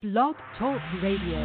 Blog 0.00 0.36
Talk 0.56 0.80
Radio. 1.02 1.42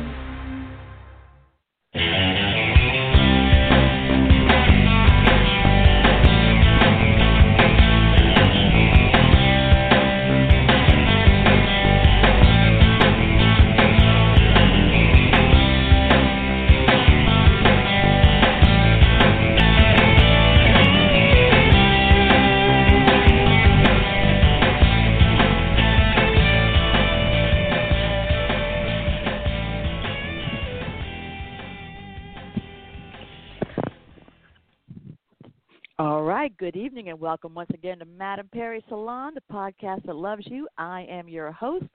Good 36.63 36.77
evening 36.77 37.09
and 37.09 37.19
welcome 37.19 37.53
once 37.53 37.69
again 37.73 37.99
to 37.99 38.05
Madam 38.05 38.47
Perry 38.53 38.81
Salon, 38.87 39.33
the 39.33 39.53
podcast 39.53 40.05
that 40.05 40.15
loves 40.15 40.43
you. 40.47 40.65
I 40.77 41.05
am 41.09 41.27
your 41.27 41.51
host, 41.51 41.89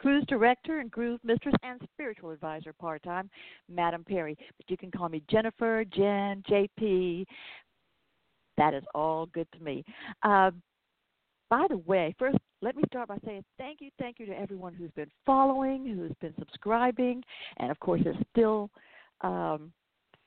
cruise 0.00 0.24
director 0.26 0.80
and 0.80 0.90
groove 0.90 1.20
mistress 1.22 1.54
and 1.62 1.80
spiritual 1.92 2.30
advisor 2.30 2.72
part 2.72 3.04
time, 3.04 3.30
Madam 3.72 4.02
Perry. 4.02 4.36
But 4.56 4.68
you 4.68 4.76
can 4.76 4.90
call 4.90 5.08
me 5.08 5.22
Jennifer, 5.30 5.84
Jen, 5.84 6.42
JP. 6.50 7.24
That 8.56 8.74
is 8.74 8.82
all 8.96 9.26
good 9.26 9.46
to 9.56 9.62
me. 9.62 9.84
Uh, 10.24 10.50
by 11.48 11.66
the 11.70 11.78
way, 11.78 12.12
first, 12.18 12.38
let 12.62 12.74
me 12.74 12.82
start 12.88 13.06
by 13.06 13.18
saying 13.24 13.44
thank 13.58 13.80
you, 13.80 13.90
thank 14.00 14.18
you 14.18 14.26
to 14.26 14.36
everyone 14.36 14.74
who's 14.74 14.90
been 14.96 15.10
following, 15.24 15.86
who's 15.86 16.16
been 16.20 16.34
subscribing, 16.36 17.22
and 17.58 17.70
of 17.70 17.78
course 17.78 18.00
is 18.00 18.16
still 18.32 18.70
um, 19.20 19.70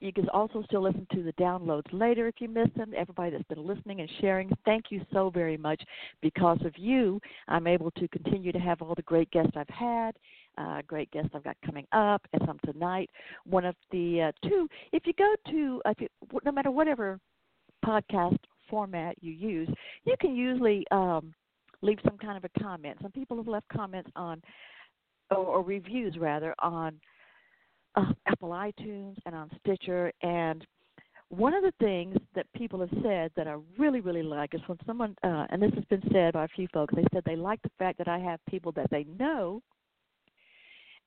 you 0.03 0.11
can 0.11 0.27
also 0.29 0.61
still 0.63 0.83
listen 0.83 1.07
to 1.13 1.23
the 1.23 1.31
downloads 1.33 1.87
later 1.93 2.27
if 2.27 2.35
you 2.39 2.49
miss 2.49 2.67
them. 2.75 2.91
Everybody 2.95 3.31
that's 3.31 3.47
been 3.47 3.65
listening 3.65 4.01
and 4.01 4.09
sharing, 4.19 4.51
thank 4.65 4.85
you 4.89 5.01
so 5.13 5.29
very 5.29 5.55
much. 5.55 5.81
Because 6.21 6.59
of 6.65 6.73
you, 6.77 7.21
I'm 7.47 7.67
able 7.67 7.89
to 7.91 8.07
continue 8.09 8.51
to 8.51 8.59
have 8.59 8.81
all 8.81 8.95
the 8.95 9.01
great 9.03 9.31
guests 9.31 9.53
I've 9.55 9.69
had, 9.69 10.11
uh, 10.57 10.81
great 10.85 11.09
guests 11.11 11.29
I've 11.33 11.45
got 11.45 11.55
coming 11.65 11.87
up, 11.93 12.21
and 12.33 12.41
some 12.45 12.59
tonight. 12.65 13.09
One 13.45 13.63
of 13.63 13.75
the 13.91 14.33
uh, 14.33 14.47
two, 14.49 14.67
if 14.91 15.07
you 15.07 15.13
go 15.13 15.35
to, 15.51 15.81
if 15.85 16.01
you, 16.01 16.07
no 16.43 16.51
matter 16.51 16.69
whatever 16.69 17.17
podcast 17.85 18.37
format 18.69 19.15
you 19.21 19.31
use, 19.31 19.69
you 20.03 20.15
can 20.19 20.35
usually 20.35 20.85
um, 20.91 21.33
leave 21.81 21.99
some 22.03 22.17
kind 22.17 22.35
of 22.35 22.43
a 22.43 22.59
comment. 22.59 22.97
Some 23.01 23.11
people 23.11 23.37
have 23.37 23.47
left 23.47 23.69
comments 23.69 24.11
on, 24.17 24.41
or, 25.31 25.37
or 25.37 25.63
reviews 25.63 26.17
rather, 26.17 26.53
on 26.59 26.99
uh, 27.95 28.13
Apple 28.27 28.49
iTunes 28.49 29.15
and 29.25 29.35
on 29.35 29.49
Stitcher. 29.59 30.11
And 30.21 30.65
one 31.29 31.53
of 31.53 31.63
the 31.63 31.73
things 31.79 32.15
that 32.35 32.45
people 32.55 32.79
have 32.79 33.03
said 33.03 33.31
that 33.35 33.47
I 33.47 33.55
really, 33.77 34.01
really 34.01 34.23
like 34.23 34.53
is 34.53 34.61
when 34.67 34.77
someone, 34.85 35.15
uh, 35.23 35.47
and 35.49 35.61
this 35.61 35.73
has 35.75 35.85
been 35.85 36.03
said 36.11 36.33
by 36.33 36.45
a 36.45 36.49
few 36.49 36.67
folks, 36.73 36.93
they 36.95 37.05
said 37.13 37.23
they 37.25 37.35
like 37.35 37.61
the 37.61 37.71
fact 37.79 37.97
that 37.97 38.07
I 38.07 38.19
have 38.19 38.39
people 38.49 38.71
that 38.73 38.89
they 38.89 39.05
know 39.19 39.61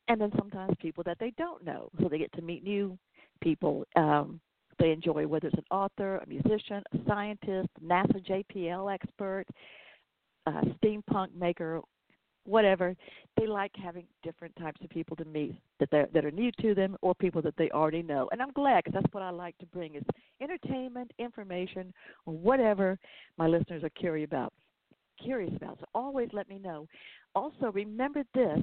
and 0.08 0.20
then 0.20 0.30
sometimes 0.36 0.74
people 0.80 1.02
that 1.04 1.18
they 1.18 1.32
don't 1.36 1.64
know. 1.64 1.88
So 2.00 2.08
they 2.08 2.18
get 2.18 2.32
to 2.34 2.42
meet 2.42 2.62
new 2.62 2.98
people. 3.40 3.84
Um, 3.96 4.40
they 4.78 4.90
enjoy 4.90 5.26
whether 5.26 5.48
it's 5.48 5.56
an 5.56 5.64
author, 5.70 6.18
a 6.18 6.26
musician, 6.26 6.82
a 6.92 6.98
scientist, 7.08 7.68
NASA 7.84 8.44
JPL 8.54 8.92
expert, 8.92 9.44
a 10.46 10.52
steampunk 10.76 11.34
maker, 11.34 11.80
whatever. 12.46 12.94
They 13.36 13.46
like 13.46 13.72
having 13.76 14.06
different 14.22 14.54
types 14.56 14.80
of 14.82 14.90
people 14.90 15.16
to 15.16 15.24
meet 15.24 15.54
that 15.80 15.90
they 15.90 16.04
that 16.12 16.24
are 16.24 16.30
new 16.30 16.50
to 16.60 16.74
them 16.74 16.96
or 17.02 17.14
people 17.14 17.42
that 17.42 17.56
they 17.56 17.70
already 17.70 18.02
know. 18.02 18.28
And 18.32 18.40
I'm 18.40 18.52
glad 18.52 18.84
because 18.84 19.00
that's 19.00 19.14
what 19.14 19.22
I 19.22 19.30
like 19.30 19.56
to 19.58 19.66
bring 19.66 19.94
is 19.94 20.02
entertainment, 20.40 21.12
information, 21.18 21.92
or 22.24 22.34
whatever 22.34 22.98
my 23.38 23.46
listeners 23.46 23.84
are 23.84 23.90
curious 23.90 24.26
about. 24.26 24.52
Curious 25.22 25.54
about. 25.56 25.78
So 25.80 25.86
always 25.94 26.28
let 26.32 26.48
me 26.48 26.58
know. 26.58 26.86
Also 27.34 27.72
remember 27.72 28.22
this. 28.34 28.58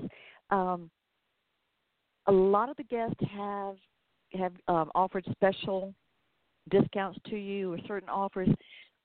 Um, 0.50 0.90
a 2.28 2.32
lot 2.32 2.70
of 2.70 2.78
the 2.78 2.84
guests 2.84 3.20
have 3.36 3.76
have 4.34 4.54
um, 4.68 4.92
offered 4.96 5.26
special 5.32 5.94
discounts 6.70 7.20
to 7.30 7.36
you 7.36 7.74
or 7.74 7.78
certain 7.88 8.10
offers. 8.10 8.50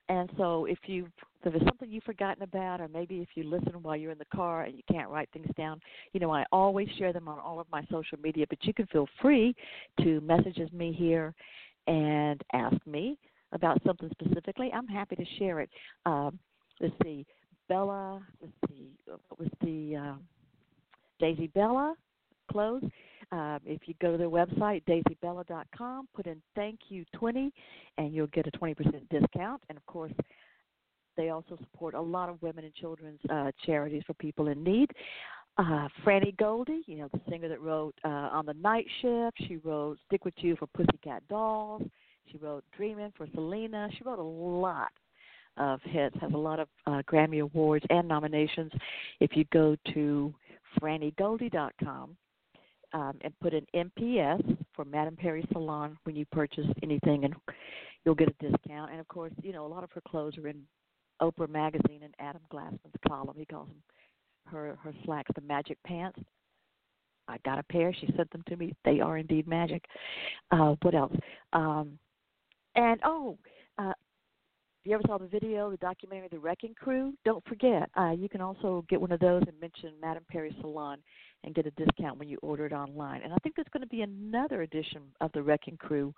And 0.08 0.30
so 0.36 0.64
if 0.64 0.78
you 0.86 1.08
if 1.44 1.52
there's 1.52 1.64
something 1.64 1.90
you've 1.90 2.02
forgotten 2.04 2.42
about 2.42 2.80
or 2.80 2.88
maybe 2.88 3.18
if 3.18 3.28
you 3.34 3.44
listen 3.44 3.72
while 3.82 3.96
you're 3.96 4.10
in 4.10 4.18
the 4.18 4.24
car 4.34 4.64
and 4.64 4.76
you 4.76 4.82
can't 4.90 5.08
write 5.08 5.28
things 5.32 5.48
down, 5.56 5.80
you 6.12 6.18
know, 6.18 6.32
I 6.32 6.44
always 6.50 6.88
share 6.98 7.12
them 7.12 7.28
on 7.28 7.38
all 7.38 7.60
of 7.60 7.66
my 7.70 7.82
social 7.90 8.18
media, 8.20 8.44
but 8.48 8.58
you 8.62 8.74
can 8.74 8.86
feel 8.86 9.06
free 9.22 9.54
to 10.02 10.20
message 10.20 10.58
me 10.72 10.92
here 10.92 11.34
and 11.86 12.42
ask 12.52 12.76
me 12.86 13.18
about 13.52 13.80
something 13.86 14.10
specifically. 14.20 14.70
I'm 14.74 14.88
happy 14.88 15.14
to 15.16 15.24
share 15.38 15.60
it. 15.60 15.70
Um, 16.06 16.38
let's 16.80 16.94
see, 17.04 17.24
Bella, 17.68 18.20
let's 18.42 18.52
see, 18.68 18.90
what 19.06 19.38
was 19.38 19.48
the 19.62 19.96
uh, 19.96 20.14
Daisy 21.20 21.46
Bella 21.48 21.94
clothes? 22.50 22.82
Um, 23.30 23.58
if 23.64 23.82
you 23.86 23.94
go 24.00 24.12
to 24.12 24.18
their 24.18 24.30
website, 24.30 24.82
daisybella.com, 24.86 26.08
put 26.14 26.26
in 26.26 26.40
thank 26.54 26.78
you 26.88 27.04
20, 27.14 27.52
and 27.98 28.14
you'll 28.14 28.26
get 28.28 28.46
a 28.46 28.50
20% 28.52 28.76
discount. 29.10 29.62
And 29.68 29.76
of 29.76 29.84
course, 29.86 30.12
they 31.16 31.30
also 31.30 31.58
support 31.58 31.94
a 31.94 32.00
lot 32.00 32.28
of 32.28 32.40
women 32.40 32.64
and 32.64 32.74
children's 32.74 33.20
uh, 33.28 33.50
charities 33.66 34.02
for 34.06 34.14
people 34.14 34.48
in 34.48 34.62
need. 34.64 34.90
Uh, 35.58 35.88
Franne 36.04 36.36
Golde, 36.38 36.70
you 36.86 36.98
know, 36.98 37.08
the 37.12 37.20
singer 37.28 37.48
that 37.48 37.60
wrote 37.60 37.94
uh, 38.04 38.30
On 38.32 38.46
the 38.46 38.54
Night 38.54 38.86
Shift. 39.02 39.36
She 39.48 39.56
wrote 39.56 39.98
Stickwitu 40.10 40.56
for 40.56 40.68
Pussycat 40.68 41.26
Dolls. 41.28 41.82
She 42.30 42.38
wrote 42.38 42.64
Dreamin' 42.76 43.12
for 43.16 43.26
Selena. 43.34 43.88
She 43.96 44.04
wrote 44.04 44.20
a 44.20 44.22
lot 44.22 44.92
of 45.56 45.80
hits, 45.82 46.16
has 46.20 46.32
a 46.32 46.36
lot 46.36 46.60
of 46.60 46.68
uh, 46.86 47.02
Grammy 47.10 47.42
Awards 47.42 47.84
and 47.90 48.06
nominations. 48.06 48.70
If 49.18 49.36
you 49.36 49.44
go 49.52 49.76
to 49.94 50.32
frannygoldie.com, 50.80 52.16
um, 52.92 53.18
and 53.20 53.32
put 53.40 53.54
in 53.54 53.66
MPS 53.74 54.56
for 54.74 54.84
Madame 54.84 55.16
Perry 55.16 55.46
Salon 55.52 55.96
when 56.04 56.16
you 56.16 56.26
purchase 56.32 56.66
anything, 56.82 57.24
and 57.24 57.34
you'll 58.04 58.14
get 58.14 58.28
a 58.28 58.50
discount. 58.50 58.90
And 58.90 59.00
of 59.00 59.08
course, 59.08 59.32
you 59.42 59.52
know 59.52 59.66
a 59.66 59.68
lot 59.68 59.84
of 59.84 59.90
her 59.92 60.02
clothes 60.08 60.38
are 60.38 60.48
in 60.48 60.62
Oprah 61.20 61.48
magazine 61.48 62.00
and 62.02 62.14
Adam 62.18 62.42
Glassman's 62.52 62.94
column. 63.06 63.36
He 63.36 63.44
calls 63.44 63.68
them 63.68 63.82
her 64.46 64.78
her 64.82 64.94
slacks 65.04 65.30
the 65.34 65.40
magic 65.42 65.78
pants. 65.84 66.18
I 67.28 67.36
got 67.44 67.58
a 67.58 67.62
pair. 67.64 67.92
She 67.92 68.08
sent 68.16 68.30
them 68.30 68.42
to 68.48 68.56
me. 68.56 68.74
They 68.84 69.00
are 69.00 69.18
indeed 69.18 69.46
magic. 69.46 69.84
Uh, 70.50 70.74
what 70.82 70.94
else? 70.94 71.14
Um, 71.52 71.98
and 72.74 73.00
oh, 73.04 73.36
uh, 73.78 73.92
you 74.88 74.94
ever 74.94 75.02
saw 75.06 75.18
the 75.18 75.26
video, 75.26 75.70
the 75.70 75.76
documentary, 75.76 76.28
The 76.30 76.38
Wrecking 76.38 76.74
Crew, 76.74 77.12
don't 77.24 77.44
forget, 77.46 77.90
uh, 77.98 78.12
you 78.12 78.28
can 78.28 78.40
also 78.40 78.84
get 78.88 79.00
one 79.00 79.12
of 79.12 79.20
those 79.20 79.42
and 79.46 79.60
mention 79.60 79.92
Madame 80.00 80.24
Perry 80.30 80.56
Salon 80.62 80.98
and 81.44 81.54
get 81.54 81.66
a 81.66 81.70
discount 81.72 82.18
when 82.18 82.28
you 82.28 82.38
order 82.40 82.64
it 82.64 82.72
online. 82.72 83.20
And 83.22 83.32
I 83.32 83.36
think 83.42 83.54
there's 83.54 83.68
going 83.70 83.82
to 83.82 83.88
be 83.88 84.00
another 84.00 84.62
edition 84.62 85.02
of 85.20 85.30
the 85.32 85.42
Wrecking 85.42 85.76
Crew 85.76 86.14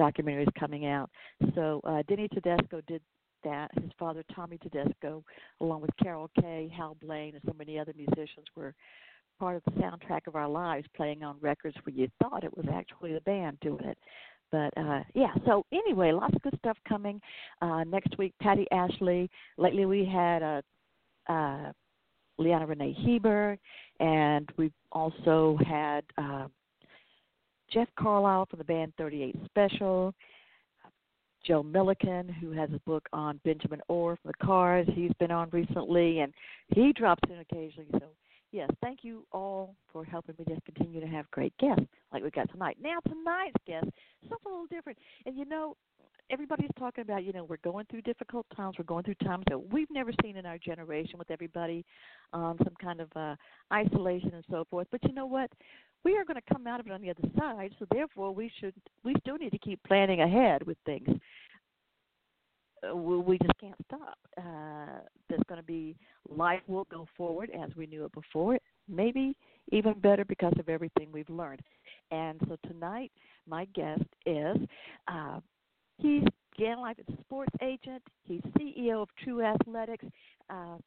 documentaries 0.00 0.48
coming 0.58 0.86
out. 0.86 1.08
So 1.54 1.80
uh, 1.84 2.02
Denny 2.08 2.28
Tedesco 2.28 2.80
did 2.88 3.02
that. 3.44 3.70
His 3.74 3.90
father, 3.98 4.24
Tommy 4.34 4.58
Tedesco, 4.58 5.22
along 5.60 5.82
with 5.82 5.90
Carol 6.02 6.28
Kaye, 6.40 6.72
Hal 6.76 6.96
Blaine, 7.00 7.34
and 7.34 7.42
so 7.46 7.54
many 7.56 7.78
other 7.78 7.94
musicians, 7.96 8.46
were 8.56 8.74
part 9.38 9.56
of 9.56 9.62
the 9.64 9.80
soundtrack 9.80 10.26
of 10.26 10.34
our 10.34 10.48
lives, 10.48 10.86
playing 10.96 11.22
on 11.22 11.36
records 11.40 11.76
where 11.84 11.94
you 11.94 12.08
thought 12.20 12.42
it 12.42 12.56
was 12.56 12.66
actually 12.72 13.12
the 13.12 13.20
band 13.20 13.58
doing 13.60 13.84
it. 13.84 13.98
But 14.50 14.72
uh 14.76 15.02
yeah, 15.14 15.34
so 15.46 15.64
anyway, 15.72 16.12
lots 16.12 16.34
of 16.34 16.42
good 16.42 16.58
stuff 16.58 16.76
coming. 16.88 17.20
Uh 17.60 17.84
next 17.84 18.16
week 18.18 18.34
Patty 18.40 18.66
Ashley. 18.72 19.30
Lately 19.56 19.84
we 19.84 20.04
had 20.04 20.42
uh 20.42 20.62
uh 21.30 21.72
Leanna 22.38 22.66
Renee 22.66 22.96
Hieber 23.04 23.58
and 24.00 24.48
we've 24.56 24.72
also 24.92 25.58
had 25.66 26.04
uh 26.16 26.46
Jeff 27.72 27.88
Carlisi 27.98 28.48
from 28.48 28.58
the 28.58 28.64
band 28.64 28.92
38 28.96 29.36
Special, 29.44 30.14
Joe 31.46 31.62
Milliken, 31.62 32.28
who 32.28 32.50
has 32.52 32.70
a 32.74 32.80
book 32.80 33.06
on 33.12 33.40
Benjamin 33.44 33.80
Orr 33.88 34.18
from 34.22 34.32
the 34.38 34.46
Cars. 34.46 34.86
He's 34.94 35.12
been 35.18 35.30
on 35.30 35.48
recently, 35.50 36.20
and 36.20 36.32
he 36.74 36.92
drops 36.92 37.22
in 37.30 37.38
occasionally. 37.38 37.88
So, 37.92 38.06
yes, 38.52 38.68
thank 38.82 39.00
you 39.02 39.24
all 39.32 39.74
for 39.92 40.04
helping 40.04 40.34
me 40.38 40.44
just 40.48 40.64
continue 40.64 41.00
to 41.00 41.06
have 41.06 41.30
great 41.30 41.56
guests 41.58 41.84
like 42.12 42.22
we 42.22 42.30
got 42.30 42.50
tonight. 42.50 42.76
Now, 42.82 42.98
tonight's 43.06 43.56
guest, 43.66 43.86
something 44.28 44.46
a 44.46 44.48
little 44.48 44.66
different. 44.66 44.98
And 45.26 45.36
you 45.36 45.44
know, 45.44 45.76
everybody's 46.30 46.70
talking 46.78 47.02
about, 47.02 47.24
you 47.24 47.32
know, 47.32 47.44
we're 47.44 47.56
going 47.58 47.86
through 47.90 48.02
difficult 48.02 48.46
times. 48.54 48.76
We're 48.78 48.84
going 48.84 49.04
through 49.04 49.14
times 49.16 49.44
that 49.48 49.72
we've 49.72 49.90
never 49.90 50.10
seen 50.22 50.36
in 50.36 50.46
our 50.46 50.58
generation 50.58 51.18
with 51.18 51.30
everybody 51.30 51.84
um, 52.32 52.56
some 52.62 52.74
kind 52.80 53.00
of 53.00 53.08
uh, 53.16 53.36
isolation 53.72 54.32
and 54.34 54.44
so 54.50 54.64
forth. 54.70 54.86
But 54.90 55.02
you 55.04 55.12
know 55.12 55.26
what? 55.26 55.50
We 56.04 56.16
are 56.16 56.24
going 56.24 56.36
to 56.36 56.54
come 56.54 56.66
out 56.66 56.80
of 56.80 56.86
it 56.86 56.92
on 56.92 57.02
the 57.02 57.10
other 57.10 57.28
side. 57.36 57.74
So 57.78 57.86
therefore, 57.90 58.32
we 58.32 58.50
should 58.60 58.74
we 59.04 59.14
still 59.20 59.36
need 59.36 59.50
to 59.50 59.58
keep 59.58 59.82
planning 59.84 60.20
ahead 60.20 60.64
with 60.66 60.76
things. 60.86 61.08
We 62.94 63.38
just 63.38 63.58
can't 63.60 63.74
stop. 63.86 64.18
Uh, 64.36 65.00
there's 65.28 65.42
going 65.48 65.60
to 65.60 65.66
be 65.66 65.96
life 66.28 66.60
will 66.66 66.86
go 66.90 67.06
forward 67.16 67.50
as 67.50 67.70
we 67.76 67.86
knew 67.86 68.04
it 68.04 68.12
before. 68.12 68.58
Maybe 68.88 69.36
even 69.72 69.94
better 70.00 70.24
because 70.24 70.54
of 70.58 70.68
everything 70.68 71.08
we've 71.12 71.28
learned. 71.28 71.60
And 72.10 72.40
so 72.48 72.56
tonight, 72.66 73.12
my 73.48 73.66
guest 73.74 74.04
is 74.26 74.56
uh, 75.08 75.40
he's 75.98 76.24
Gann 76.58 76.80
Life 76.80 76.96
is 76.98 77.14
a 77.14 77.20
sports 77.22 77.52
agent. 77.62 78.02
He's 78.24 78.40
CEO 78.58 79.02
of 79.02 79.08
Tru 79.22 79.38
Athletix. 79.38 79.98
Uh, 80.50 80.78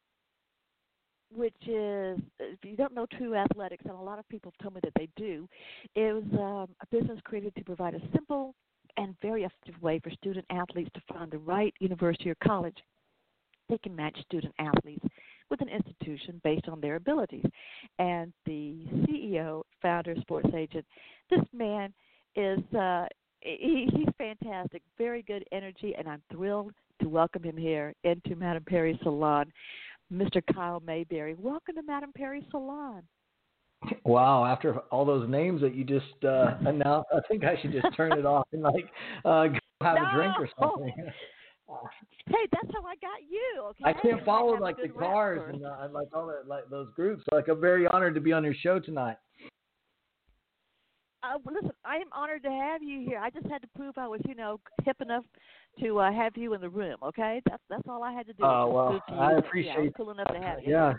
which 1.34 1.56
is 1.62 2.20
if 2.40 2.60
you 2.64 2.76
don't 2.76 2.94
know 2.94 3.06
Tru 3.18 3.32
Athletix, 3.32 3.78
and 3.86 3.94
a 3.94 4.02
lot 4.02 4.20
of 4.20 4.28
people 4.28 4.52
have 4.52 4.64
told 4.64 4.76
me 4.76 4.82
that 4.84 4.94
they 4.98 5.08
do, 5.16 5.48
it 5.96 6.14
was 6.14 6.24
um, 6.34 6.76
a 6.82 6.88
business 6.92 7.20
created 7.24 7.56
to 7.56 7.64
provide 7.64 7.94
a 7.94 8.02
simple 8.14 8.54
and 8.98 9.16
very 9.22 9.44
effective 9.44 9.82
way 9.82 10.00
for 10.00 10.10
student 10.12 10.46
athletes 10.50 10.90
to 10.94 11.14
find 11.14 11.32
the 11.32 11.38
right 11.38 11.74
university 11.80 12.30
or 12.30 12.36
college. 12.44 12.78
They 13.70 13.78
can 13.78 13.96
match 13.96 14.18
student 14.26 14.54
athletes 14.60 15.06
with 15.50 15.62
an 15.62 15.70
institution 15.70 16.42
based 16.44 16.68
on 16.68 16.82
their 16.82 16.96
abilities. 16.96 17.46
And 18.00 18.34
the 18.46 18.86
CEO, 19.08 19.64
founder, 19.82 20.16
sports 20.22 20.50
agent, 20.56 20.86
this 21.30 21.42
man 21.54 21.94
is 22.36 22.60
uh, 22.74 23.06
he, 23.42 23.88
he's 23.94 24.08
fantastic, 24.18 24.82
very 24.98 25.24
good 25.24 25.44
energy, 25.52 25.96
and 25.98 26.08
I'm 26.08 26.22
thrilled 26.32 26.74
to 27.02 27.10
welcome 27.10 27.44
him 27.44 27.58
here 27.58 27.94
into 28.04 28.36
Madame 28.36 28.64
Perry 28.64 29.00
Salon. 29.04 29.52
Mr. 30.12 30.42
Kyle 30.54 30.82
Mayberry. 30.86 31.36
Welcome 31.36 31.76
to 31.76 31.84
Madame 31.84 32.12
Perry 32.14 32.46
Salon. 32.52 33.04
Wow! 34.04 34.46
After 34.46 34.80
all 34.92 35.06
those 35.06 35.28
names 35.28 35.62
that 35.62 35.74
you 35.74 35.84
just 35.84 36.24
uh, 36.24 36.56
announced, 36.66 37.10
I 37.14 37.20
think 37.28 37.44
I 37.44 37.60
should 37.62 37.72
just 37.72 37.96
turn 37.96 38.12
it 38.14 38.26
off 38.26 38.48
and 38.54 38.62
like 38.62 38.90
uh, 39.26 39.48
go 39.48 39.60
have 39.82 39.96
no. 39.96 40.08
a 40.08 40.14
drink 40.14 40.34
or 40.40 40.50
something. 40.60 40.94
hey, 42.28 42.48
that's 42.52 42.74
how 42.74 42.86
I 42.86 42.96
got 42.96 43.22
you. 43.30 43.64
Okay. 43.70 43.84
I 43.86 43.94
can't 43.94 44.24
follow 44.26 44.56
I 44.56 44.60
like 44.60 44.78
the 44.78 44.90
cars 44.90 45.42
and 45.52 45.66
uh, 45.66 45.88
like 45.92 46.08
all 46.14 46.28
that 46.28 46.48
like 46.48 46.70
those 46.70 46.90
groups. 46.96 47.24
Like 47.32 47.48
I'm 47.48 47.60
very 47.60 47.88
honored 47.88 48.16
to 48.16 48.22
be 48.22 48.34
on 48.34 48.44
your 48.44 48.54
show 48.54 48.80
tonight. 48.80 49.18
Uh, 51.24 51.38
well, 51.44 51.56
listen, 51.56 51.72
I 51.86 51.98
am 51.98 52.08
honored 52.14 52.42
to 52.44 52.50
have 52.50 52.82
you 52.82 53.06
here. 53.08 53.20
I 53.20 53.30
just 53.30 53.46
had 53.46 53.62
to 53.62 53.68
prove 53.76 53.96
I 53.98 54.08
was, 54.08 54.22
you 54.28 54.34
know, 54.34 54.60
hip 54.84 54.98
enough 55.02 55.24
to 55.80 56.00
uh, 56.00 56.12
have 56.12 56.36
you 56.36 56.56
in 56.56 56.62
the 56.62 56.70
room. 56.70 56.98
Okay, 57.04 57.42
that's 57.48 57.62
that's 57.70 57.84
all 57.88 58.04
I 58.04 58.12
had 58.12 58.26
to 58.28 58.34
do. 58.34 58.44
Oh 58.44 58.68
was 58.68 59.02
well, 59.08 59.20
I 59.20 59.34
appreciate. 59.34 59.74
Yeah, 59.74 59.80
I 59.80 59.84
was 59.84 59.94
cool 59.96 60.12
enough 60.12 60.28
to 60.28 60.40
have 60.40 60.60
you. 60.64 60.72
Yeah, 60.72 60.94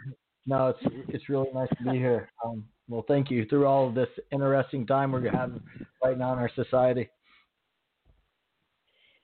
no, 0.47 0.69
it's 0.69 0.95
it's 1.09 1.29
really 1.29 1.49
nice 1.55 1.69
to 1.79 1.91
be 1.91 1.99
here. 1.99 2.31
Um, 2.45 2.65
well, 2.89 3.05
thank 3.07 3.31
you 3.31 3.47
through 3.47 3.67
all 3.67 3.89
of 3.89 3.95
this 3.95 4.09
interesting 4.33 4.87
time 4.87 5.13
we're 5.13 5.31
having 5.31 5.61
right 6.03 6.19
now 6.19 6.33
in 6.33 6.39
our 6.39 6.51
society. 6.55 7.09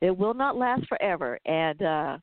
It 0.00 0.17
will 0.17 0.35
not 0.35 0.56
last 0.56 0.87
forever, 0.88 1.38
and 1.44 1.82
uh, 1.82 2.19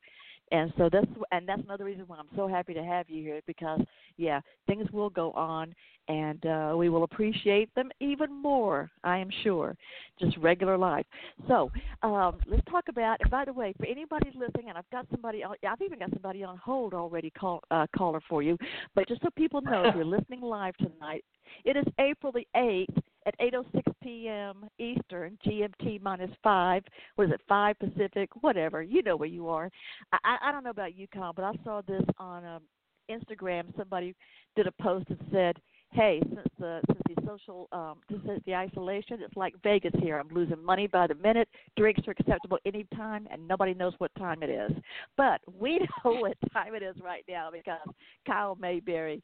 and 0.52 0.72
so 0.78 0.88
that's 0.90 1.06
and 1.32 1.46
that's 1.48 1.62
another 1.62 1.84
reason 1.84 2.04
why 2.06 2.16
I'm 2.18 2.28
so 2.36 2.48
happy 2.48 2.72
to 2.74 2.82
have 2.82 3.10
you 3.10 3.22
here 3.22 3.40
because 3.46 3.80
yeah, 4.16 4.40
things 4.66 4.90
will 4.92 5.10
go 5.10 5.32
on, 5.32 5.74
and 6.08 6.44
uh, 6.46 6.74
we 6.76 6.88
will 6.88 7.04
appreciate 7.04 7.74
them 7.74 7.90
even 8.00 8.32
more. 8.32 8.90
I 9.04 9.18
am 9.18 9.28
sure, 9.42 9.76
just 10.20 10.36
regular 10.38 10.78
life. 10.78 11.06
So 11.48 11.70
um, 12.02 12.38
let's 12.46 12.64
talk 12.70 12.84
about. 12.88 13.18
And 13.20 13.30
by 13.30 13.44
the 13.44 13.52
way, 13.52 13.74
for 13.78 13.86
anybody 13.86 14.30
listening, 14.34 14.68
and 14.68 14.78
I've 14.78 14.90
got 14.90 15.06
somebody, 15.10 15.42
I've 15.44 15.82
even 15.82 15.98
got 15.98 16.10
somebody 16.10 16.44
on 16.44 16.56
hold 16.58 16.94
already, 16.94 17.30
call 17.30 17.60
uh, 17.70 17.86
caller 17.96 18.20
for 18.28 18.42
you. 18.42 18.56
But 18.94 19.08
just 19.08 19.22
so 19.22 19.28
people 19.36 19.60
know, 19.60 19.84
if 19.86 19.94
you're 19.94 20.04
listening 20.04 20.40
live 20.40 20.76
tonight, 20.76 21.24
it 21.64 21.76
is 21.76 21.84
April 21.98 22.32
the 22.32 22.46
eighth 22.56 22.96
at 23.26 23.38
8:06 23.40 23.82
p.m. 24.02 24.68
Eastern, 24.78 25.36
GMT 25.44 26.00
minus 26.00 26.30
five. 26.42 26.84
Was 27.16 27.30
it? 27.30 27.40
Five 27.48 27.78
Pacific, 27.78 28.30
whatever. 28.40 28.82
You 28.82 29.02
know 29.02 29.16
where 29.16 29.28
you 29.28 29.48
are. 29.48 29.70
I, 30.12 30.36
I, 30.42 30.52
don't 30.52 30.64
know 30.64 30.70
about 30.70 30.96
you, 30.96 31.06
but 31.12 31.44
I 31.44 31.52
saw 31.64 31.82
this 31.86 32.04
on 32.18 32.44
um, 32.44 32.62
Instagram. 33.10 33.76
Somebody 33.76 34.14
did 34.54 34.66
a 34.66 34.72
post 34.72 35.06
and 35.08 35.18
said, 35.32 35.56
"Hey, 35.90 36.20
since 36.24 36.48
the 36.58 36.80
since 36.86 37.00
the 37.08 37.26
social 37.26 37.68
um, 37.72 37.96
since 38.08 38.42
the 38.46 38.54
isolation, 38.54 39.18
it's 39.22 39.36
like 39.36 39.54
Vegas 39.62 39.92
here. 40.00 40.18
I'm 40.18 40.28
losing 40.28 40.62
money 40.64 40.86
by 40.86 41.06
the 41.06 41.14
minute. 41.14 41.48
Drinks 41.76 42.06
are 42.06 42.12
acceptable 42.12 42.58
anytime, 42.64 43.26
and 43.30 43.46
nobody 43.46 43.74
knows 43.74 43.94
what 43.98 44.10
time 44.16 44.42
it 44.42 44.50
is. 44.50 44.72
But 45.16 45.40
we 45.58 45.78
know 46.04 46.12
what 46.12 46.36
time 46.52 46.74
it 46.74 46.82
is 46.82 46.96
right 47.02 47.24
now 47.28 47.50
because 47.50 47.80
Kyle 48.26 48.56
Mayberry." 48.60 49.22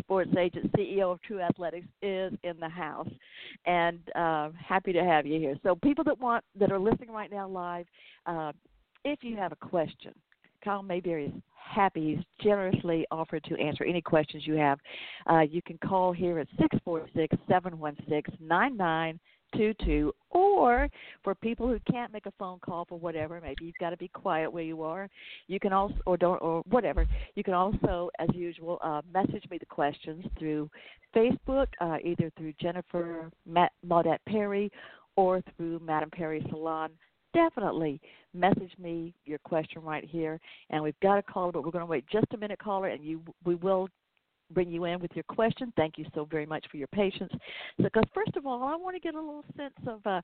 sports 0.00 0.30
agent, 0.38 0.70
CEO 0.74 1.12
of 1.12 1.22
Tru 1.22 1.38
Athletix, 1.38 1.84
is 2.02 2.38
in 2.42 2.60
the 2.60 2.68
house, 2.68 3.08
and 3.66 3.98
uh, 4.14 4.50
happy 4.62 4.92
to 4.92 5.02
have 5.02 5.26
you 5.26 5.40
here. 5.40 5.56
So, 5.62 5.76
people 5.76 6.04
that 6.04 6.20
want 6.20 6.44
that 6.58 6.70
are 6.70 6.78
listening 6.78 7.10
right 7.10 7.30
now 7.30 7.48
live, 7.48 7.86
uh, 8.26 8.52
if 9.04 9.20
you 9.22 9.36
have 9.36 9.52
a 9.52 9.56
question, 9.56 10.12
Kyle 10.62 10.82
Mayberry 10.82 11.26
is 11.26 11.32
happy. 11.62 12.14
He's 12.16 12.24
generously 12.44 13.06
offered 13.10 13.44
to 13.44 13.58
answer 13.58 13.84
any 13.84 14.00
questions 14.00 14.46
you 14.46 14.54
have. 14.54 14.78
Uh, 15.30 15.40
you 15.40 15.62
can 15.62 15.78
call 15.78 16.12
here 16.12 16.38
at 16.38 16.48
six 16.58 16.76
four 16.84 17.06
six 17.14 17.36
seven 17.48 17.78
one 17.78 17.96
six 18.08 18.30
nine 18.40 18.76
nine 18.76 19.18
two 19.56 19.72
two 19.84 20.12
or 20.30 20.88
for 21.24 21.34
people 21.34 21.66
who 21.66 21.78
can't 21.90 22.12
make 22.12 22.26
a 22.26 22.32
phone 22.38 22.58
call 22.58 22.84
for 22.84 22.98
whatever 22.98 23.40
maybe 23.40 23.64
you've 23.64 23.74
got 23.80 23.90
to 23.90 23.96
be 23.96 24.08
quiet 24.08 24.52
where 24.52 24.64
you 24.64 24.82
are 24.82 25.08
you 25.46 25.58
can 25.58 25.72
also 25.72 25.94
or 26.06 26.16
don't 26.16 26.40
or 26.42 26.62
whatever 26.68 27.06
you 27.34 27.42
can 27.42 27.54
also 27.54 28.10
as 28.18 28.28
usual 28.34 28.78
uh, 28.82 29.00
message 29.12 29.44
me 29.50 29.56
the 29.58 29.66
questions 29.66 30.24
through 30.38 30.68
facebook 31.16 31.66
uh, 31.80 31.96
either 32.04 32.30
through 32.36 32.52
jennifer 32.60 33.30
maudette 33.86 34.18
perry 34.28 34.70
or 35.16 35.42
through 35.56 35.78
madame 35.78 36.10
perry 36.10 36.44
salon 36.50 36.90
definitely 37.34 38.00
message 38.34 38.72
me 38.78 39.14
your 39.24 39.38
question 39.38 39.82
right 39.82 40.04
here 40.04 40.40
and 40.70 40.82
we've 40.82 40.98
got 41.00 41.18
a 41.18 41.22
caller 41.22 41.52
but 41.52 41.64
we're 41.64 41.70
going 41.70 41.82
to 41.84 41.86
wait 41.86 42.04
just 42.10 42.26
a 42.34 42.36
minute 42.36 42.58
caller 42.58 42.88
and 42.88 43.04
you 43.04 43.20
we 43.44 43.54
will 43.54 43.88
bring 44.52 44.70
you 44.70 44.84
in 44.84 44.98
with 45.00 45.10
your 45.14 45.24
question. 45.24 45.72
Thank 45.76 45.98
you 45.98 46.06
so 46.14 46.24
very 46.24 46.46
much 46.46 46.64
for 46.70 46.78
your 46.78 46.88
patience. 46.88 47.32
Because 47.76 48.04
first 48.14 48.36
of 48.36 48.46
all, 48.46 48.62
I 48.62 48.76
want 48.76 48.96
to 48.96 49.00
get 49.00 49.14
a 49.14 49.20
little 49.20 49.44
sense 49.56 49.74
of, 49.86 50.00
uh, 50.06 50.20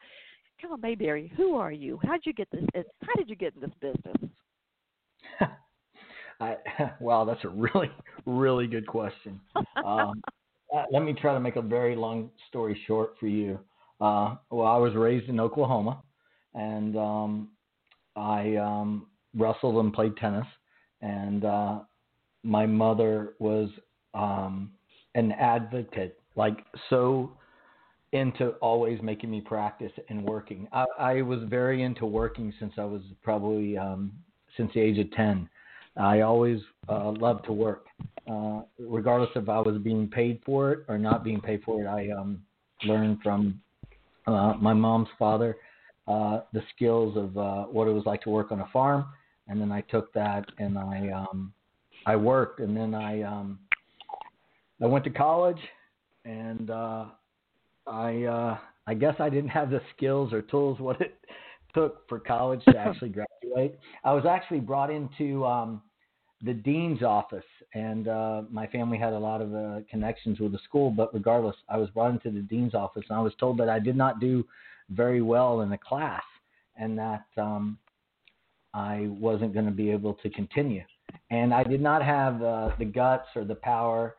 Kyle 0.60 0.76
Mayberry, 0.76 1.32
who 1.36 1.56
are 1.56 1.72
you? 1.72 1.98
How 2.02 2.12
did 2.12 2.26
you 2.26 2.32
get 2.32 2.48
this? 2.50 2.64
How 3.02 3.14
did 3.16 3.28
you 3.28 3.36
get 3.36 3.54
in 3.54 3.60
this 3.60 3.70
business? 3.80 4.30
I, 6.40 6.56
wow, 7.00 7.24
that's 7.24 7.44
a 7.44 7.48
really, 7.48 7.90
really 8.26 8.66
good 8.66 8.86
question. 8.86 9.40
Um, 9.84 10.22
uh, 10.74 10.84
let 10.92 11.02
me 11.02 11.12
try 11.12 11.34
to 11.34 11.40
make 11.40 11.56
a 11.56 11.62
very 11.62 11.96
long 11.96 12.30
story 12.48 12.80
short 12.86 13.14
for 13.18 13.26
you. 13.26 13.58
Uh, 14.00 14.36
well, 14.50 14.66
I 14.66 14.76
was 14.76 14.94
raised 14.94 15.28
in 15.28 15.40
Oklahoma, 15.40 16.02
and 16.54 16.96
um, 16.96 17.48
I 18.16 18.56
um, 18.56 19.06
wrestled 19.36 19.76
and 19.84 19.92
played 19.92 20.16
tennis, 20.16 20.46
and 21.02 21.44
uh, 21.44 21.78
my 22.42 22.66
mother 22.66 23.34
was 23.38 23.68
um, 24.14 24.70
an 25.14 25.32
advocate, 25.32 26.18
like 26.36 26.64
so 26.90 27.32
into 28.12 28.50
always 28.60 29.02
making 29.02 29.30
me 29.30 29.40
practice 29.40 29.90
and 30.08 30.22
working. 30.22 30.68
I, 30.72 30.84
I 30.98 31.22
was 31.22 31.40
very 31.48 31.82
into 31.82 32.06
working 32.06 32.52
since 32.60 32.72
I 32.78 32.84
was 32.84 33.02
probably 33.22 33.76
um, 33.76 34.12
since 34.56 34.70
the 34.74 34.80
age 34.80 34.98
of 34.98 35.10
ten. 35.12 35.48
I 35.96 36.20
always 36.20 36.60
uh, 36.88 37.10
loved 37.12 37.44
to 37.46 37.52
work, 37.52 37.86
uh, 38.30 38.62
regardless 38.78 39.30
if 39.36 39.48
I 39.48 39.60
was 39.60 39.78
being 39.82 40.08
paid 40.08 40.40
for 40.44 40.72
it 40.72 40.84
or 40.88 40.98
not 40.98 41.22
being 41.22 41.40
paid 41.40 41.62
for 41.64 41.82
it. 41.82 41.86
I 41.86 42.10
um, 42.10 42.42
learned 42.84 43.18
from 43.22 43.60
uh, 44.26 44.54
my 44.60 44.72
mom's 44.72 45.08
father 45.18 45.56
uh, 46.06 46.40
the 46.52 46.62
skills 46.74 47.16
of 47.16 47.36
uh, 47.36 47.64
what 47.64 47.88
it 47.88 47.92
was 47.92 48.04
like 48.06 48.22
to 48.22 48.30
work 48.30 48.52
on 48.52 48.60
a 48.60 48.68
farm, 48.72 49.06
and 49.48 49.60
then 49.60 49.72
I 49.72 49.80
took 49.82 50.12
that 50.14 50.44
and 50.58 50.78
I 50.78 51.10
um, 51.10 51.52
I 52.06 52.16
worked, 52.16 52.60
and 52.60 52.76
then 52.76 52.94
I 52.94 53.22
um, 53.22 53.58
I 54.82 54.86
went 54.86 55.04
to 55.04 55.10
college, 55.10 55.60
and 56.24 56.70
uh, 56.70 57.06
I 57.86 58.22
uh, 58.24 58.58
I 58.86 58.94
guess 58.94 59.14
I 59.18 59.30
didn't 59.30 59.50
have 59.50 59.70
the 59.70 59.80
skills 59.96 60.32
or 60.32 60.42
tools 60.42 60.78
what 60.78 61.00
it 61.00 61.16
took 61.74 62.08
for 62.08 62.18
college 62.18 62.62
to 62.66 62.76
actually 62.78 63.10
graduate. 63.10 63.78
I 64.04 64.12
was 64.12 64.26
actually 64.26 64.60
brought 64.60 64.90
into 64.90 65.44
um, 65.46 65.82
the 66.42 66.52
dean's 66.52 67.02
office, 67.02 67.44
and 67.74 68.08
uh, 68.08 68.42
my 68.50 68.66
family 68.66 68.98
had 68.98 69.12
a 69.12 69.18
lot 69.18 69.40
of 69.40 69.54
uh, 69.54 69.80
connections 69.90 70.40
with 70.40 70.52
the 70.52 70.58
school. 70.68 70.90
But 70.90 71.14
regardless, 71.14 71.56
I 71.68 71.78
was 71.78 71.88
brought 71.90 72.10
into 72.10 72.30
the 72.30 72.46
dean's 72.46 72.74
office, 72.74 73.04
and 73.08 73.18
I 73.18 73.22
was 73.22 73.32
told 73.40 73.58
that 73.58 73.68
I 73.68 73.78
did 73.78 73.96
not 73.96 74.20
do 74.20 74.44
very 74.90 75.22
well 75.22 75.62
in 75.62 75.70
the 75.70 75.78
class, 75.78 76.22
and 76.76 76.98
that 76.98 77.24
um, 77.36 77.78
I 78.72 79.08
wasn't 79.08 79.54
going 79.54 79.66
to 79.66 79.72
be 79.72 79.90
able 79.90 80.14
to 80.14 80.30
continue. 80.30 80.82
And 81.30 81.52
I 81.54 81.64
did 81.64 81.80
not 81.80 82.02
have 82.02 82.42
uh, 82.42 82.70
the 82.78 82.84
guts 82.84 83.28
or 83.36 83.44
the 83.44 83.54
power 83.54 84.16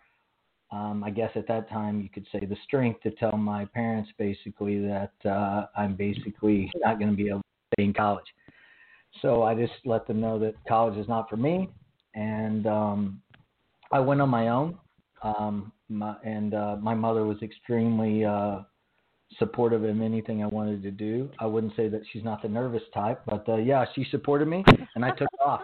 um, 0.72 1.04
I 1.04 1.10
guess 1.10 1.32
at 1.36 1.48
that 1.48 1.70
time 1.70 2.02
you 2.02 2.10
could 2.10 2.26
say 2.32 2.46
the 2.46 2.58
strength 2.66 3.02
to 3.04 3.12
tell 3.12 3.38
my 3.38 3.66
parents 3.66 4.10
basically 4.18 4.80
that 4.86 5.14
uh, 5.24 5.68
I'm 5.78 5.96
basically 5.96 6.72
not 6.78 7.00
going 7.00 7.12
to 7.12 7.16
be 7.16 7.30
able 7.30 7.40
to 7.40 7.44
stay 7.76 7.84
in 7.84 7.94
college. 7.94 8.26
So 9.22 9.44
I 9.44 9.56
just 9.56 9.74
let 9.86 10.08
them 10.08 10.20
know 10.20 10.38
that 10.40 10.56
college 10.68 10.98
is 10.98 11.08
not 11.08 11.30
for 11.30 11.38
me, 11.38 11.70
and 12.16 12.68
um, 12.68 13.22
I 13.92 14.00
went 14.00 14.20
on 14.20 14.30
my 14.30 14.50
own. 14.50 14.78
Um, 15.24 15.72
my, 15.88 16.16
and 16.26 16.54
uh, 16.54 16.76
my 16.82 16.94
mother 16.94 17.26
was 17.26 17.38
extremely 17.42 18.26
uh, 18.26 18.60
supportive 19.40 19.84
of 19.84 20.02
anything 20.02 20.44
I 20.44 20.48
wanted 20.48 20.84
to 20.84 20.92
do. 20.92 21.30
I 21.40 21.46
wouldn't 21.46 21.76
say 21.76 21.90
that 21.90 22.02
she's 22.12 22.24
not 22.24 22.42
the 22.42 22.48
nervous 22.48 22.84
type, 22.94 23.22
but 23.26 23.48
uh, 23.50 23.58
yeah, 23.58 23.86
she 23.96 24.06
supported 24.12 24.48
me, 24.48 24.64
and 24.96 25.04
I 25.04 25.12
took 25.12 25.30
off. 25.44 25.62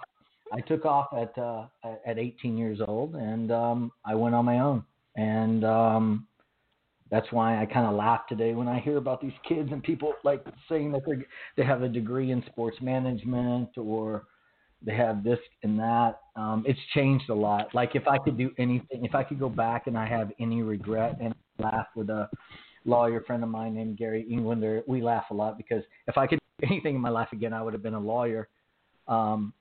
I 0.53 0.59
took 0.61 0.85
off 0.85 1.07
at 1.13 1.37
uh, 1.41 1.65
at 2.05 2.19
18 2.19 2.57
years 2.57 2.79
old, 2.85 3.15
and 3.15 3.51
um, 3.51 3.91
I 4.05 4.15
went 4.15 4.35
on 4.35 4.45
my 4.45 4.59
own. 4.59 4.83
And 5.15 5.63
um, 5.65 6.27
that's 7.09 7.27
why 7.31 7.61
I 7.61 7.65
kind 7.65 7.85
of 7.85 7.93
laugh 7.93 8.21
today 8.27 8.53
when 8.53 8.67
I 8.67 8.79
hear 8.79 8.97
about 8.97 9.21
these 9.21 9.33
kids 9.47 9.69
and 9.71 9.83
people 9.83 10.13
like 10.23 10.45
saying 10.69 10.91
that 10.93 11.01
they 11.05 11.25
they 11.57 11.67
have 11.67 11.83
a 11.83 11.89
degree 11.89 12.31
in 12.31 12.43
sports 12.47 12.77
management 12.81 13.69
or 13.77 14.23
they 14.81 14.95
have 14.95 15.23
this 15.23 15.39
and 15.63 15.77
that. 15.79 16.19
Um, 16.35 16.63
it's 16.65 16.79
changed 16.93 17.29
a 17.29 17.33
lot. 17.33 17.67
Like 17.73 17.95
if 17.95 18.07
I 18.07 18.17
could 18.17 18.37
do 18.37 18.51
anything, 18.57 19.05
if 19.05 19.13
I 19.13 19.23
could 19.23 19.39
go 19.39 19.49
back 19.49 19.87
and 19.87 19.97
I 19.97 20.07
have 20.07 20.31
any 20.39 20.61
regret 20.61 21.17
and 21.21 21.35
laugh 21.59 21.87
with 21.95 22.09
a 22.09 22.29
lawyer 22.85 23.21
friend 23.21 23.43
of 23.43 23.49
mine 23.49 23.75
named 23.75 23.97
Gary 23.97 24.25
Englander, 24.29 24.83
we 24.87 25.01
laugh 25.01 25.25
a 25.31 25.33
lot 25.33 25.57
because 25.57 25.83
if 26.07 26.17
I 26.17 26.27
could 26.27 26.39
do 26.59 26.67
anything 26.67 26.95
in 26.95 27.01
my 27.01 27.09
life 27.09 27.29
again, 27.31 27.53
I 27.53 27.61
would 27.61 27.73
have 27.73 27.83
been 27.83 27.93
a 27.93 27.99
lawyer. 27.99 28.49
Um, 29.07 29.53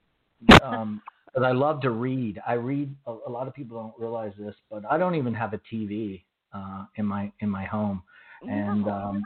um, 0.62 1.02
but 1.34 1.44
I 1.44 1.52
love 1.52 1.80
to 1.82 1.90
read. 1.90 2.40
I 2.46 2.54
read. 2.54 2.94
A, 3.06 3.16
a 3.26 3.30
lot 3.30 3.46
of 3.46 3.54
people 3.54 3.80
don't 3.80 3.94
realize 3.98 4.32
this, 4.38 4.54
but 4.70 4.82
I 4.90 4.98
don't 4.98 5.14
even 5.14 5.34
have 5.34 5.52
a 5.52 5.60
TV 5.72 6.22
uh, 6.52 6.86
in 6.96 7.06
my 7.06 7.30
in 7.40 7.48
my 7.48 7.64
home, 7.64 8.02
and 8.48 8.88
um, 8.88 9.24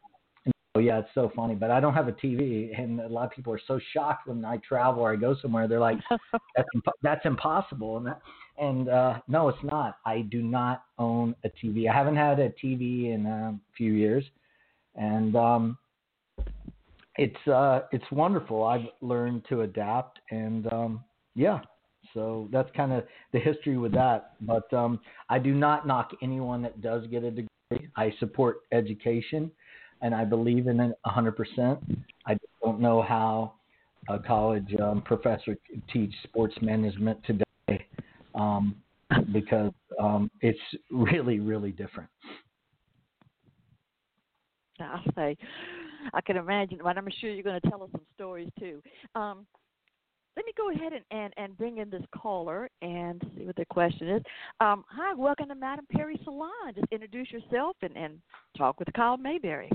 so 0.74 0.80
yeah, 0.80 0.98
it's 0.98 1.08
so 1.14 1.32
funny. 1.34 1.54
But 1.54 1.70
I 1.70 1.80
don't 1.80 1.94
have 1.94 2.08
a 2.08 2.12
TV, 2.12 2.78
and 2.78 3.00
a 3.00 3.08
lot 3.08 3.24
of 3.24 3.30
people 3.30 3.52
are 3.52 3.60
so 3.66 3.80
shocked 3.92 4.26
when 4.26 4.44
I 4.44 4.58
travel 4.58 5.02
or 5.02 5.12
I 5.12 5.16
go 5.16 5.36
somewhere. 5.40 5.68
They're 5.68 5.80
like, 5.80 5.98
"That's 6.10 6.68
imp- 6.74 7.00
that's 7.02 7.24
impossible," 7.24 7.96
and 7.96 8.06
that, 8.06 8.20
and 8.58 8.88
uh, 8.88 9.20
no, 9.28 9.48
it's 9.48 9.62
not. 9.62 9.98
I 10.04 10.20
do 10.20 10.42
not 10.42 10.84
own 10.98 11.34
a 11.44 11.48
TV. 11.48 11.88
I 11.88 11.94
haven't 11.94 12.16
had 12.16 12.38
a 12.38 12.50
TV 12.50 13.12
in 13.14 13.26
a 13.26 13.58
few 13.76 13.92
years, 13.92 14.24
and 14.94 15.34
um, 15.36 15.78
it's 17.16 17.48
uh, 17.48 17.82
it's 17.92 18.04
wonderful. 18.10 18.64
I've 18.64 18.86
learned 19.00 19.44
to 19.48 19.62
adapt, 19.62 20.20
and 20.30 20.72
um, 20.72 21.04
yeah, 21.34 21.60
so 22.12 22.48
that's 22.52 22.70
kind 22.76 22.92
of 22.92 23.04
the 23.32 23.40
history 23.40 23.76
with 23.76 23.92
that. 23.92 24.32
But 24.40 24.72
um, 24.72 25.00
I 25.28 25.38
do 25.38 25.52
not 25.52 25.86
knock 25.86 26.10
anyone 26.22 26.62
that 26.62 26.80
does 26.80 27.06
get 27.08 27.24
a 27.24 27.30
degree. 27.30 27.48
I 27.96 28.12
support 28.20 28.58
education, 28.72 29.50
and 30.00 30.14
I 30.14 30.24
believe 30.24 30.68
in 30.68 30.80
it 30.80 30.96
100%. 31.06 31.78
I 32.26 32.36
don't 32.62 32.80
know 32.80 33.02
how 33.02 33.54
a 34.08 34.18
college 34.18 34.74
um, 34.80 35.02
professor 35.02 35.56
could 35.68 35.82
teach 35.92 36.12
sports 36.24 36.54
management 36.60 37.18
today 37.24 37.43
um, 38.34 38.76
because 39.32 39.72
um, 40.00 40.30
it's 40.40 40.58
really, 40.90 41.40
really 41.40 41.70
different. 41.70 42.08
I'll 44.80 45.02
say, 45.14 45.36
I 46.12 46.20
can 46.20 46.36
imagine, 46.36 46.80
but 46.82 46.98
I'm 46.98 47.08
sure 47.20 47.30
you're 47.30 47.42
going 47.42 47.60
to 47.60 47.70
tell 47.70 47.82
us 47.82 47.90
some 47.92 48.02
stories 48.14 48.50
too. 48.58 48.82
Um, 49.14 49.46
let 50.36 50.44
me 50.46 50.52
go 50.56 50.70
ahead 50.70 50.92
and, 50.92 51.04
and, 51.12 51.32
and 51.36 51.56
bring 51.56 51.78
in 51.78 51.90
this 51.90 52.02
caller 52.14 52.68
and 52.82 53.22
see 53.36 53.44
what 53.44 53.54
the 53.54 53.64
question 53.66 54.08
is. 54.08 54.22
Um, 54.60 54.84
hi, 54.88 55.14
welcome 55.14 55.48
to 55.48 55.54
Madam 55.54 55.86
Perry 55.92 56.20
Salon. 56.24 56.50
Just 56.74 56.90
introduce 56.90 57.30
yourself 57.30 57.76
and, 57.82 57.96
and 57.96 58.18
talk 58.58 58.80
with 58.80 58.92
Kyle 58.94 59.16
Mayberry. 59.16 59.70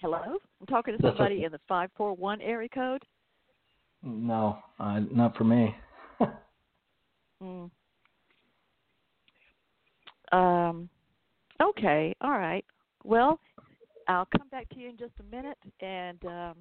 Hello? 0.00 0.38
I'm 0.60 0.66
talking 0.68 0.96
to 0.96 1.02
somebody 1.02 1.42
in 1.44 1.50
the 1.50 1.58
541 1.68 2.40
area 2.40 2.68
code. 2.68 3.02
No, 4.02 4.58
uh, 4.78 5.00
not 5.10 5.36
for 5.36 5.42
me. 5.42 5.74
mm. 7.42 7.68
Um, 10.30 10.88
okay, 11.60 12.14
all 12.20 12.30
right. 12.30 12.64
Well, 13.02 13.40
I'll 14.06 14.28
come 14.36 14.48
back 14.48 14.68
to 14.70 14.78
you 14.78 14.88
in 14.88 14.96
just 14.96 15.14
a 15.18 15.34
minute, 15.34 15.58
and 15.80 16.24
um, 16.26 16.54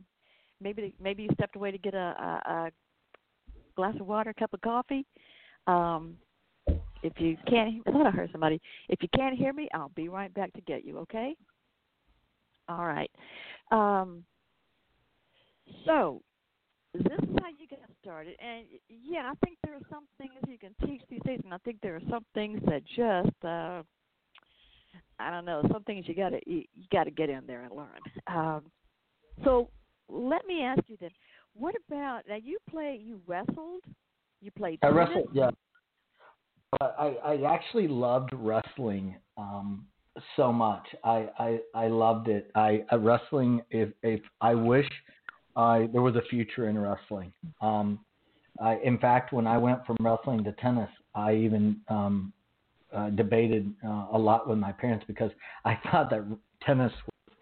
maybe 0.59 0.95
maybe 0.99 1.23
you 1.23 1.29
stepped 1.33 1.55
away 1.55 1.69
to 1.71 1.77
get 1.77 1.93
a, 1.93 1.97
a, 1.97 2.51
a 2.51 2.71
glass 3.75 3.95
of 3.99 4.07
water, 4.07 4.31
a 4.31 4.33
cup 4.33 4.53
of 4.53 4.61
coffee. 4.61 5.05
Um, 5.67 6.17
if 7.03 7.13
you 7.19 7.37
can't, 7.47 7.83
I 7.85 7.91
thought 7.91 8.07
I 8.07 8.11
heard 8.11 8.31
somebody. 8.31 8.59
If 8.89 9.03
you 9.03 9.09
can't 9.15 9.37
hear 9.37 9.53
me, 9.53 9.69
I'll 9.75 9.91
be 9.95 10.09
right 10.09 10.33
back 10.33 10.53
to 10.53 10.61
get 10.61 10.83
you. 10.83 10.97
Okay. 10.99 11.35
All 12.69 12.85
right. 12.85 13.11
Um, 13.71 14.23
so 15.85 16.21
this 16.93 17.03
is 17.03 17.35
how 17.41 17.49
you 17.59 17.67
get 17.69 17.79
started, 18.01 18.35
and 18.39 18.65
yeah, 18.89 19.31
I 19.31 19.33
think 19.45 19.57
there 19.63 19.75
are 19.75 19.87
some 19.89 20.05
things 20.17 20.33
you 20.47 20.57
can 20.57 20.73
teach 20.87 21.01
these 21.09 21.21
days, 21.25 21.41
and 21.43 21.53
I 21.53 21.57
think 21.59 21.77
there 21.81 21.95
are 21.95 22.01
some 22.09 22.25
things 22.33 22.61
that 22.65 22.83
just 22.85 23.45
uh, 23.45 23.83
I 25.19 25.31
don't 25.31 25.45
know. 25.45 25.63
Some 25.71 25.83
things 25.83 26.05
you 26.07 26.15
got 26.15 26.29
to 26.29 26.39
you, 26.45 26.63
you 26.73 26.83
got 26.91 27.05
to 27.05 27.11
get 27.11 27.29
in 27.29 27.45
there 27.45 27.63
and 27.63 27.71
learn. 27.75 27.99
Um, 28.27 28.63
so 29.43 29.69
let 30.09 30.45
me 30.45 30.63
ask 30.63 30.81
you 30.87 30.97
then. 30.99 31.11
What 31.53 31.75
about 31.87 32.21
now? 32.27 32.35
You 32.35 32.57
play. 32.69 32.99
You 33.01 33.19
wrestled. 33.27 33.83
You 34.41 34.51
played. 34.51 34.79
I 34.83 34.87
wrestled. 34.87 35.29
Yeah. 35.33 35.49
But 36.79 36.95
I 36.99 37.15
I 37.23 37.53
actually 37.53 37.87
loved 37.87 38.31
wrestling 38.33 39.15
um, 39.37 39.85
so 40.35 40.51
much. 40.51 40.85
I, 41.03 41.29
I 41.37 41.59
I 41.73 41.87
loved 41.87 42.27
it. 42.27 42.51
I, 42.55 42.83
I 42.91 42.95
wrestling. 42.95 43.61
If 43.69 43.89
if 44.03 44.21
I 44.41 44.53
wish 44.55 44.87
I 45.55 45.89
there 45.91 46.01
was 46.01 46.15
a 46.15 46.21
future 46.29 46.69
in 46.69 46.77
wrestling. 46.77 47.33
Um, 47.61 47.99
I, 48.59 48.77
in 48.83 48.97
fact, 48.97 49.33
when 49.33 49.45
I 49.45 49.57
went 49.57 49.85
from 49.85 49.97
wrestling 49.99 50.43
to 50.43 50.51
tennis, 50.53 50.89
I 51.13 51.35
even 51.35 51.79
um, 51.89 52.33
uh, 52.93 53.09
debated 53.11 53.71
uh, 53.85 54.07
a 54.13 54.17
lot 54.17 54.47
with 54.47 54.57
my 54.57 54.71
parents 54.71 55.05
because 55.07 55.31
I 55.65 55.77
thought 55.91 56.09
that 56.09 56.25
tennis 56.61 56.91
was 56.91 57.37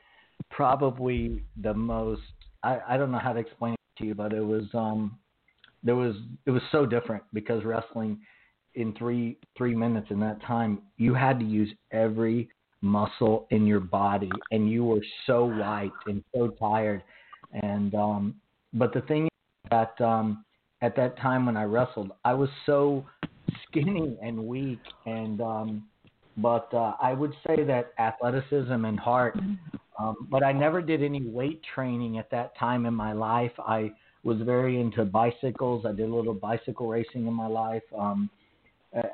probably 0.49 1.43
the 1.61 1.73
most. 1.73 2.21
I, 2.63 2.79
I 2.89 2.97
don't 2.97 3.11
know 3.11 3.19
how 3.19 3.33
to 3.33 3.39
explain 3.39 3.73
it 3.73 3.99
to 3.99 4.05
you, 4.05 4.15
but 4.15 4.33
it 4.33 4.43
was 4.43 4.65
um, 4.73 5.17
there 5.83 5.95
was 5.95 6.15
it 6.45 6.51
was 6.51 6.63
so 6.71 6.85
different 6.85 7.23
because 7.33 7.63
wrestling 7.63 8.19
in 8.75 8.93
three 8.95 9.37
three 9.57 9.75
minutes 9.75 10.07
in 10.09 10.19
that 10.19 10.41
time 10.41 10.79
you 10.97 11.13
had 11.13 11.39
to 11.39 11.45
use 11.45 11.69
every 11.91 12.49
muscle 12.85 13.47
in 13.49 13.65
your 13.65 13.79
body 13.79 14.31
and 14.51 14.69
you 14.69 14.83
were 14.83 15.03
so 15.25 15.45
white 15.45 15.91
and 16.05 16.23
so 16.33 16.47
tired 16.59 17.01
and 17.53 17.93
um 17.95 18.35
but 18.73 18.93
the 18.93 19.01
thing 19.01 19.25
is 19.25 19.69
that 19.71 19.99
um 20.01 20.45
at 20.81 20.95
that 20.95 21.17
time 21.17 21.45
when 21.45 21.57
I 21.57 21.63
wrestled 21.63 22.11
I 22.23 22.33
was 22.33 22.49
so 22.65 23.05
skinny 23.67 24.17
and 24.21 24.47
weak, 24.47 24.79
and 25.05 25.41
um, 25.41 25.83
but 26.37 26.73
uh, 26.73 26.93
I 27.01 27.13
would 27.13 27.33
say 27.47 27.63
that 27.63 27.93
athleticism 27.99 28.85
and 28.85 28.99
heart. 28.99 29.37
Um, 29.97 30.27
but 30.29 30.43
I 30.43 30.51
never 30.51 30.81
did 30.81 31.01
any 31.01 31.21
weight 31.21 31.61
training 31.73 32.17
at 32.17 32.29
that 32.31 32.57
time 32.57 32.85
in 32.85 32.93
my 32.93 33.13
life. 33.13 33.53
I 33.59 33.91
was 34.23 34.37
very 34.41 34.81
into 34.81 35.05
bicycles. 35.05 35.85
I 35.85 35.93
did 35.93 36.09
a 36.09 36.13
little 36.13 36.33
bicycle 36.33 36.87
racing 36.87 37.27
in 37.27 37.33
my 37.33 37.47
life. 37.47 37.83
Um, 37.97 38.29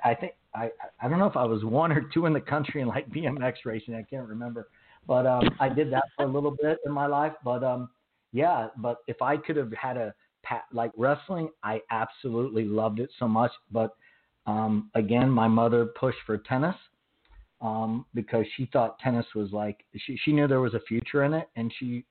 I 0.03 0.15
think 0.15 0.33
I 0.53 0.69
I 1.01 1.07
don't 1.07 1.19
know 1.19 1.27
if 1.27 1.37
I 1.37 1.45
was 1.45 1.63
one 1.63 1.91
or 1.91 2.01
two 2.13 2.25
in 2.25 2.33
the 2.33 2.41
country 2.41 2.81
in 2.81 2.87
like 2.87 3.09
BMX 3.09 3.53
racing. 3.65 3.95
I 3.95 4.03
can't 4.03 4.27
remember, 4.27 4.67
but 5.07 5.25
um, 5.25 5.43
I 5.59 5.69
did 5.69 5.91
that 5.93 6.03
for 6.15 6.25
a 6.25 6.27
little 6.27 6.55
bit 6.61 6.79
in 6.85 6.91
my 6.91 7.05
life. 7.05 7.33
But 7.43 7.63
um, 7.63 7.89
yeah, 8.31 8.67
but 8.77 8.97
if 9.07 9.21
I 9.21 9.37
could 9.37 9.55
have 9.57 9.71
had 9.73 9.97
a 9.97 10.13
like 10.73 10.91
wrestling, 10.97 11.49
I 11.63 11.81
absolutely 11.91 12.65
loved 12.65 12.99
it 12.99 13.09
so 13.19 13.27
much. 13.27 13.51
But 13.71 13.95
um, 14.45 14.89
again, 14.95 15.29
my 15.29 15.47
mother 15.47 15.85
pushed 15.85 16.17
for 16.25 16.37
tennis 16.37 16.75
um, 17.61 18.05
because 18.13 18.45
she 18.55 18.69
thought 18.73 18.99
tennis 18.99 19.25
was 19.35 19.51
like 19.51 19.85
she 19.95 20.17
she 20.23 20.31
knew 20.31 20.47
there 20.47 20.61
was 20.61 20.73
a 20.73 20.81
future 20.81 21.23
in 21.23 21.33
it, 21.33 21.49
and 21.55 21.71
she 21.79 22.05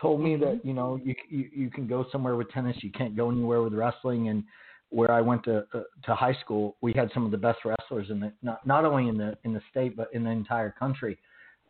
told 0.00 0.20
me 0.20 0.36
that 0.36 0.56
mm-hmm. 0.56 0.68
you 0.68 0.74
know 0.74 1.00
you, 1.02 1.14
you 1.28 1.48
you 1.54 1.70
can 1.70 1.86
go 1.86 2.06
somewhere 2.10 2.36
with 2.36 2.50
tennis, 2.50 2.76
you 2.80 2.90
can't 2.90 3.16
go 3.16 3.30
anywhere 3.30 3.62
with 3.62 3.74
wrestling. 3.74 4.28
And 4.28 4.44
where 4.92 5.10
I 5.10 5.20
went 5.20 5.44
to 5.44 5.64
uh, 5.74 5.82
to 6.04 6.14
high 6.14 6.36
school, 6.44 6.76
we 6.82 6.92
had 6.92 7.10
some 7.14 7.24
of 7.24 7.30
the 7.30 7.38
best 7.38 7.60
wrestlers 7.64 8.10
in 8.10 8.20
the 8.20 8.32
not 8.42 8.66
not 8.66 8.84
only 8.84 9.08
in 9.08 9.16
the 9.16 9.36
in 9.44 9.52
the 9.54 9.62
state 9.70 9.96
but 9.96 10.08
in 10.12 10.24
the 10.24 10.30
entire 10.30 10.70
country, 10.70 11.18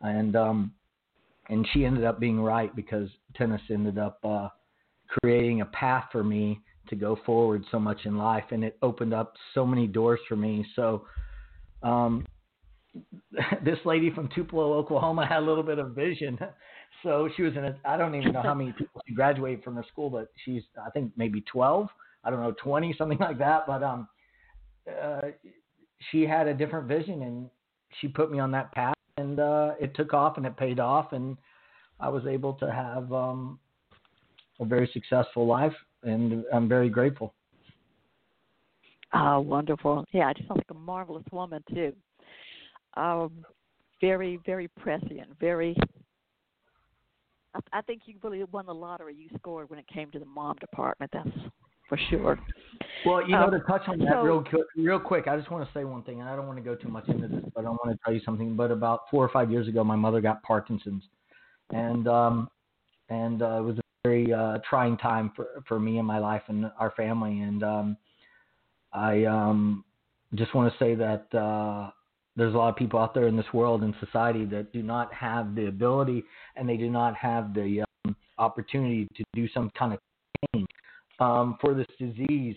and 0.00 0.36
um, 0.36 0.72
and 1.48 1.66
she 1.72 1.84
ended 1.84 2.04
up 2.04 2.20
being 2.20 2.40
right 2.40 2.74
because 2.74 3.08
tennis 3.34 3.60
ended 3.70 3.98
up 3.98 4.18
uh, 4.24 4.48
creating 5.06 5.60
a 5.60 5.66
path 5.66 6.04
for 6.10 6.24
me 6.24 6.60
to 6.88 6.96
go 6.96 7.16
forward 7.24 7.64
so 7.70 7.78
much 7.78 8.00
in 8.04 8.18
life, 8.18 8.44
and 8.50 8.64
it 8.64 8.76
opened 8.82 9.14
up 9.14 9.34
so 9.54 9.64
many 9.64 9.86
doors 9.86 10.20
for 10.28 10.36
me. 10.36 10.66
So, 10.74 11.04
um, 11.82 12.26
this 13.64 13.78
lady 13.84 14.10
from 14.10 14.28
Tupelo, 14.34 14.74
Oklahoma, 14.74 15.26
had 15.26 15.38
a 15.38 15.46
little 15.46 15.62
bit 15.62 15.78
of 15.78 15.90
vision. 15.90 16.38
So 17.02 17.28
she 17.36 17.42
was 17.42 17.56
in 17.56 17.64
a. 17.64 17.76
I 17.84 17.96
don't 17.96 18.14
even 18.14 18.32
know 18.32 18.42
how 18.42 18.54
many 18.54 18.70
people 18.70 19.00
she 19.08 19.12
graduated 19.12 19.64
from 19.64 19.74
her 19.74 19.84
school, 19.90 20.08
but 20.08 20.28
she's 20.44 20.62
I 20.80 20.88
think 20.90 21.10
maybe 21.16 21.40
12. 21.50 21.88
I 22.24 22.30
don't 22.30 22.40
know 22.40 22.54
20 22.62 22.94
something 22.98 23.18
like 23.18 23.38
that. 23.38 23.66
But 23.66 23.82
um, 23.82 24.08
uh, 24.88 25.20
she 26.10 26.22
had 26.26 26.46
a 26.48 26.54
different 26.54 26.88
vision, 26.88 27.22
and 27.22 27.50
she 28.00 28.08
put 28.08 28.30
me 28.30 28.38
on 28.38 28.50
that 28.52 28.72
path, 28.72 28.96
and 29.16 29.38
uh, 29.38 29.72
it 29.80 29.94
took 29.94 30.14
off, 30.14 30.36
and 30.36 30.46
it 30.46 30.56
paid 30.56 30.80
off, 30.80 31.12
and 31.12 31.36
I 32.00 32.08
was 32.08 32.26
able 32.26 32.54
to 32.54 32.70
have 32.70 33.12
um, 33.12 33.58
a 34.60 34.64
very 34.64 34.90
successful 34.92 35.46
life 35.46 35.74
and 36.02 36.44
I'm 36.52 36.68
very 36.68 36.88
grateful. 36.88 37.34
Oh, 39.14 39.40
wonderful! 39.40 40.04
Yeah, 40.12 40.32
she 40.36 40.42
sounds 40.46 40.58
like 40.58 40.70
a 40.70 40.74
marvelous 40.74 41.24
woman 41.30 41.62
too. 41.72 41.92
Um, 42.94 43.44
very, 44.00 44.38
very 44.46 44.68
prescient. 44.68 45.28
Very. 45.38 45.76
I, 47.54 47.78
I 47.78 47.82
think 47.82 48.02
you 48.06 48.14
really 48.22 48.42
won 48.44 48.66
the 48.66 48.74
lottery. 48.74 49.14
You 49.14 49.28
scored 49.38 49.68
when 49.68 49.78
it 49.78 49.86
came 49.86 50.10
to 50.12 50.18
the 50.18 50.24
mom 50.24 50.56
department. 50.56 51.10
That's 51.12 51.28
for 51.92 51.98
sure. 52.08 52.38
Well, 53.04 53.22
you 53.22 53.32
know, 53.32 53.44
Um, 53.44 53.50
to 53.50 53.60
touch 53.60 53.86
on 53.86 53.98
that 53.98 54.12
so- 54.12 54.22
real 54.22 54.42
quick, 54.42 54.64
real 54.76 54.98
quick, 54.98 55.28
I 55.28 55.36
just 55.36 55.50
want 55.50 55.66
to 55.66 55.72
say 55.74 55.84
one 55.84 56.02
thing, 56.04 56.20
and 56.20 56.28
I 56.28 56.34
don't 56.34 56.46
want 56.46 56.56
to 56.56 56.64
go 56.64 56.74
too 56.74 56.88
much 56.88 57.06
into 57.08 57.28
this, 57.28 57.44
but 57.54 57.66
I 57.66 57.68
want 57.68 57.90
to 57.90 57.98
tell 58.02 58.14
you 58.14 58.20
something. 58.20 58.56
But 58.56 58.70
about 58.70 59.10
four 59.10 59.22
or 59.22 59.28
five 59.28 59.50
years 59.50 59.68
ago, 59.68 59.84
my 59.84 59.96
mother 59.96 60.22
got 60.22 60.42
Parkinson's, 60.42 61.02
and 61.70 62.08
um, 62.08 62.48
and 63.10 63.42
uh, 63.42 63.58
it 63.58 63.60
was 63.60 63.78
a 63.78 63.82
very 64.04 64.32
uh, 64.32 64.58
trying 64.68 64.96
time 64.96 65.32
for 65.36 65.62
for 65.68 65.78
me 65.78 65.98
and 65.98 66.06
my 66.06 66.18
life 66.18 66.42
and 66.48 66.70
our 66.78 66.92
family. 66.92 67.40
And 67.40 67.62
um, 67.62 67.96
I 68.94 69.24
um, 69.24 69.84
just 70.34 70.54
want 70.54 70.72
to 70.72 70.78
say 70.78 70.94
that 70.94 71.34
uh, 71.34 71.90
there's 72.36 72.54
a 72.54 72.56
lot 72.56 72.70
of 72.70 72.76
people 72.76 72.98
out 72.98 73.12
there 73.12 73.26
in 73.26 73.36
this 73.36 73.52
world 73.52 73.82
and 73.82 73.94
society 74.00 74.46
that 74.46 74.72
do 74.72 74.82
not 74.82 75.12
have 75.12 75.54
the 75.54 75.66
ability 75.66 76.24
and 76.56 76.66
they 76.66 76.78
do 76.78 76.88
not 76.88 77.14
have 77.16 77.52
the 77.52 77.84
um, 78.06 78.16
opportunity 78.38 79.06
to 79.14 79.24
do 79.34 79.46
some 79.48 79.70
kind 79.78 79.92
of 79.92 79.98
um, 81.22 81.56
for 81.60 81.74
this 81.74 81.86
disease. 81.98 82.56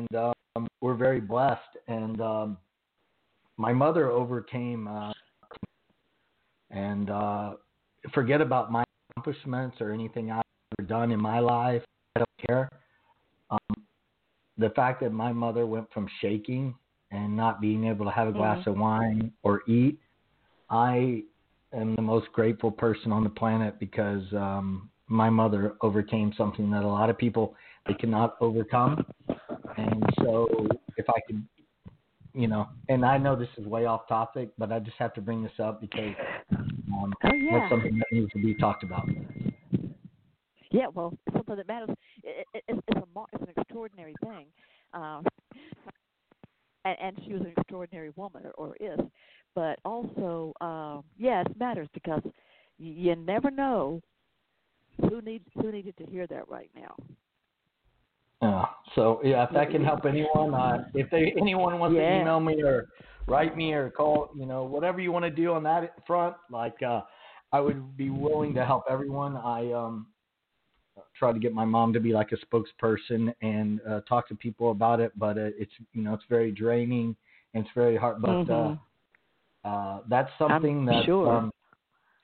And 0.00 0.34
um, 0.56 0.66
we're 0.80 0.94
very 0.94 1.20
blessed. 1.20 1.60
And 1.88 2.20
um, 2.20 2.56
my 3.56 3.72
mother 3.72 4.10
overcame, 4.10 4.88
uh, 4.88 5.12
and 6.70 7.10
uh, 7.10 7.52
forget 8.12 8.40
about 8.40 8.72
my 8.72 8.84
accomplishments 9.10 9.76
or 9.80 9.92
anything 9.92 10.30
I've 10.30 10.42
ever 10.78 10.88
done 10.88 11.12
in 11.12 11.20
my 11.20 11.38
life. 11.38 11.82
I 12.16 12.20
don't 12.20 12.46
care. 12.48 12.68
Um, 13.50 13.84
the 14.56 14.70
fact 14.70 15.00
that 15.02 15.12
my 15.12 15.32
mother 15.32 15.66
went 15.66 15.92
from 15.92 16.08
shaking 16.20 16.74
and 17.10 17.36
not 17.36 17.60
being 17.60 17.84
able 17.84 18.04
to 18.06 18.10
have 18.10 18.28
a 18.28 18.32
glass 18.32 18.66
of 18.66 18.76
wine 18.76 19.32
or 19.42 19.62
eat, 19.68 19.98
I 20.70 21.22
am 21.72 21.94
the 21.94 22.02
most 22.02 22.32
grateful 22.32 22.70
person 22.70 23.12
on 23.12 23.22
the 23.22 23.30
planet 23.30 23.78
because 23.78 24.22
um, 24.32 24.90
my 25.08 25.28
mother 25.28 25.76
overcame 25.82 26.32
something 26.36 26.70
that 26.70 26.82
a 26.82 26.88
lot 26.88 27.10
of 27.10 27.18
people 27.18 27.54
they 27.86 27.94
cannot 27.94 28.36
overcome. 28.40 29.04
And 29.76 30.04
so, 30.20 30.68
if 30.96 31.06
I 31.08 31.20
could, 31.26 31.42
you 32.32 32.48
know, 32.48 32.68
and 32.88 33.04
I 33.04 33.18
know 33.18 33.36
this 33.36 33.48
is 33.58 33.66
way 33.66 33.86
off 33.86 34.08
topic, 34.08 34.50
but 34.58 34.72
I 34.72 34.78
just 34.78 34.96
have 34.98 35.14
to 35.14 35.20
bring 35.20 35.42
this 35.42 35.52
up 35.58 35.80
because 35.80 36.14
um, 36.52 37.14
Oh 37.24 37.32
yeah. 37.32 37.58
that's 37.58 37.70
something 37.70 37.98
that 37.98 38.06
needs 38.12 38.30
to 38.32 38.38
be 38.38 38.54
talked 38.54 38.84
about. 38.84 39.08
Yeah, 40.70 40.88
well, 40.92 41.16
something 41.32 41.56
that 41.56 41.68
matters. 41.68 41.90
It, 42.22 42.46
it, 42.52 42.64
it's, 42.68 42.80
it's 42.88 43.00
a 43.00 43.20
it's 43.32 43.42
an 43.42 43.48
extraordinary 43.56 44.14
thing, 44.24 44.46
uh, 44.92 45.20
and, 46.84 46.96
and 47.00 47.20
she 47.24 47.32
was 47.32 47.42
an 47.42 47.52
extraordinary 47.56 48.10
woman, 48.16 48.42
or, 48.56 48.70
or 48.70 48.76
is. 48.80 48.98
But 49.54 49.78
also, 49.84 50.52
um, 50.60 51.04
yeah, 51.16 51.42
it 51.42 51.56
matters 51.58 51.88
because 51.94 52.22
you 52.78 53.14
never 53.14 53.52
know 53.52 54.00
who 55.00 55.20
needs 55.22 55.44
who 55.54 55.70
needed 55.70 55.96
to 55.98 56.06
hear 56.06 56.26
that 56.26 56.48
right 56.48 56.70
now. 56.74 56.96
Yeah. 58.44 58.64
So 58.94 59.20
yeah, 59.24 59.44
if 59.44 59.50
that 59.54 59.70
can 59.70 59.82
help 59.84 60.04
anyone, 60.04 60.54
uh, 60.54 60.84
if 60.94 61.10
they 61.10 61.34
anyone 61.40 61.78
wants 61.78 61.96
to 61.96 62.00
email 62.20 62.40
me 62.40 62.62
or 62.62 62.86
write 63.26 63.56
me 63.56 63.72
or 63.72 63.90
call, 63.90 64.30
you 64.36 64.46
know, 64.46 64.64
whatever 64.64 65.00
you 65.00 65.10
want 65.12 65.24
to 65.24 65.30
do 65.30 65.52
on 65.52 65.62
that 65.64 65.94
front, 66.06 66.36
like 66.50 66.82
uh, 66.82 67.00
I 67.52 67.60
would 67.60 67.96
be 67.96 68.10
willing 68.10 68.54
to 68.54 68.64
help 68.64 68.84
everyone. 68.88 69.36
I 69.36 69.72
um 69.72 70.08
try 71.18 71.32
to 71.32 71.38
get 71.38 71.52
my 71.52 71.64
mom 71.64 71.92
to 71.92 72.00
be 72.00 72.12
like 72.12 72.30
a 72.32 72.36
spokesperson 72.46 73.34
and 73.42 73.80
uh, 73.88 74.00
talk 74.08 74.28
to 74.28 74.34
people 74.34 74.70
about 74.70 75.00
it, 75.00 75.12
but 75.16 75.36
uh, 75.38 75.50
it's 75.58 75.72
you 75.92 76.02
know 76.02 76.14
it's 76.14 76.24
very 76.28 76.52
draining 76.52 77.16
and 77.54 77.64
it's 77.64 77.74
very 77.74 77.96
hard. 77.96 78.20
But 78.20 78.46
Mhm. 78.46 78.78
uh, 79.64 79.68
uh, 79.68 80.02
that's 80.08 80.30
something 80.38 80.84
that 80.86 81.04
sure. 81.06 81.32
um, 81.32 81.52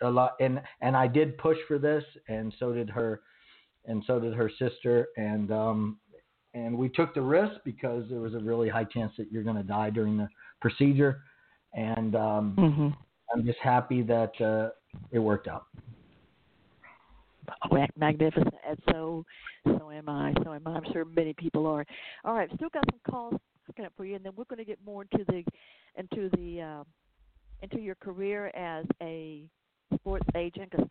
a 0.02 0.10
lot 0.10 0.36
and 0.40 0.62
and 0.80 0.96
I 0.96 1.06
did 1.06 1.36
push 1.38 1.58
for 1.66 1.78
this, 1.78 2.04
and 2.28 2.52
so 2.58 2.72
did 2.72 2.90
her, 2.90 3.22
and 3.86 4.04
so 4.06 4.20
did 4.20 4.34
her 4.34 4.50
sister, 4.50 5.08
and 5.16 5.50
um, 5.50 5.98
and 6.54 6.76
we 6.76 6.88
took 6.88 7.14
the 7.14 7.22
risk 7.22 7.60
because 7.64 8.04
there 8.10 8.20
was 8.20 8.34
a 8.34 8.38
really 8.38 8.68
high 8.68 8.84
chance 8.84 9.12
that 9.18 9.30
you're 9.30 9.42
going 9.42 9.56
to 9.56 9.62
die 9.62 9.90
during 9.90 10.16
the 10.16 10.28
procedure, 10.60 11.22
and 11.74 12.14
um, 12.16 12.54
Mm-hmm. 12.58 12.88
I'm 13.32 13.44
just 13.44 13.58
happy 13.60 14.02
that 14.02 14.40
uh, 14.40 14.70
it 15.12 15.18
worked 15.18 15.48
out. 15.48 15.66
Magnificent. 17.96 18.54
And 18.68 18.78
so, 18.90 19.24
so 19.66 19.90
am 19.90 20.08
I. 20.08 20.34
So 20.44 20.52
am 20.52 20.66
I. 20.66 20.72
I'm 20.72 20.92
sure 20.92 21.04
many 21.04 21.32
people 21.34 21.66
are. 21.66 21.84
All 22.24 22.34
right, 22.34 22.48
still 22.54 22.68
got 22.72 22.84
some 22.90 23.00
calls 23.08 23.34
looking 23.68 23.84
up 23.84 23.92
for 23.96 24.04
you, 24.04 24.16
and 24.16 24.24
then 24.24 24.32
we're 24.36 24.44
going 24.44 24.58
to 24.58 24.64
get 24.64 24.78
more 24.84 25.02
into 25.02 25.24
the 25.26 25.44
into 25.96 26.30
the 26.36 26.62
um, 26.62 26.86
into 27.62 27.78
your 27.78 27.96
career 27.96 28.48
as 28.48 28.84
a 29.02 29.44
sports 29.94 30.26
agent. 30.36 30.70
Cause 30.72 30.86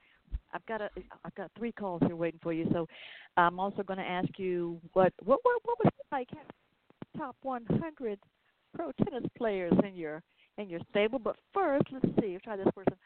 I've 0.53 0.65
got 0.65 0.81
a 0.81 0.89
I've 1.23 1.35
got 1.35 1.51
three 1.57 1.71
calls 1.71 2.01
here 2.05 2.15
waiting 2.15 2.39
for 2.41 2.53
you. 2.53 2.67
So 2.71 2.87
I'm 3.37 3.59
also 3.59 3.83
going 3.83 3.99
to 3.99 4.05
ask 4.05 4.29
you 4.37 4.79
what 4.93 5.13
what 5.23 5.39
what, 5.43 5.61
what 5.63 5.77
was 5.83 5.93
like 6.11 6.29
top 7.17 7.35
100 7.41 8.19
pro 8.75 8.91
tennis 9.03 9.29
players 9.37 9.73
in 9.85 9.95
your 9.95 10.21
in 10.57 10.69
your 10.69 10.79
stable. 10.89 11.19
But 11.19 11.35
first, 11.53 11.85
let's 11.91 12.05
see. 12.19 12.37
Try 12.43 12.57
this 12.57 12.67
person. 12.75 12.97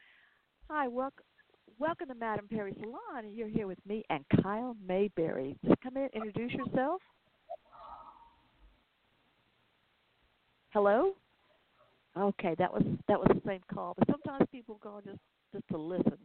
Hi, 0.70 0.88
welcome. 0.88 1.24
Welcome 1.80 2.10
to 2.10 2.16
Madam 2.16 2.48
Perry 2.50 2.74
Salon, 2.80 3.32
you're 3.32 3.48
here 3.48 3.66
with 3.66 3.80
me 3.88 4.04
and 4.10 4.24
Kyle 4.42 4.78
Mayberry. 4.88 5.58
Just 5.66 5.82
come 5.82 5.98
in, 5.98 6.08
introduce 6.14 6.52
yourself. 6.52 7.02
Hello. 10.70 11.14
Okay, 12.16 12.56
that 12.60 12.72
was 12.72 12.84
that 13.08 13.20
was 13.20 13.28
the 13.34 13.42
same 13.46 13.62
call, 13.74 13.96
but 13.98 14.08
sometimes 14.08 14.48
people 14.52 14.80
call 14.82 15.02
just 15.02 15.20
just 15.52 15.68
to 15.70 15.78
listen 15.78 16.18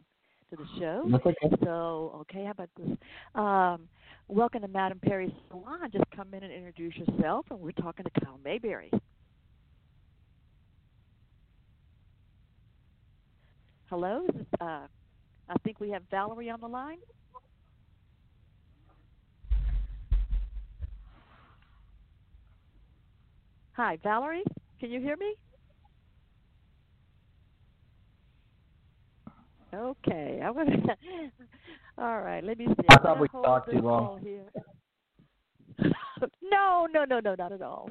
to 0.49 0.55
the 0.55 0.79
show. 0.79 1.03
That's 1.11 1.25
okay. 1.25 1.55
So, 1.63 2.21
okay, 2.21 2.45
how 2.45 2.51
about 2.51 2.69
this? 2.77 2.97
Um, 3.35 3.87
welcome 4.27 4.61
to 4.61 4.67
Madam 4.67 4.99
Perry's 4.99 5.31
Salon. 5.49 5.89
Just 5.91 6.05
come 6.15 6.33
in 6.33 6.43
and 6.43 6.51
introduce 6.51 6.95
yourself, 6.95 7.45
and 7.51 7.59
we're 7.59 7.71
talking 7.71 8.05
to 8.05 8.21
Kyle 8.21 8.39
Mayberry. 8.43 8.91
Hello, 13.89 14.25
this 14.33 14.45
uh, 14.61 14.87
I 15.49 15.57
think 15.63 15.79
we 15.79 15.89
have 15.89 16.03
Valerie 16.11 16.49
on 16.49 16.61
the 16.61 16.67
line. 16.67 16.99
Hi, 23.73 23.97
Valerie. 24.03 24.43
Can 24.79 24.91
you 24.91 24.99
hear 24.99 25.15
me? 25.17 25.35
Okay, 29.73 30.41
I'm 30.43 30.53
gonna. 30.55 30.71
All 31.97 32.21
right, 32.21 32.43
let 32.43 32.57
me 32.57 32.67
see. 32.67 32.85
I 32.89 32.95
I'm 32.95 33.01
thought 33.01 33.19
we 33.19 33.27
talked 33.27 33.67
this 33.67 33.75
too 33.75 33.81
long. 33.81 34.19
here. 34.21 34.45
no, 36.41 36.87
no, 36.91 37.05
no, 37.05 37.19
no, 37.19 37.35
not 37.35 37.51
at 37.51 37.61
all. 37.61 37.89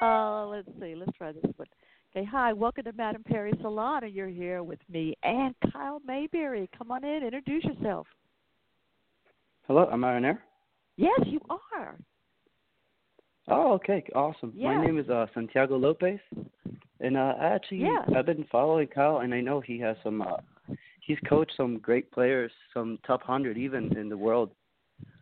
Uh, 0.00 0.46
let's 0.46 0.68
see. 0.80 0.94
Let's 0.94 1.16
try 1.16 1.32
this 1.32 1.42
one. 1.56 1.66
Okay, 2.14 2.24
hi, 2.24 2.52
welcome 2.52 2.84
to 2.84 2.92
Madam 2.92 3.22
Perry 3.24 3.52
Salon, 3.60 4.04
and 4.04 4.12
you're 4.12 4.28
here 4.28 4.62
with 4.62 4.78
me 4.90 5.14
and 5.22 5.54
Kyle 5.72 6.00
Mayberry. 6.06 6.68
Come 6.76 6.90
on 6.90 7.04
in, 7.04 7.22
introduce 7.24 7.64
yourself. 7.64 8.06
Hello, 9.66 9.88
am 9.92 10.04
I 10.04 10.14
on 10.16 10.24
air? 10.24 10.42
Yes, 10.96 11.20
you 11.26 11.40
are. 11.50 11.96
Oh, 13.48 13.72
okay, 13.74 14.04
awesome. 14.14 14.52
Yeah. 14.54 14.74
My 14.74 14.84
name 14.86 14.98
is 14.98 15.08
uh, 15.08 15.26
Santiago 15.34 15.76
Lopez, 15.76 16.18
and 17.00 17.16
uh, 17.16 17.34
I 17.40 17.46
actually 17.54 17.78
Yeah. 17.78 18.02
I've 18.16 18.26
been 18.26 18.46
following 18.50 18.88
Kyle, 18.88 19.18
and 19.18 19.34
I 19.34 19.40
know 19.40 19.60
he 19.60 19.78
has 19.80 19.96
some. 20.02 20.22
Uh, 20.22 20.36
he's 21.06 21.18
coached 21.28 21.52
some 21.56 21.78
great 21.78 22.10
players, 22.10 22.50
some 22.74 22.98
top 23.06 23.22
hundred 23.22 23.56
even 23.56 23.96
in 23.96 24.08
the 24.08 24.16
world. 24.16 24.50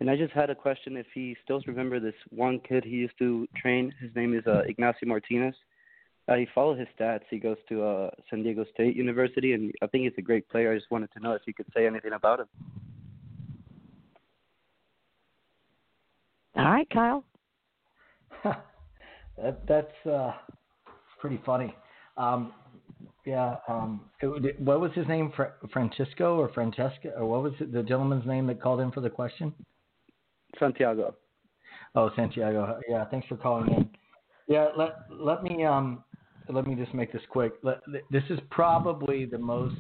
And 0.01 0.09
I 0.09 0.17
just 0.17 0.33
had 0.33 0.51
a 0.51 0.55
question 0.55 0.97
if 0.97 1.07
he 1.15 1.37
still 1.45 1.61
remember 1.67 2.01
this 2.01 2.15
one 2.31 2.61
kid 2.67 2.85
he 2.85 2.91
used 2.91 3.19
to 3.19 3.47
train. 3.57 3.93
His 4.01 4.11
name 4.15 4.37
is 4.37 4.47
uh, 4.47 4.63
Ignacio 4.67 5.09
Martinez. 5.09 5.55
Uh, 6.27 6.37
he 6.37 6.47
followed 6.55 6.79
his 6.79 6.89
stats. 6.99 7.25
He 7.29 7.39
goes 7.39 7.59
to 7.69 7.85
uh, 7.85 8.11
San 8.31 8.43
Diego 8.43 8.65
State 8.73 8.97
University, 8.97 9.53
and 9.53 9.73
I 9.83 9.87
think 9.89 10.05
he's 10.05 10.13
a 10.17 10.23
great 10.23 10.49
player. 10.49 10.73
I 10.73 10.77
just 10.77 10.91
wanted 10.91 11.13
to 11.13 11.21
know 11.21 11.33
if 11.33 11.43
you 11.47 11.53
could 11.53 11.67
say 11.77 11.87
anything 11.87 12.13
about 12.13 12.41
him. 12.41 12.47
All 16.57 16.65
right, 16.65 16.89
Kyle. 16.89 17.25
that 18.45 19.67
that's 19.67 20.07
uh, 20.07 20.33
pretty 21.21 21.41
funny. 21.45 21.75
Um, 22.17 22.53
yeah. 23.25 23.57
Um, 23.69 24.03
it, 24.21 24.61
what 24.61 24.81
was 24.81 24.93
his 24.95 25.07
name? 25.09 25.33
Fra- 25.35 25.55
Francisco 25.73 26.37
or 26.37 26.49
Francesca? 26.53 27.13
Or 27.17 27.27
what 27.27 27.43
was 27.43 27.53
it, 27.61 27.73
the 27.73 27.83
gentleman's 27.83 28.27
name 28.27 28.47
that 28.49 28.61
called 28.61 28.81
in 28.81 28.91
for 28.91 29.01
the 29.01 29.11
question? 29.11 29.53
Santiago. 30.59 31.15
Oh, 31.95 32.11
Santiago. 32.17 32.81
Yeah. 32.89 33.05
Thanks 33.07 33.27
for 33.27 33.37
calling 33.37 33.73
in. 33.73 33.89
Yeah. 34.49 34.69
Let 34.77 34.97
let 35.11 35.43
me 35.43 35.65
um 35.65 36.05
let 36.49 36.67
me 36.67 36.75
just 36.75 36.93
make 36.93 37.13
this 37.13 37.23
quick. 37.31 37.55
Let, 37.63 37.81
this 38.11 38.25
is 38.31 38.39
probably 38.51 39.25
the 39.25 39.39
most. 39.39 39.77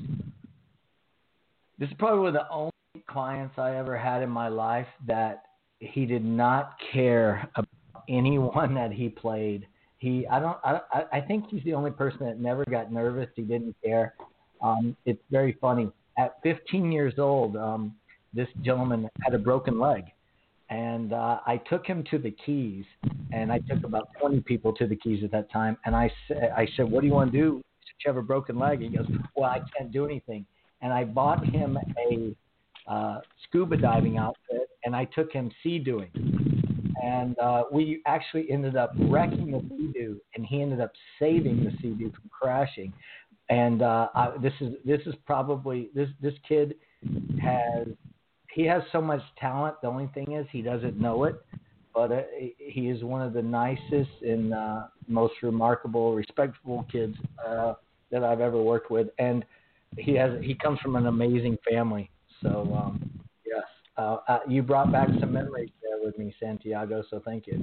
This 1.79 1.89
is 1.89 1.95
probably 1.99 2.21
one 2.21 2.29
of 2.29 2.35
the 2.35 2.49
only 2.51 2.71
clients 3.09 3.59
I 3.59 3.77
ever 3.77 3.99
had 3.99 4.23
in 4.23 4.31
my 4.31 4.49
life 4.49 4.87
that 5.07 5.43
he 5.81 6.07
did 6.07 6.25
not 6.25 6.77
care 6.93 7.49
about 7.57 7.69
anyone 8.09 8.75
that 8.75 8.93
he 8.93 9.09
played 9.09 9.67
he 10.05 10.27
I 10.27 10.39
don't 10.39 10.59
I 10.65 10.81
I 11.13 11.21
think 11.21 11.47
he's 11.49 11.65
the 11.65 11.75
only 11.75 11.91
person 11.91 12.27
that 12.27 12.39
never 12.39 12.65
got 12.65 12.93
nervous. 12.93 13.29
He 13.35 13.43
didn't 13.43 13.77
care. 13.85 14.15
Um, 14.63 14.97
it's 15.05 15.23
very 15.31 15.57
funny. 15.61 15.91
At 16.17 16.37
15 16.43 16.93
years 16.93 17.15
old, 17.19 17.57
um, 17.57 17.95
this 18.33 18.49
gentleman 18.63 19.09
had 19.23 19.35
a 19.35 19.39
broken 19.39 19.81
leg, 19.81 20.05
and 20.71 21.13
uh, 21.13 21.41
I 21.47 21.57
took 21.69 21.85
him 21.85 22.05
to 22.11 22.19
the 22.19 22.31
Keys, 22.31 22.85
and 23.33 23.53
I 23.53 23.59
took 23.59 23.83
about 23.85 24.09
20 24.21 24.41
people 24.43 24.73
to 24.75 24.87
the 24.87 24.97
Keys 24.97 25.25
at 25.25 25.33
that 25.33 25.51
time, 25.51 25.77
and 25.85 25.97
I 25.97 26.11
I 26.57 26.69
said, 26.77 26.91
"What 26.91 27.01
do 27.01 27.09
you 27.09 27.15
want 27.15 27.33
to 27.33 27.39
do?" 27.39 27.63
you 28.05 28.13
have 28.13 28.17
a 28.17 28.23
broken 28.23 28.59
leg? 28.59 28.81
He 28.81 28.89
goes, 28.89 29.07
Well, 29.35 29.51
I 29.51 29.61
can't 29.77 29.91
do 29.91 30.05
anything. 30.05 30.47
And 30.83 30.93
I 30.93 31.05
bought 31.05 31.45
him 31.47 31.79
a 32.11 32.35
uh, 32.91 33.21
scuba 33.45 33.77
diving 33.77 34.19
outfit 34.19 34.69
and 34.85 34.95
I 34.95 35.07
took 35.07 35.33
him 35.33 35.51
sea 35.63 35.79
doing. 35.79 36.54
And 37.03 37.39
uh, 37.39 37.65
we 37.73 38.03
actually 38.07 38.51
ended 38.51 38.77
up 38.77 38.93
wrecking 38.99 39.51
the 39.51 39.61
Sea-Doo, 39.69 40.21
and 40.35 40.47
he 40.47 40.63
ended 40.63 40.81
up 40.81 40.93
saving 41.19 41.65
the 41.65 41.71
Sea-Doo 41.83 42.11
from 42.11 42.31
crashing. 42.31 42.93
And 43.51 43.83
uh, 43.83 44.09
I, 44.15 44.33
this 44.41 44.53
is 44.61 44.75
this 44.85 45.01
is 45.07 45.15
probably 45.27 45.91
this 45.95 46.09
this 46.23 46.35
kid 46.49 46.77
has 47.41 47.89
he 48.53 48.65
has 48.65 48.83
so 48.93 49.01
much 49.01 49.21
talent. 49.39 49.77
The 49.83 49.89
only 49.89 50.09
thing 50.15 50.33
is 50.33 50.47
he 50.51 50.63
doesn't 50.63 50.99
know 50.99 51.25
it. 51.25 51.45
But 51.95 52.11
uh, 52.11 52.23
he 52.59 52.89
is 52.89 53.05
one 53.05 53.23
of 53.23 53.33
the 53.33 53.43
nicest 53.43 54.11
and 54.23 54.53
uh, 54.53 54.85
most 55.07 55.35
remarkable, 55.43 56.15
respectful 56.15 56.85
kids 56.91 57.17
uh, 57.47 57.75
that 58.11 58.25
I've 58.25 58.41
ever 58.41 58.61
worked 58.61 58.91
with, 58.91 59.09
and 59.19 59.45
he 59.97 60.15
has 60.15 60.33
he 60.43 60.55
comes 60.55 60.81
from 60.81 60.97
an 60.97 61.07
amazing 61.07 61.57
family. 61.69 62.11
So 62.43 62.75
um, 62.77 63.11
yes, 63.47 63.63
uh, 63.97 64.17
uh, 64.27 64.39
you 64.49 64.63
brought 64.63 64.91
back 64.91 65.09
some 65.21 65.33
memories 65.33 65.71
with 66.05 66.19
me, 66.19 66.35
Santiago. 66.39 67.03
So 67.11 67.21
thank 67.25 67.47
you. 67.47 67.59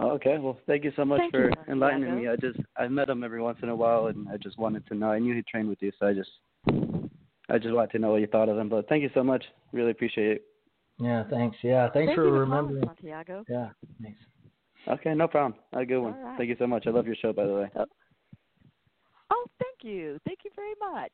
Okay, 0.00 0.38
well, 0.38 0.58
thank 0.66 0.84
you 0.84 0.92
so 0.96 1.04
much 1.04 1.18
Thank 1.18 1.32
for 1.32 1.50
you, 1.50 1.52
enlightening 1.68 2.08
Santiago. 2.08 2.22
me. 2.22 2.28
I 2.28 2.36
just 2.36 2.58
I've 2.78 2.90
met 2.90 3.08
him 3.10 3.22
every 3.22 3.42
once 3.42 3.58
in 3.62 3.68
a 3.68 3.76
while, 3.76 4.06
and 4.06 4.26
I 4.28 4.38
just 4.38 4.58
wanted 4.58 4.86
to 4.86 4.94
know. 4.94 5.10
I 5.10 5.18
knew 5.18 5.34
he 5.34 5.42
trained 5.42 5.68
with 5.68 5.82
you, 5.82 5.92
so 5.98 6.06
I 6.06 6.14
just 6.14 6.30
I 7.48 7.58
just 7.58 7.74
wanted 7.74 7.90
to 7.92 7.98
know 7.98 8.12
what 8.12 8.22
you 8.22 8.26
thought 8.26 8.48
of 8.48 8.56
him. 8.56 8.68
But 8.68 8.88
thank 8.88 9.02
you 9.02 9.10
so 9.12 9.22
much. 9.22 9.44
Really 9.72 9.90
appreciate 9.90 10.30
it. 10.36 10.42
Yeah, 10.98 11.24
thanks. 11.28 11.56
Yeah, 11.62 11.88
thanks 11.92 12.08
Thank 12.10 12.16
for 12.16 12.24
you 12.24 12.32
remembering. 12.32 12.84
calling, 12.84 12.96
Santiago. 12.96 13.44
Yeah, 13.48 13.70
thanks. 14.02 14.18
Okay, 14.88 15.14
no 15.14 15.28
problem. 15.28 15.60
Have 15.72 15.82
a 15.82 15.86
good 15.86 16.00
one. 16.00 16.14
All 16.14 16.20
right. 16.20 16.38
Thank 16.38 16.48
you 16.48 16.56
so 16.58 16.66
much. 16.66 16.86
I 16.86 16.90
love 16.90 17.06
your 17.06 17.16
show, 17.16 17.32
by 17.32 17.46
the 17.46 17.54
way. 17.54 17.70
Oh, 17.76 17.84
oh 19.30 19.46
thank 19.58 19.82
you. 19.82 20.18
Thank 20.24 20.40
you 20.44 20.50
very 20.56 20.74
much. 20.80 21.12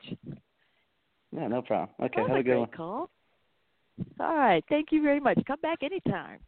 Yeah, 1.32 1.48
no 1.48 1.62
problem. 1.62 1.88
Okay, 2.00 2.12
that 2.16 2.22
was 2.22 2.28
have 2.28 2.36
a 2.36 2.40
a 2.40 2.42
good 2.42 2.50
great 2.50 2.58
one. 2.60 2.68
call. 2.70 3.10
All 4.20 4.36
right. 4.36 4.64
Thank 4.68 4.88
you 4.90 5.02
very 5.02 5.20
much. 5.20 5.38
Come 5.46 5.60
back 5.60 5.82
anytime. 5.82 6.38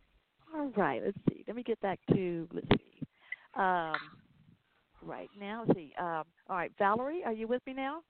All 0.54 0.72
right. 0.76 1.02
Let's 1.04 1.18
see. 1.28 1.44
Let 1.46 1.56
me 1.56 1.62
get 1.62 1.80
back 1.80 1.98
to, 2.12 2.48
let's 2.52 2.66
see. 2.70 3.06
Um, 3.56 3.96
right 5.02 5.28
now, 5.38 5.64
let's 5.66 5.78
see. 5.78 5.92
Um, 5.98 6.24
all 6.48 6.56
right. 6.56 6.72
Valerie, 6.78 7.22
are 7.24 7.32
you 7.32 7.46
with 7.46 7.62
me 7.66 7.72
now? 7.72 8.02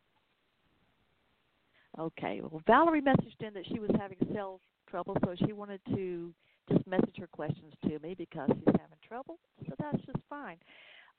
Okay. 1.98 2.40
Well, 2.40 2.62
Valerie 2.66 3.02
messaged 3.02 3.46
in 3.46 3.52
that 3.54 3.66
she 3.66 3.78
was 3.78 3.90
having 3.98 4.18
cell 4.32 4.60
trouble, 4.88 5.16
so 5.24 5.34
she 5.46 5.52
wanted 5.52 5.80
to 5.94 6.32
just 6.70 6.86
message 6.86 7.16
her 7.18 7.26
questions 7.26 7.72
to 7.82 7.98
me 8.00 8.14
because 8.16 8.48
she's 8.54 8.64
having 8.66 8.98
trouble. 9.06 9.38
So 9.66 9.74
that's 9.78 10.04
just 10.06 10.18
fine. 10.28 10.56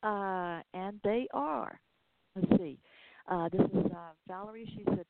Uh, 0.03 0.61
and 0.73 0.99
they 1.03 1.27
are. 1.33 1.79
Let's 2.35 2.61
see. 2.61 2.79
Uh, 3.29 3.49
this 3.49 3.61
is 3.61 3.91
uh, 3.91 4.13
Valerie. 4.27 4.69
She 4.75 4.83
said, 4.85 5.05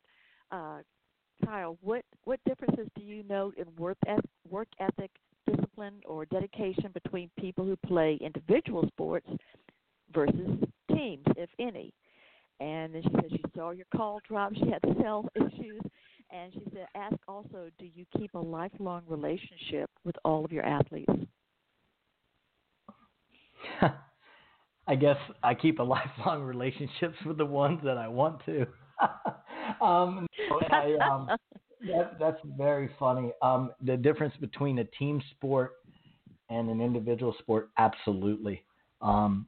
Kyle, 1.46 1.78
what 1.82 2.04
what 2.26 2.40
differences 2.46 2.88
do 2.96 3.04
you 3.04 3.24
note 3.24 3.56
in 3.58 3.66
work 3.78 3.98
eth- 4.08 4.26
work 4.50 4.68
ethic, 4.80 5.12
discipline, 5.48 6.02
or 6.06 6.26
dedication 6.26 6.92
between 6.94 7.30
people 7.40 7.66
who 7.66 7.76
play 7.88 8.18
individual 8.22 8.88
sports 8.88 9.28
versus 10.14 10.60
teams, 10.94 11.26
if 11.38 11.50
any? 11.60 11.94
And 12.60 12.94
then 12.94 13.02
she 13.04 13.10
said 13.16 13.32
she 13.32 13.44
saw 13.56 13.72
your 13.72 13.88
call 13.96 14.20
drop. 14.28 14.54
She 14.54 14.70
had 14.70 14.82
cell 15.02 15.28
issues, 15.36 15.82
and 16.32 16.54
she 16.54 16.62
said, 16.74 16.86
ask 16.96 17.16
also, 17.28 17.70
do 17.80 17.86
you 17.94 18.06
keep 18.18 18.34
a 18.36 18.40
lifelong 18.40 19.02
relationship 19.08 19.90
with 20.06 20.16
all 20.24 20.46
of 20.46 20.52
your 20.52 20.64
athletes? 20.64 21.12
I 24.88 24.96
guess 24.96 25.18
I 25.44 25.54
keep 25.54 25.80
a 25.80 25.84
lifelong 25.84 26.44
relationships 26.44 27.16
with 27.26 27.38
the 27.38 27.46
ones 27.46 27.80
that 27.84 27.98
I 27.98 28.08
want 28.08 28.42
to. 28.46 28.68
um, 29.86 30.28
I, 30.72 30.96
um, 31.10 31.28
that, 31.88 32.20
that's 32.20 32.40
very 32.58 32.90
funny. 33.00 33.32
Um, 33.42 33.72
the 33.82 33.98
difference 33.98 34.34
between 34.40 34.80
a 34.80 34.84
team 34.84 35.22
sport 35.32 35.74
and 36.50 36.70
an 36.70 36.82
individual 36.82 37.36
sport, 37.40 37.70
absolutely. 37.78 38.64
Um, 39.02 39.48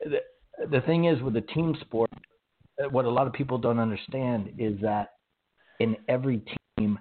the, 0.00 0.18
the 0.70 0.80
thing 0.82 1.04
is 1.04 1.20
with 1.22 1.36
a 1.36 1.42
team 1.42 1.76
sport, 1.80 2.10
uh, 2.82 2.88
what 2.88 3.04
a 3.04 3.10
lot 3.10 3.26
of 3.26 3.32
people 3.32 3.58
don't 3.58 3.78
understand 3.78 4.52
is 4.58 4.80
that 4.80 5.14
in 5.80 5.96
every 6.08 6.42
team, 6.78 6.98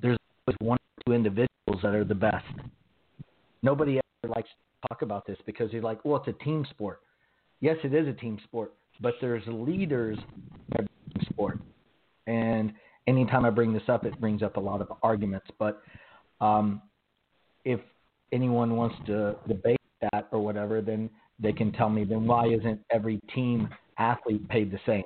there's 0.00 0.16
always 0.46 0.56
one 0.60 0.78
or 0.78 1.02
two 1.06 1.12
individuals 1.12 1.48
that 1.82 1.94
are 1.94 2.04
the 2.04 2.14
best. 2.14 2.46
Nobody 3.62 4.00
ever 4.24 4.34
likes 4.34 4.48
to 4.48 4.88
talk 4.88 5.02
about 5.02 5.26
this 5.26 5.36
because 5.44 5.72
you're 5.72 5.82
like, 5.82 6.04
well, 6.04 6.22
it's 6.24 6.28
a 6.28 6.44
team 6.44 6.66
sport. 6.70 7.00
Yes, 7.60 7.76
it 7.84 7.92
is 7.92 8.08
a 8.08 8.12
team 8.12 8.38
sport, 8.44 8.72
but 9.00 9.14
there's 9.20 9.42
leaders 9.46 10.18
in 10.78 10.86
team 10.86 11.26
sport. 11.30 11.58
And 12.26 12.72
anytime 13.06 13.44
I 13.44 13.50
bring 13.50 13.72
this 13.72 13.88
up, 13.88 14.04
it 14.04 14.18
brings 14.20 14.42
up 14.42 14.56
a 14.56 14.60
lot 14.60 14.80
of 14.80 14.92
arguments. 15.02 15.46
But 15.58 15.82
um, 16.40 16.82
if 17.64 17.80
anyone 18.32 18.76
wants 18.76 18.96
to 19.06 19.36
debate 19.48 19.80
that 20.12 20.28
or 20.30 20.40
whatever, 20.40 20.80
then 20.80 21.10
they 21.38 21.52
can 21.52 21.72
tell 21.72 21.88
me, 21.88 22.04
then 22.04 22.26
why 22.26 22.46
isn't 22.46 22.80
every 22.90 23.20
team 23.34 23.68
athlete 23.98 24.46
paid 24.48 24.70
the 24.70 24.78
same? 24.86 25.04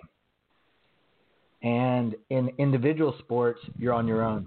And 1.63 2.15
in 2.31 2.51
individual 2.59 3.15
sports, 3.21 3.61
you're 3.79 3.95
on 3.95 4.07
your 4.07 4.23
own. 4.23 4.47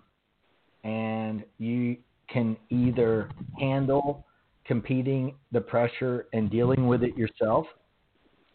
And 0.83 1.43
you 1.57 1.97
can 2.29 2.55
either 2.69 3.29
handle 3.59 4.25
competing 4.65 5.33
the 5.51 5.61
pressure 5.61 6.27
and 6.33 6.51
dealing 6.51 6.87
with 6.87 7.01
it 7.03 7.17
yourself, 7.17 7.65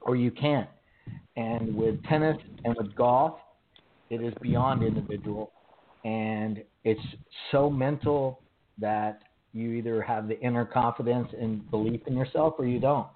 or 0.03 0.15
you 0.15 0.31
can't. 0.31 0.69
And 1.37 1.75
with 1.75 2.03
tennis 2.05 2.37
and 2.65 2.77
with 2.79 2.95
golf, 2.95 3.35
it 4.13 4.21
is 4.23 4.35
beyond 4.43 4.83
individual. 4.83 5.53
And 6.05 6.63
it's 6.85 7.01
so 7.51 7.71
mental 7.71 8.41
that 8.79 9.23
you 9.53 9.71
either 9.73 10.03
have 10.03 10.29
the 10.29 10.39
inner 10.41 10.65
confidence 10.65 11.29
and 11.39 11.69
belief 11.71 12.01
in 12.07 12.17
yourself 12.17 12.55
or 12.59 12.67
you 12.67 12.79
don't. 12.79 13.07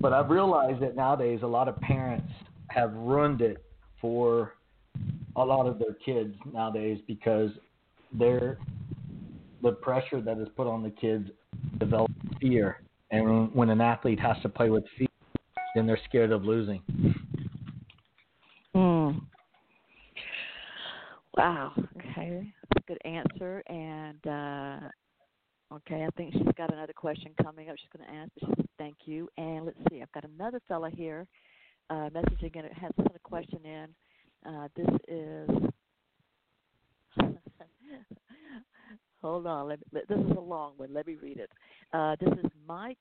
But 0.00 0.12
I've 0.12 0.30
realized 0.30 0.82
that 0.82 0.96
nowadays 0.96 1.40
a 1.42 1.46
lot 1.46 1.68
of 1.68 1.80
parents 1.80 2.30
have 2.68 2.92
ruined 2.94 3.40
it 3.40 3.64
for 4.00 4.54
a 5.36 5.44
lot 5.44 5.66
of 5.66 5.78
their 5.78 5.94
kids 6.04 6.34
nowadays 6.52 6.98
because 7.06 7.50
they're 8.12 8.58
the 9.62 9.72
pressure 9.72 10.20
that 10.20 10.38
is 10.38 10.48
put 10.56 10.66
on 10.66 10.82
the 10.82 10.90
kids 10.90 11.30
develops 11.78 12.12
fear, 12.40 12.82
and 13.10 13.52
when 13.54 13.70
an 13.70 13.80
athlete 13.80 14.20
has 14.20 14.36
to 14.42 14.48
play 14.48 14.68
with 14.68 14.84
fear, 14.98 15.08
then 15.74 15.86
they're 15.86 15.98
scared 16.06 16.32
of 16.32 16.44
losing. 16.44 16.82
Mm. 18.76 19.22
Wow. 21.36 21.72
Okay, 21.96 22.52
good 22.86 22.98
answer. 23.04 23.62
And 23.66 24.26
uh, 24.26 24.78
okay, 25.76 26.04
I 26.04 26.10
think 26.16 26.32
she's 26.32 26.42
got 26.56 26.72
another 26.72 26.92
question 26.92 27.32
coming 27.42 27.68
up. 27.70 27.76
She's 27.78 27.88
going 27.96 28.08
to 28.08 28.14
ask. 28.14 28.30
She 28.38 28.46
says 28.46 28.66
thank 28.78 28.96
you. 29.04 29.28
And 29.36 29.64
let's 29.66 29.78
see. 29.90 30.00
I've 30.00 30.12
got 30.12 30.24
another 30.24 30.60
fella 30.68 30.90
here 30.90 31.26
uh, 31.90 32.08
messaging 32.14 32.56
and 32.56 32.66
it 32.66 32.72
has 32.74 32.92
sent 32.96 33.14
a 33.14 33.20
question 33.20 33.60
in. 33.64 33.88
Uh, 34.46 34.68
this 34.76 34.88
is. 35.08 35.48
Hold 39.22 39.46
on. 39.46 39.68
Let 39.68 39.78
me, 39.80 40.00
this 40.08 40.18
is 40.18 40.36
a 40.36 40.40
long 40.40 40.74
one. 40.76 40.92
Let 40.92 41.06
me 41.06 41.16
read 41.20 41.38
it. 41.38 41.50
Uh, 41.92 42.14
this 42.20 42.32
is 42.44 42.50
Mike 42.68 42.98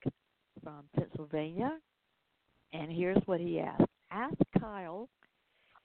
from 0.64 0.86
Pennsylvania, 0.96 1.78
and 2.72 2.90
here's 2.90 3.22
what 3.26 3.42
he 3.42 3.60
asked. 3.60 3.84
Ask 4.10 4.38
Kyle 4.58 5.10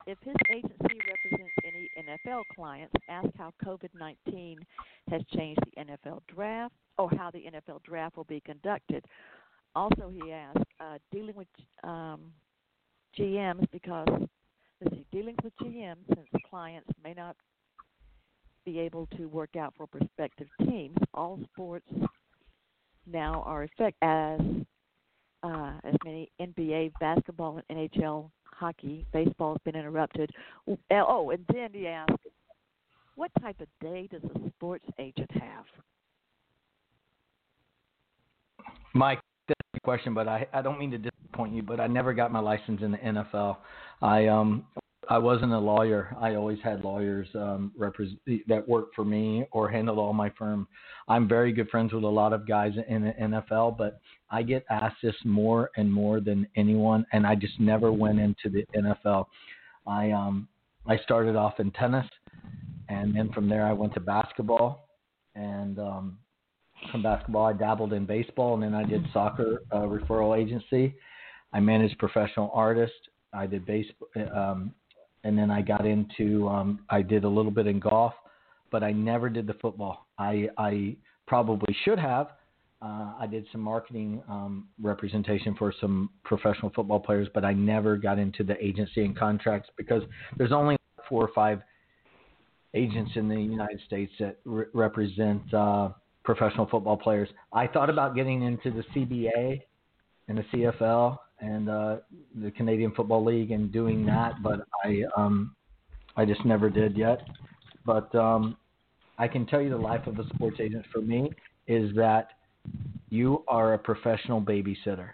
if 0.09 0.16
his 0.23 0.35
agency 0.51 0.99
represents 1.07 1.53
any 1.64 1.90
NFL 1.99 2.44
clients, 2.57 2.94
ask 3.11 3.29
how 3.37 3.53
COVID 3.62 3.90
19 3.94 4.59
has 5.11 5.21
changed 5.37 5.61
the 5.66 5.85
NFL 5.85 6.23
draft 6.35 6.73
or 6.97 7.11
how 7.11 7.31
the 7.31 7.40
NFL 7.40 7.83
draft 7.85 8.16
will 8.16 8.25
be 8.25 8.40
conducted. 8.40 9.05
Also, 9.75 10.11
he 10.11 10.33
asked, 10.33 10.64
uh, 10.81 10.97
dealing 11.12 11.35
with 11.37 11.47
um, 11.85 12.33
GMs 13.18 13.66
because, 13.71 14.09
let's 14.81 14.97
see, 14.97 15.05
dealing 15.12 15.37
with 15.44 15.53
GMs 15.62 16.07
since 16.09 16.27
clients 16.49 16.88
may 17.05 17.12
not 17.12 17.37
be 18.64 18.79
able 18.79 19.07
to 19.18 19.27
work 19.27 19.57
out 19.57 19.75
for 19.77 19.87
prospective 19.87 20.49
teams. 20.64 20.97
All 21.12 21.38
sports 21.53 21.87
now 23.07 23.42
are 23.44 23.64
affected 23.64 23.94
as 24.01 24.40
uh, 25.42 25.73
as 25.85 25.94
many 26.03 26.31
NBA, 26.40 26.92
basketball, 26.99 27.61
and 27.68 27.90
NHL 27.90 28.31
hockey, 28.59 29.07
baseball 29.12 29.53
has 29.53 29.61
been 29.64 29.79
interrupted. 29.79 30.31
Oh, 30.90 31.31
and 31.31 31.44
then 31.53 31.71
he 31.73 31.87
asked, 31.87 32.12
what 33.14 33.31
type 33.40 33.61
of 33.61 33.68
day 33.81 34.09
does 34.11 34.23
a 34.23 34.51
sports 34.51 34.85
agent 34.99 35.31
have? 35.33 35.64
Mike, 38.94 39.21
that's 39.49 39.61
a 39.75 39.77
good 39.77 39.83
question, 39.83 40.14
but 40.14 40.29
I 40.29 40.47
I 40.53 40.62
don't 40.62 40.79
mean 40.79 40.90
to 40.92 40.99
disappoint 40.99 41.55
you, 41.55 41.62
but 41.62 41.81
I 41.81 41.87
never 41.87 42.12
got 42.12 42.33
my 42.33 42.40
license 42.40 42.81
in 42.83 42.92
the 42.92 42.99
NFL. 42.99 43.57
I 44.03 44.27
um 44.27 44.66
I 45.09 45.18
wasn't 45.18 45.53
a 45.53 45.59
lawyer. 45.59 46.14
I 46.21 46.35
always 46.35 46.59
had 46.62 46.85
lawyers 46.85 47.29
um, 47.35 47.73
represent 47.77 48.21
that 48.47 48.68
worked 48.68 48.94
for 48.94 49.05
me 49.05 49.47
or 49.53 49.68
handled 49.68 49.99
all 49.99 50.12
my 50.12 50.31
firm. 50.38 50.68
I'm 51.09 51.27
very 51.27 51.53
good 51.53 51.71
friends 51.71 51.92
with 51.92 52.05
a 52.05 52.09
lot 52.09 52.35
of 52.35 52.47
guys 52.47 52.73
in 52.88 53.03
the 53.03 53.12
NFL, 53.12 53.79
but 53.79 54.01
I 54.31 54.43
get 54.43 54.64
asked 54.71 54.97
this 55.03 55.14
more 55.25 55.71
and 55.77 55.93
more 55.93 56.21
than 56.21 56.47
anyone, 56.57 57.07
and 57.12 57.27
I 57.27 57.35
just 57.35 57.59
never 57.59 57.93
went 57.93 58.21
into 58.21 58.51
the 58.51 58.64
NFL. 58.77 59.27
I 59.87 60.11
um 60.11 60.49
I 60.87 60.99
started 60.99 61.37
off 61.37 61.61
in 61.61 61.71
tennis, 61.73 62.07
and 62.88 63.14
then 63.14 63.33
from 63.33 63.49
there 63.49 63.67
I 63.67 63.73
went 63.73 63.95
to 63.95 64.01
basketball, 64.01 64.88
and 65.35 65.79
um, 65.79 66.19
from 66.91 67.03
basketball 67.03 67.47
I 67.47 67.53
dabbled 67.53 67.93
in 67.93 68.07
baseball, 68.07 68.55
and 68.55 68.62
then 68.62 68.75
I 68.75 68.85
did 68.85 69.05
soccer 69.12 69.62
uh, 69.73 69.81
referral 69.81 70.38
agency. 70.38 70.95
I 71.53 71.61
managed 71.61 71.99
professional 71.99 72.51
artists. 72.55 72.97
I 73.33 73.47
did 73.47 73.67
baseball. 73.67 74.09
Um, 74.35 74.75
and 75.25 75.37
then 75.37 75.51
I 75.51 75.62
got 75.62 75.85
into 75.85 76.49
um, 76.49 76.81
I 76.91 77.03
did 77.03 77.25
a 77.25 77.29
little 77.29 77.51
bit 77.51 77.67
in 77.67 77.81
golf, 77.81 78.14
but 78.71 78.83
I 78.83 78.93
never 78.93 79.29
did 79.29 79.47
the 79.47 79.55
football. 79.55 80.07
I 80.19 80.49
I 80.57 80.97
probably 81.27 81.77
should 81.85 81.99
have. 81.99 82.29
Uh, 82.81 83.12
I 83.19 83.27
did 83.27 83.45
some 83.51 83.61
marketing 83.61 84.23
um, 84.29 84.69
representation 84.81 85.55
for 85.57 85.73
some 85.81 86.11
professional 86.25 86.71
football 86.75 87.01
players, 87.01 87.29
but 87.35 87.45
I 87.45 87.53
never 87.53 87.97
got 87.97 88.19
into 88.19 88.45
the 88.45 88.62
agency 88.64 89.05
and 89.05 89.19
contracts 89.19 89.69
because 89.77 90.03
there's 90.37 90.53
only 90.53 90.77
four 91.09 91.25
or 91.25 91.31
five 91.35 91.61
agents 92.75 93.12
in 93.17 93.29
the 93.29 93.41
United 93.41 93.81
States 93.87 94.12
that 94.21 94.38
re- 94.45 94.67
represent 94.75 95.43
uh, 95.53 95.91
professional 96.23 96.67
football 96.67 96.97
players. 96.97 97.29
I 97.53 97.67
thought 97.67 97.91
about 97.91 98.14
getting 98.14 98.43
into 98.43 98.71
the 98.71 98.85
CBA 98.95 99.62
and 100.29 100.38
the 100.38 100.45
CFL, 100.53 101.19
and 101.41 101.69
uh, 101.69 101.97
the 102.35 102.51
Canadian 102.51 102.93
Football 102.93 103.25
League 103.25 103.51
and 103.51 103.73
doing 103.73 104.05
that, 104.07 104.43
but 104.43 104.61
I 104.85 105.03
um, 105.17 105.55
I 106.17 106.25
just 106.25 106.45
never 106.45 106.69
did 106.69 106.97
yet. 106.97 107.21
But 107.87 108.12
um, 108.14 108.57
I 109.19 109.29
can 109.29 109.47
tell 109.47 109.61
you 109.61 109.71
the 109.71 109.77
life 109.77 110.07
of 110.07 110.19
a 110.19 110.29
sports 110.35 110.57
agent 110.61 110.85
for 110.93 111.01
me 111.01 111.31
is 111.67 111.95
that 111.97 112.31
you 113.11 113.44
are 113.49 113.75
a 113.75 113.79
professional 113.79 114.40
babysitter, 114.40 115.11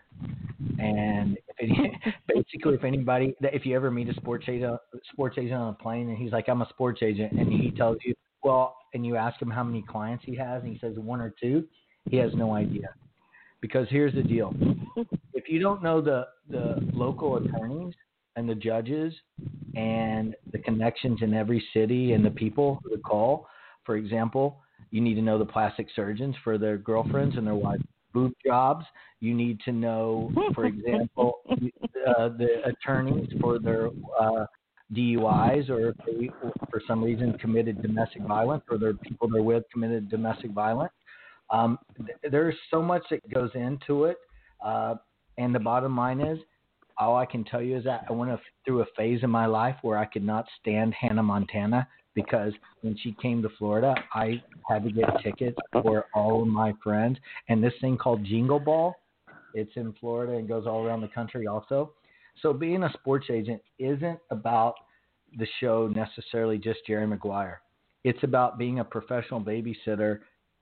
and 0.79 1.39
if 1.49 1.57
any, 1.61 2.01
basically 2.29 2.75
if 2.75 2.85
anybody 2.85 3.35
if 3.41 3.65
you 3.65 3.77
ever 3.77 3.91
meet 3.91 4.09
a 4.09 4.15
sports 4.15 4.47
agent 4.49 4.79
sports 5.13 5.37
agent 5.39 5.55
on 5.55 5.69
a 5.69 5.83
plane 5.83 6.09
and 6.09 6.19
he's 6.19 6.33
like 6.33 6.49
I'm 6.49 6.63
a 6.63 6.69
sports 6.69 7.03
agent 7.03 7.33
and 7.33 7.53
he 7.53 7.71
tells 7.71 7.99
you 8.05 8.15
well 8.43 8.77
and 8.95 9.05
you 9.05 9.17
ask 9.17 9.41
him 9.41 9.51
how 9.51 9.65
many 9.65 9.83
clients 9.83 10.25
he 10.25 10.35
has 10.37 10.63
and 10.63 10.73
he 10.73 10.79
says 10.79 10.95
one 10.97 11.21
or 11.21 11.35
two, 11.41 11.65
he 12.09 12.17
has 12.17 12.33
no 12.35 12.55
idea. 12.55 12.89
Because 13.61 13.87
here's 13.91 14.15
the 14.15 14.23
deal. 14.23 14.55
If 15.37 15.51
you 15.53 15.61
don't 15.61 15.83
know 15.83 16.01
the 16.01 16.29
the 16.49 16.77
local 16.95 17.37
attorneys 17.37 17.93
and 18.37 18.49
the 18.49 18.55
judges 18.55 19.13
and 19.77 20.35
the 20.53 20.59
connections 20.59 21.19
in 21.21 21.35
every 21.35 21.63
city 21.75 22.13
and 22.13 22.25
the 22.25 22.31
people 22.31 22.81
who 22.85 22.97
call, 22.99 23.47
for 23.85 23.97
example, 23.97 24.61
you 24.95 25.01
need 25.01 25.15
to 25.15 25.23
know 25.23 25.41
the 25.41 25.45
plastic 25.45 25.89
surgeons 25.97 26.37
for 26.45 26.57
their 26.57 26.79
girlfriends 26.79 27.37
and 27.37 27.45
their 27.45 27.57
wives' 27.57 27.83
boob 28.13 28.33
jobs. 28.47 28.87
You 29.19 29.35
need 29.35 29.59
to 29.65 29.73
know, 29.73 30.31
for 30.55 30.67
example, 30.67 31.41
uh, 31.51 32.29
the 32.29 32.63
attorneys 32.65 33.29
for 33.41 33.59
their 33.59 33.89
uh, 33.89 34.47
DUIs 34.93 35.69
or 35.69 35.89
if 35.89 35.97
they, 36.07 36.31
for 36.71 36.81
some 36.87 37.03
reason, 37.03 37.37
committed 37.39 37.83
domestic 37.83 38.23
violence 38.23 38.63
or 38.71 38.79
their 38.79 38.95
people 38.95 39.29
they're 39.29 39.43
with 39.43 39.65
committed 39.73 40.09
domestic 40.09 40.53
violence. 40.53 40.93
Um, 41.51 41.77
th- 41.97 42.17
there's 42.31 42.55
so 42.71 42.81
much 42.81 43.03
that 43.11 43.29
goes 43.35 43.51
into 43.57 44.05
it. 44.05 44.19
Uh, 44.65 44.95
and 45.39 45.53
the 45.53 45.59
bottom 45.59 45.97
line 45.97 46.21
is, 46.21 46.39
all 46.99 47.17
I 47.17 47.27
can 47.27 47.43
tell 47.43 47.61
you 47.61 47.77
is 47.77 47.83
that 47.83 48.05
I 48.09 48.13
went 48.13 48.39
through 48.65 48.83
a 48.83 48.87
phase 48.97 49.25
in 49.25 49.31
my 49.31 49.47
life 49.47 49.75
where 49.83 49.99
I 49.99 50.05
could 50.05 50.23
not 50.23 50.47
stand 50.61 50.95
Hannah 50.95 51.25
Montana 51.25 51.89
because 52.15 52.53
when 52.83 52.97
she 53.03 53.17
came 53.21 53.43
to 53.43 53.49
Florida, 53.59 53.95
I 54.13 54.43
had 54.69 54.85
to 54.85 54.91
get 54.91 55.05
tickets 55.23 55.59
for 55.73 56.07
all 56.15 56.43
of 56.43 56.49
my 56.49 56.73
friends. 56.83 57.19
And 57.49 57.63
this 57.63 57.73
thing 57.81 57.97
called 57.97 58.25
Jingle 58.25 58.61
Ball, 58.61 58.95
it's 59.53 59.73
in 59.77 59.95
Florida 60.01 60.35
and 60.35 60.49
goes 60.49 60.67
all 60.67 60.85
around 60.85 61.01
the 61.01 61.09
country 61.09 61.47
also. 61.47 61.93
So 62.43 62.53
being 62.53 62.83
a 62.83 62.93
sports 62.93 63.27
agent 63.31 63.63
isn't 63.79 64.19
about 64.31 64.75
the 65.39 65.47
show 65.61 65.89
necessarily 65.89 66.59
just 66.59 66.81
Jerry 66.87 67.07
Maguire. 67.07 67.61
It's 68.05 68.23
about 68.23 68.59
being 68.59 68.81
a 68.81 68.85
professional 68.85 69.41
babysitter 69.41 70.21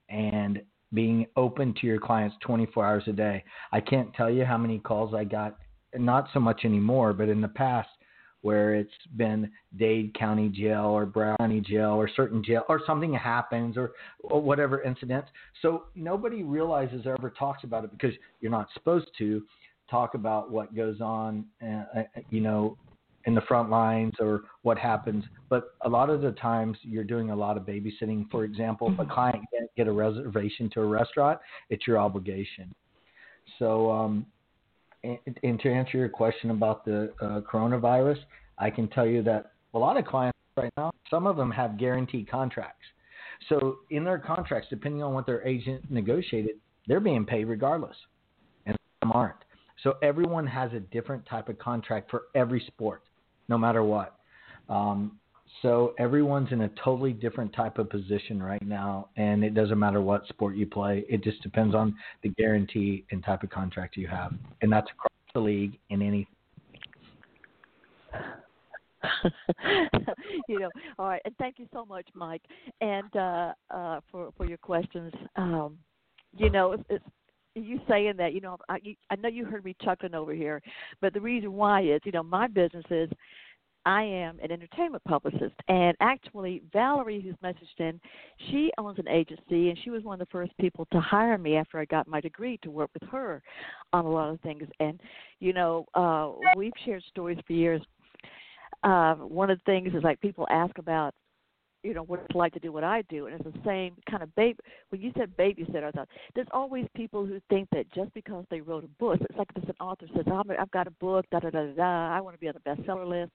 and 0.08 0.62
being 0.94 1.26
open 1.36 1.74
to 1.80 1.86
your 1.86 1.98
clients 1.98 2.36
24 2.42 2.86
hours 2.86 3.02
a 3.06 3.12
day. 3.12 3.42
I 3.72 3.80
can't 3.80 4.12
tell 4.14 4.30
you 4.30 4.44
how 4.44 4.58
many 4.58 4.78
calls 4.78 5.14
I 5.14 5.24
got, 5.24 5.58
not 5.96 6.28
so 6.32 6.40
much 6.40 6.64
anymore, 6.64 7.12
but 7.12 7.28
in 7.28 7.40
the 7.40 7.48
past 7.48 7.88
where 8.42 8.74
it's 8.74 8.90
been 9.16 9.50
Dade 9.76 10.14
County 10.14 10.48
Jail 10.48 10.84
or 10.84 11.06
Broward 11.06 11.38
County 11.38 11.60
Jail 11.60 11.90
or 11.90 12.08
certain 12.14 12.44
jail 12.44 12.64
or 12.68 12.80
something 12.86 13.12
happens 13.14 13.76
or, 13.76 13.92
or 14.22 14.40
whatever 14.40 14.82
incident. 14.82 15.24
So 15.62 15.84
nobody 15.94 16.42
realizes 16.42 17.06
or 17.06 17.14
ever 17.18 17.30
talks 17.30 17.64
about 17.64 17.84
it 17.84 17.92
because 17.92 18.14
you're 18.40 18.50
not 18.50 18.68
supposed 18.74 19.08
to 19.18 19.42
talk 19.90 20.14
about 20.14 20.50
what 20.50 20.74
goes 20.74 21.00
on, 21.00 21.46
uh, 21.64 21.84
uh 21.98 22.02
you 22.30 22.40
know, 22.40 22.76
in 23.26 23.34
the 23.34 23.40
front 23.42 23.70
lines 23.70 24.14
or 24.18 24.42
what 24.62 24.78
happens. 24.78 25.24
But 25.48 25.74
a 25.82 25.88
lot 25.88 26.10
of 26.10 26.22
the 26.22 26.32
times 26.32 26.76
you're 26.82 27.04
doing 27.04 27.30
a 27.30 27.36
lot 27.36 27.56
of 27.56 27.64
babysitting. 27.64 28.28
For 28.30 28.44
example, 28.44 28.88
if 28.88 28.98
a 28.98 29.02
mm-hmm. 29.02 29.12
client 29.12 29.44
can't 29.52 29.70
get 29.76 29.86
a 29.86 29.92
reservation 29.92 30.68
to 30.74 30.80
a 30.80 30.86
restaurant, 30.86 31.38
it's 31.70 31.86
your 31.86 31.98
obligation. 31.98 32.74
So, 33.58 33.90
um, 33.90 34.26
and, 35.04 35.60
to 35.60 35.68
answer 35.70 35.98
your 35.98 36.08
question 36.08 36.50
about 36.50 36.84
the 36.84 37.12
uh, 37.20 37.40
coronavirus, 37.40 38.18
I 38.58 38.70
can 38.70 38.88
tell 38.88 39.06
you 39.06 39.22
that 39.24 39.52
a 39.74 39.78
lot 39.78 39.96
of 39.96 40.04
clients 40.04 40.38
right 40.56 40.72
now, 40.76 40.92
some 41.10 41.26
of 41.26 41.36
them 41.36 41.50
have 41.50 41.78
guaranteed 41.78 42.30
contracts. 42.30 42.84
So 43.48 43.78
in 43.90 44.04
their 44.04 44.18
contracts, 44.18 44.68
depending 44.70 45.02
on 45.02 45.14
what 45.14 45.26
their 45.26 45.46
agent 45.46 45.90
negotiated, 45.90 46.56
they're 46.86 47.00
being 47.00 47.24
paid 47.24 47.44
regardless, 47.44 47.96
and 48.66 48.76
some 49.02 49.12
aren't. 49.12 49.36
So 49.82 49.94
everyone 50.02 50.46
has 50.46 50.72
a 50.72 50.80
different 50.80 51.26
type 51.26 51.48
of 51.48 51.58
contract 51.58 52.10
for 52.10 52.24
every 52.34 52.62
sport 52.68 53.02
no 53.48 53.58
matter 53.58 53.82
what. 53.82 54.16
Um, 54.68 55.18
so 55.60 55.94
everyone's 55.98 56.50
in 56.50 56.62
a 56.62 56.68
totally 56.82 57.12
different 57.12 57.52
type 57.52 57.78
of 57.78 57.90
position 57.90 58.42
right 58.42 58.64
now, 58.66 59.10
and 59.16 59.44
it 59.44 59.54
doesn't 59.54 59.78
matter 59.78 60.00
what 60.00 60.26
sport 60.28 60.56
you 60.56 60.66
play. 60.66 61.04
It 61.08 61.22
just 61.22 61.42
depends 61.42 61.74
on 61.74 61.94
the 62.22 62.30
guarantee 62.30 63.04
and 63.10 63.22
type 63.22 63.42
of 63.42 63.50
contract 63.50 63.96
you 63.96 64.08
have, 64.08 64.32
and 64.62 64.72
that's 64.72 64.90
across 64.90 65.12
the 65.34 65.40
league 65.40 65.78
in 65.90 66.02
any. 66.02 66.26
you 70.48 70.60
know, 70.60 70.70
all 70.98 71.08
right, 71.08 71.22
and 71.24 71.36
thank 71.36 71.58
you 71.58 71.66
so 71.72 71.84
much, 71.84 72.06
Mike, 72.14 72.42
and 72.80 73.14
uh, 73.16 73.52
uh, 73.70 74.00
for 74.10 74.30
for 74.36 74.46
your 74.46 74.58
questions. 74.58 75.12
Um, 75.36 75.76
you 76.36 76.50
know, 76.50 76.72
it's, 76.72 76.84
it's 76.88 77.04
you 77.54 77.80
saying 77.88 78.14
that, 78.16 78.32
you 78.32 78.40
know, 78.40 78.56
I, 78.68 78.78
I 79.10 79.16
know 79.16 79.28
you 79.28 79.44
heard 79.44 79.64
me 79.64 79.76
chuckling 79.82 80.14
over 80.14 80.32
here, 80.32 80.62
but 81.00 81.12
the 81.12 81.20
reason 81.20 81.52
why 81.52 81.82
is, 81.82 82.00
you 82.04 82.12
know, 82.12 82.22
my 82.22 82.46
business 82.46 82.84
is 82.90 83.10
I 83.84 84.02
am 84.02 84.38
an 84.40 84.52
entertainment 84.52 85.02
publicist, 85.04 85.54
and 85.68 85.96
actually, 86.00 86.62
Valerie, 86.72 87.20
who's 87.20 87.34
messaged 87.42 87.78
in, 87.78 88.00
she 88.50 88.70
owns 88.78 88.98
an 88.98 89.08
agency, 89.08 89.70
and 89.70 89.78
she 89.82 89.90
was 89.90 90.04
one 90.04 90.20
of 90.20 90.26
the 90.26 90.30
first 90.30 90.52
people 90.60 90.86
to 90.92 91.00
hire 91.00 91.38
me 91.38 91.56
after 91.56 91.78
I 91.78 91.84
got 91.86 92.06
my 92.06 92.20
degree 92.20 92.58
to 92.62 92.70
work 92.70 92.90
with 92.94 93.08
her 93.10 93.42
on 93.92 94.04
a 94.04 94.10
lot 94.10 94.30
of 94.30 94.40
things. 94.40 94.64
And 94.80 95.00
you 95.40 95.52
know, 95.52 95.86
uh, 95.94 96.32
we've 96.56 96.72
shared 96.84 97.02
stories 97.10 97.38
for 97.46 97.52
years. 97.52 97.82
Uh, 98.84 99.14
one 99.14 99.50
of 99.50 99.58
the 99.58 99.64
things 99.64 99.94
is 99.94 100.02
like 100.02 100.20
people 100.20 100.46
ask 100.50 100.78
about 100.78 101.14
you 101.82 101.94
know 101.94 102.04
what 102.04 102.20
it's 102.20 102.34
like 102.34 102.52
to 102.52 102.60
do 102.60 102.72
what 102.72 102.84
I 102.84 103.02
do, 103.08 103.26
and 103.26 103.34
it's 103.34 103.44
the 103.44 103.60
same 103.64 103.96
kind 104.08 104.22
of 104.22 104.32
baby. 104.36 104.58
When 104.90 105.00
you 105.00 105.12
said 105.16 105.36
babysitter, 105.36 105.84
I 105.84 105.90
thought 105.90 106.08
there's 106.34 106.46
always 106.52 106.86
people 106.94 107.26
who 107.26 107.40
think 107.50 107.68
that 107.72 107.92
just 107.92 108.14
because 108.14 108.44
they 108.50 108.60
wrote 108.60 108.84
a 108.84 108.88
book, 109.00 109.18
it's 109.20 109.38
like 109.38 109.48
if 109.56 109.68
an 109.68 109.74
author 109.80 110.06
says, 110.14 110.24
oh, 110.28 110.42
"I've 110.58 110.70
got 110.70 110.86
a 110.86 110.92
book, 110.92 111.26
da 111.32 111.40
da 111.40 111.50
da 111.50 111.66
da, 111.72 112.16
I 112.16 112.20
want 112.20 112.36
to 112.36 112.40
be 112.40 112.48
on 112.48 112.54
the 112.54 112.70
bestseller 112.70 113.08
list." 113.08 113.32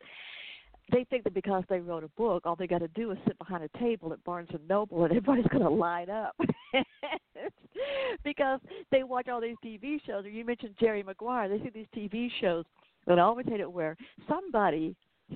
They 0.92 1.04
think 1.10 1.24
that 1.26 1.34
because 1.34 1.64
they 1.70 1.80
wrote 1.80 2.04
a 2.04 2.10
book, 2.10 2.46
all 2.46 2.56
they 2.56 2.68
got 2.68 2.80
to 2.80 2.88
do 2.90 3.12
is 3.12 3.18
sit 3.28 3.38
behind 3.38 3.64
a 3.64 3.78
table 3.78 4.14
at 4.14 4.24
Barnes 4.24 4.50
and 4.54 4.66
Noble, 4.68 5.04
and 5.04 5.12
everybody's 5.12 5.48
going 5.48 5.64
to 5.64 5.70
line 5.70 6.10
up 6.10 6.36
because 8.24 8.60
they 8.92 9.04
watch 9.04 9.28
all 9.28 9.42
these 9.42 9.58
TV 9.64 10.00
shows. 10.06 10.26
Or 10.26 10.30
you 10.30 10.46
mentioned 10.46 10.76
Jerry 10.80 11.04
Maguire, 11.04 11.50
they 11.50 11.60
see 11.60 11.70
these 11.70 11.88
TV 11.96 12.30
shows, 12.40 12.64
I 13.08 13.20
always 13.20 13.48
hate 13.48 13.60
it 13.60 13.72
where 13.72 13.96
somebody 14.28 14.96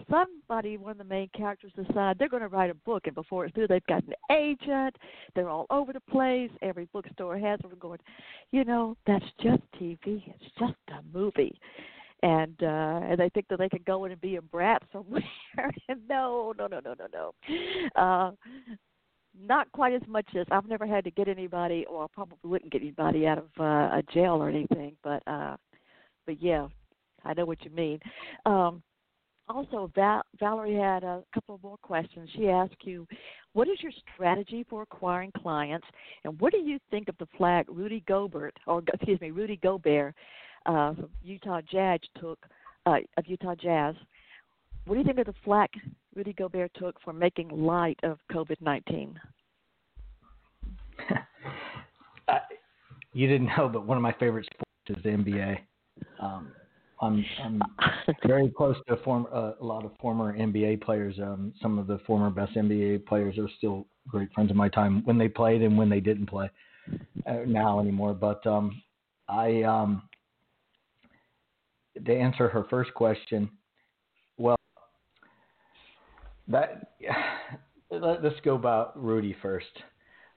somebody, 0.09 0.77
one 0.77 0.91
of 0.91 0.97
the 0.97 1.03
main 1.03 1.29
characters, 1.35 1.71
decide 1.75 2.17
they're 2.17 2.29
going 2.29 2.41
to 2.41 2.47
write 2.47 2.69
a 2.69 2.75
book, 2.75 3.03
and 3.05 3.15
before 3.15 3.45
it's 3.45 3.53
through, 3.53 3.67
they've 3.67 3.85
got 3.87 4.03
an 4.03 4.13
agent. 4.31 4.95
They're 5.35 5.49
all 5.49 5.65
over 5.69 5.93
the 5.93 5.99
place. 5.99 6.49
Every 6.61 6.87
bookstore 6.93 7.37
has 7.37 7.59
them. 7.59 7.71
Going, 7.79 7.99
you 8.51 8.63
know, 8.63 8.95
that's 9.05 9.25
just 9.41 9.61
TV. 9.79 9.99
It's 10.05 10.51
just 10.59 10.73
a 10.89 11.01
movie, 11.17 11.59
and 12.23 12.55
uh, 12.61 12.99
and 13.03 13.19
they 13.19 13.29
think 13.29 13.47
that 13.49 13.59
they 13.59 13.69
can 13.69 13.81
go 13.85 14.05
in 14.05 14.11
and 14.11 14.21
be 14.21 14.35
a 14.35 14.41
brat 14.41 14.83
somewhere. 14.91 15.23
and 15.89 16.01
no, 16.07 16.53
no, 16.57 16.67
no, 16.67 16.79
no, 16.79 16.93
no, 16.93 17.07
no. 17.13 18.01
Uh, 18.01 18.31
not 19.39 19.71
quite 19.71 19.93
as 19.93 20.01
much 20.07 20.27
as 20.37 20.45
I've 20.51 20.67
never 20.67 20.85
had 20.85 21.03
to 21.05 21.11
get 21.11 21.27
anybody, 21.27 21.85
or 21.89 22.03
I 22.03 22.07
probably 22.13 22.37
wouldn't 22.43 22.71
get 22.71 22.81
anybody 22.81 23.25
out 23.25 23.37
of 23.37 23.45
uh, 23.59 23.63
a 23.97 24.03
jail 24.13 24.33
or 24.33 24.49
anything. 24.49 24.95
But 25.03 25.23
uh, 25.25 25.55
but 26.25 26.41
yeah, 26.41 26.67
I 27.23 27.33
know 27.33 27.45
what 27.45 27.63
you 27.63 27.71
mean. 27.71 27.99
Um, 28.45 28.83
also, 29.49 29.91
Val- 29.95 30.23
Valerie 30.39 30.75
had 30.75 31.03
a 31.03 31.23
couple 31.33 31.59
more 31.63 31.77
questions. 31.81 32.29
She 32.35 32.49
asked 32.49 32.75
you, 32.83 33.07
"What 33.53 33.67
is 33.67 33.81
your 33.81 33.91
strategy 34.13 34.65
for 34.69 34.83
acquiring 34.83 35.31
clients, 35.37 35.87
and 36.23 36.39
what 36.39 36.53
do 36.53 36.59
you 36.59 36.77
think 36.89 37.09
of 37.09 37.17
the 37.17 37.27
flag 37.37 37.65
Rudy 37.69 38.03
Gobert, 38.07 38.55
or 38.67 38.83
excuse 38.93 39.19
me, 39.19 39.31
Rudy 39.31 39.57
Gobert, 39.57 40.13
uh, 40.65 40.93
from 40.93 41.09
Utah 41.23 41.61
Jazz 41.61 41.99
took 42.19 42.39
uh, 42.85 42.97
of 43.17 43.25
Utah 43.27 43.55
Jazz? 43.55 43.95
What 44.85 44.95
do 44.95 44.99
you 44.99 45.05
think 45.05 45.19
of 45.19 45.27
the 45.27 45.35
flack 45.43 45.71
Rudy 46.15 46.33
Gobert 46.33 46.71
took 46.75 46.99
for 47.01 47.13
making 47.13 47.49
light 47.49 47.99
of 48.03 48.19
COVID 48.31 48.61
nineteen?" 48.61 49.19
you 53.13 53.27
didn't 53.27 53.49
know, 53.57 53.69
but 53.71 53.85
one 53.85 53.97
of 53.97 54.03
my 54.03 54.13
favorite 54.13 54.47
sports 54.53 54.97
is 54.99 55.03
the 55.03 55.09
NBA. 55.09 55.59
Um, 56.19 56.51
I'm 57.01 57.25
I'm 57.43 57.61
very 58.27 58.49
close 58.49 58.75
to 58.87 58.93
a, 58.93 58.97
form, 59.03 59.27
uh, 59.33 59.53
a 59.59 59.65
lot 59.65 59.85
of 59.85 59.91
former 59.99 60.37
NBA 60.37 60.81
players. 60.81 61.15
Um, 61.19 61.53
some 61.61 61.79
of 61.79 61.87
the 61.87 61.99
former 62.05 62.29
best 62.29 62.55
NBA 62.55 63.05
players 63.05 63.37
are 63.37 63.49
still 63.57 63.87
great 64.07 64.31
friends 64.33 64.51
of 64.51 64.57
my 64.57 64.69
time 64.69 65.01
when 65.05 65.17
they 65.17 65.27
played 65.27 65.61
and 65.61 65.77
when 65.77 65.89
they 65.89 65.99
didn't 65.99 66.27
play 66.27 66.49
uh, 67.25 67.39
now 67.45 67.79
anymore. 67.79 68.13
But 68.13 68.45
um, 68.45 68.81
I 69.27 69.63
um, 69.63 70.03
to 72.05 72.15
answer 72.15 72.47
her 72.47 72.65
first 72.69 72.93
question, 72.93 73.49
well, 74.37 74.57
that 76.47 76.93
let, 77.91 78.23
us 78.25 78.33
go 78.43 78.55
about 78.55 79.01
Rudy 79.01 79.35
first. 79.41 79.67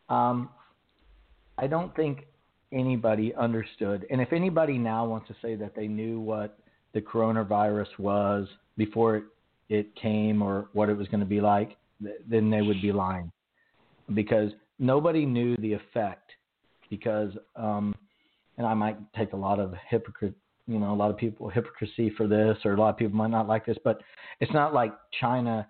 Um, 0.08 0.50
I 1.58 1.66
don't 1.66 1.94
think 1.94 2.26
anybody 2.72 3.34
understood. 3.34 4.06
And 4.10 4.20
if 4.20 4.32
anybody 4.32 4.76
now 4.78 5.06
wants 5.06 5.28
to 5.28 5.36
say 5.40 5.54
that 5.56 5.74
they 5.74 5.86
knew 5.86 6.20
what 6.20 6.58
the 6.92 7.00
coronavirus 7.00 7.98
was 7.98 8.48
before 8.76 9.16
it, 9.16 9.24
it 9.68 9.94
came 9.96 10.42
or 10.42 10.68
what 10.72 10.88
it 10.88 10.96
was 10.96 11.08
going 11.08 11.20
to 11.20 11.26
be 11.26 11.40
like, 11.40 11.76
then 12.28 12.50
they 12.50 12.60
would 12.60 12.82
be 12.82 12.92
lying. 12.92 13.30
Because 14.12 14.50
nobody 14.78 15.24
knew 15.24 15.56
the 15.56 15.72
effect. 15.72 16.32
Because, 16.90 17.30
um, 17.56 17.94
and 18.58 18.66
I 18.66 18.74
might 18.74 18.98
take 19.14 19.32
a 19.32 19.36
lot 19.36 19.58
of 19.58 19.74
hypocrite, 19.88 20.34
you 20.66 20.78
know, 20.78 20.92
a 20.92 20.96
lot 20.96 21.10
of 21.10 21.16
people 21.16 21.48
hypocrisy 21.48 22.10
for 22.16 22.26
this, 22.26 22.56
or 22.64 22.72
a 22.72 22.76
lot 22.80 22.90
of 22.90 22.96
people 22.96 23.16
might 23.16 23.30
not 23.30 23.46
like 23.46 23.66
this, 23.66 23.76
but 23.84 24.00
it's 24.40 24.52
not 24.52 24.72
like 24.72 24.92
China 25.20 25.66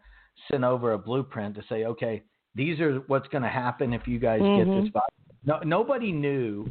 sent 0.51 0.65
over 0.65 0.93
a 0.93 0.99
blueprint 0.99 1.55
to 1.57 1.63
say, 1.69 1.85
okay, 1.85 2.23
these 2.55 2.79
are 2.81 2.99
what's 3.09 3.29
going 3.29 3.43
to 3.43 3.49
happen 3.49 3.93
if 3.93 4.07
you 4.07 4.19
guys 4.19 4.41
mm-hmm. 4.41 4.71
get 4.71 4.83
this 4.83 4.93
virus. 4.93 5.09
No, 5.45 5.59
nobody 5.65 6.13
knew 6.13 6.67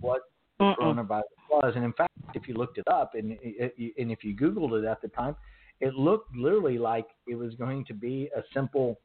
what 0.00 0.22
Mm-mm. 0.60 0.76
coronavirus 0.76 1.22
was, 1.50 1.72
and 1.76 1.84
in 1.84 1.92
fact, 1.92 2.10
if 2.34 2.48
you 2.48 2.54
looked 2.54 2.78
it 2.78 2.86
up 2.88 3.14
and 3.14 3.32
and 3.32 4.12
if 4.12 4.22
you 4.22 4.36
Googled 4.36 4.82
it 4.82 4.86
at 4.86 5.00
the 5.00 5.08
time, 5.08 5.36
it 5.80 5.94
looked 5.94 6.34
literally 6.34 6.78
like 6.78 7.06
it 7.26 7.34
was 7.34 7.54
going 7.54 7.84
to 7.86 7.94
be 7.94 8.28
a 8.36 8.42
simple 8.52 8.98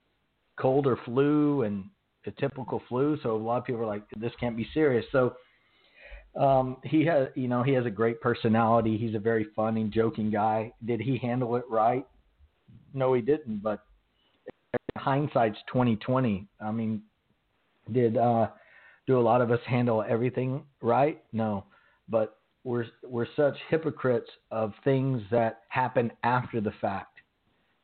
cold 0.60 0.88
or 0.88 0.97
flu 1.06 1.63
and 1.63 1.86
a 2.26 2.32
typical 2.32 2.82
flu. 2.88 3.17
So 3.21 3.36
a 3.36 3.38
lot 3.38 3.58
of 3.58 3.65
people 3.65 3.82
were 3.82 3.88
like, 3.88 4.04
"This 4.17 4.32
can't 4.39 4.58
be 4.58 4.67
serious." 4.73 5.06
So 5.12 5.36
um, 6.36 6.78
he 6.84 7.06
has, 7.06 7.28
you 7.36 7.48
know, 7.48 7.62
he 7.63 7.74
has 7.74 7.86
a 7.86 7.91
great 7.91 8.19
personality. 8.19 8.98
He's 8.98 9.15
a 9.15 9.19
very 9.19 9.48
funny, 9.56 9.86
joking 9.86 10.32
guy. 10.32 10.74
Did 10.86 11.00
he 11.00 11.17
handle 11.17 11.56
it 11.56 11.65
right? 11.69 12.06
No, 12.93 13.13
he 13.13 13.22
didn't. 13.22 13.62
But 13.62 13.84
hindsight's 14.98 15.60
twenty 15.67 15.96
twenty. 15.98 16.48
I 16.60 16.72
mean, 16.72 17.04
did 17.91 18.17
uh, 18.17 18.48
do 19.06 19.19
a 19.19 19.22
lot 19.22 19.41
of 19.41 19.52
us 19.52 19.60
handle 19.67 20.04
everything 20.08 20.63
right? 20.82 21.22
No, 21.34 21.65
but 22.10 22.38
we're 22.63 22.86
we're 23.04 23.28
such 23.36 23.56
hypocrites 23.69 24.30
of 24.50 24.74
things 24.84 25.22
that 25.30 25.62
happen 25.69 26.12
after 26.24 26.62
the 26.62 26.74
fact. 26.82 27.10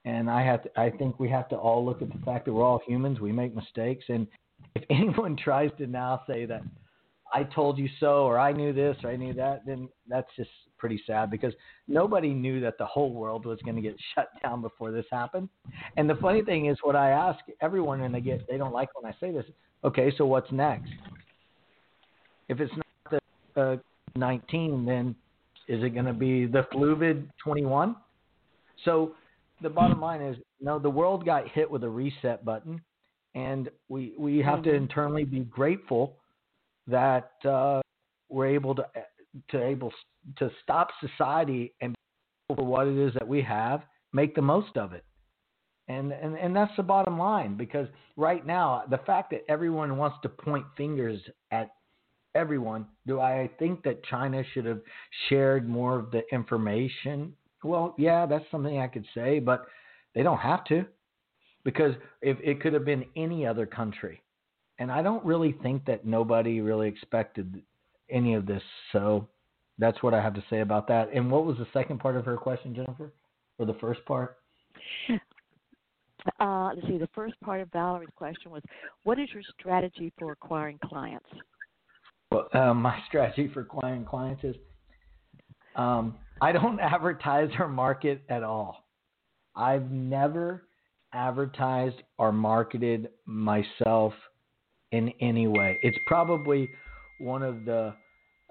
And 0.05 0.29
I 0.29 0.43
have 0.43 0.63
to, 0.63 0.79
I 0.79 0.89
think 0.89 1.19
we 1.19 1.29
have 1.29 1.49
to 1.49 1.55
all 1.55 1.85
look 1.85 2.01
at 2.01 2.09
the 2.09 2.25
fact 2.25 2.45
that 2.45 2.53
we're 2.53 2.63
all 2.63 2.81
humans. 2.87 3.19
We 3.19 3.31
make 3.31 3.55
mistakes, 3.55 4.05
and 4.07 4.25
if 4.73 4.83
anyone 4.89 5.35
tries 5.37 5.69
to 5.77 5.85
now 5.85 6.23
say 6.25 6.45
that 6.45 6.63
I 7.33 7.43
told 7.43 7.77
you 7.77 7.87
so, 7.99 8.23
or 8.23 8.39
I 8.39 8.51
knew 8.51 8.73
this, 8.73 8.97
or 9.03 9.09
I 9.09 9.15
knew 9.15 9.33
that, 9.33 9.65
then 9.65 9.89
that's 10.07 10.29
just 10.35 10.49
pretty 10.77 11.01
sad 11.05 11.29
because 11.29 11.53
nobody 11.87 12.33
knew 12.33 12.59
that 12.61 12.77
the 12.77 12.85
whole 12.85 13.13
world 13.13 13.45
was 13.45 13.59
going 13.63 13.75
to 13.75 13.81
get 13.81 13.95
shut 14.15 14.29
down 14.41 14.61
before 14.61 14.91
this 14.91 15.05
happened. 15.11 15.49
And 15.97 16.09
the 16.09 16.15
funny 16.15 16.41
thing 16.41 16.67
is, 16.67 16.77
what 16.81 16.95
I 16.95 17.11
ask 17.11 17.39
everyone, 17.61 18.01
and 18.01 18.13
they 18.13 18.21
get 18.21 18.47
they 18.47 18.57
don't 18.57 18.73
like 18.73 18.89
when 18.99 19.11
I 19.11 19.15
say 19.19 19.31
this. 19.31 19.45
Okay, 19.83 20.11
so 20.17 20.25
what's 20.25 20.51
next? 20.51 20.91
If 22.49 22.59
it's 22.59 22.73
not 22.75 23.21
the 23.55 23.61
uh, 23.61 23.75
19, 24.15 24.85
then 24.85 25.15
is 25.67 25.83
it 25.83 25.93
going 25.93 26.05
to 26.05 26.13
be 26.13 26.45
the 26.47 26.65
Fluvid 26.73 27.27
21? 27.43 27.95
So 28.83 29.13
the 29.61 29.69
bottom 29.69 30.01
line 30.09 30.21
is, 30.21 30.35
no, 30.59 30.79
the 30.79 30.89
world 30.89 31.25
got 31.25 31.47
hit 31.49 31.69
with 31.69 31.83
a 31.83 31.89
reset 31.89 32.43
button, 32.43 32.81
and 33.35 33.69
we 33.87 34.13
we 34.17 34.39
have 34.39 34.63
to 34.63 34.69
mm-hmm. 34.69 34.83
internally 34.83 35.23
be 35.23 35.41
grateful 35.41 36.15
that 36.89 37.31
uh, 37.45 37.81
we're 38.29 38.47
able 38.47 38.75
to 38.75 38.85
to 39.49 39.63
able 39.63 39.93
to 40.37 40.49
stop 40.63 40.89
society 40.99 41.73
and 41.81 41.95
for 42.47 42.65
what 42.65 42.87
it 42.87 42.97
is 42.97 43.13
that 43.13 43.27
we 43.27 43.41
have, 43.41 43.83
make 44.11 44.35
the 44.35 44.41
most 44.41 44.75
of 44.75 44.93
it. 44.93 45.03
And, 45.87 46.11
and 46.11 46.37
and 46.37 46.55
that's 46.55 46.75
the 46.77 46.83
bottom 46.83 47.17
line 47.17 47.57
because 47.57 47.87
right 48.15 48.45
now 48.45 48.83
the 48.89 48.99
fact 48.99 49.31
that 49.31 49.43
everyone 49.49 49.97
wants 49.97 50.17
to 50.21 50.29
point 50.29 50.65
fingers 50.77 51.19
at 51.51 51.71
everyone, 52.35 52.85
do 53.07 53.19
I 53.19 53.49
think 53.57 53.83
that 53.83 54.03
China 54.03 54.43
should 54.53 54.65
have 54.65 54.81
shared 55.29 55.67
more 55.67 55.97
of 55.97 56.11
the 56.11 56.21
information? 56.31 57.33
Well, 57.63 57.95
yeah, 57.97 58.27
that's 58.27 58.45
something 58.51 58.79
I 58.79 58.87
could 58.87 59.05
say, 59.15 59.39
but 59.39 59.65
they 60.13 60.21
don't 60.21 60.37
have 60.37 60.63
to 60.65 60.85
because 61.63 61.95
if 62.21 62.37
it 62.43 62.61
could 62.61 62.73
have 62.73 62.85
been 62.85 63.05
any 63.15 63.45
other 63.45 63.65
country. 63.65 64.21
And 64.79 64.91
I 64.91 65.01
don't 65.01 65.23
really 65.25 65.55
think 65.61 65.85
that 65.85 66.05
nobody 66.05 66.61
really 66.61 66.87
expected 66.87 67.61
any 68.09 68.33
of 68.33 68.45
this. 68.45 68.63
So 68.93 69.27
that's 69.77 70.01
what 70.01 70.13
I 70.13 70.21
have 70.21 70.33
to 70.35 70.43
say 70.49 70.61
about 70.61 70.87
that. 70.87 71.09
And 71.13 71.29
what 71.29 71.45
was 71.45 71.57
the 71.57 71.67
second 71.73 71.99
part 71.99 72.15
of 72.15 72.25
her 72.25 72.37
question, 72.37 72.73
Jennifer? 72.73 73.13
Or 73.59 73.65
the 73.65 73.75
first 73.75 74.03
part? 74.05 74.37
Uh, 76.39 76.71
let's 76.73 76.87
see. 76.87 76.97
The 76.97 77.09
first 77.13 77.39
part 77.41 77.61
of 77.61 77.69
Valerie's 77.71 78.09
question 78.15 78.51
was, 78.51 78.61
"What 79.03 79.19
is 79.19 79.29
your 79.33 79.43
strategy 79.59 80.13
for 80.17 80.31
acquiring 80.31 80.79
clients?" 80.85 81.27
Well, 82.31 82.47
uh, 82.53 82.73
my 82.73 82.97
strategy 83.07 83.49
for 83.53 83.61
acquiring 83.61 84.05
clients 84.05 84.43
is 84.43 84.55
um, 85.75 86.17
I 86.41 86.51
don't 86.51 86.79
advertise 86.81 87.49
or 87.59 87.67
market 87.67 88.23
at 88.29 88.43
all. 88.43 88.85
I've 89.55 89.91
never 89.91 90.67
advertised 91.13 92.01
or 92.17 92.31
marketed 92.31 93.09
myself 93.25 94.13
in 94.91 95.11
any 95.21 95.47
way. 95.47 95.79
It's 95.81 95.97
probably 96.05 96.69
one 97.19 97.43
of 97.43 97.65
the, 97.65 97.93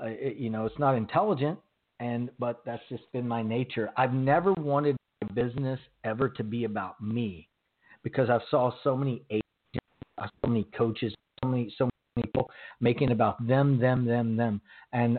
uh, 0.03 0.07
it, 0.07 0.37
you 0.37 0.51
know, 0.51 0.67
it's 0.67 0.79
not 0.79 0.95
intelligent, 0.95 1.59
and 2.01 2.31
but 2.39 2.63
that's 2.65 2.83
just 2.89 3.11
been 3.13 3.27
my 3.27 3.43
nature. 3.43 3.91
I've 3.97 4.13
never 4.13 4.53
wanted 4.55 4.97
my 5.23 5.29
business 5.35 5.81
ever 6.05 6.29
to 6.29 6.45
be 6.45 6.65
about 6.65 7.01
me 7.01 7.49
because 8.03 8.31
I've 8.31 8.43
saw 8.51 8.73
so 8.85 8.97
many 8.97 9.23
agents, 9.31 9.87
so 10.17 10.49
many 10.49 10.65
coaches, 10.77 11.13
so 11.43 11.49
many 11.49 11.75
so 11.77 11.89
many 12.17 12.27
people 12.27 12.49
making 12.81 13.11
about 13.11 13.45
them, 13.47 13.79
them, 13.79 14.05
them, 14.05 14.37
them. 14.37 14.61
And 14.93 15.19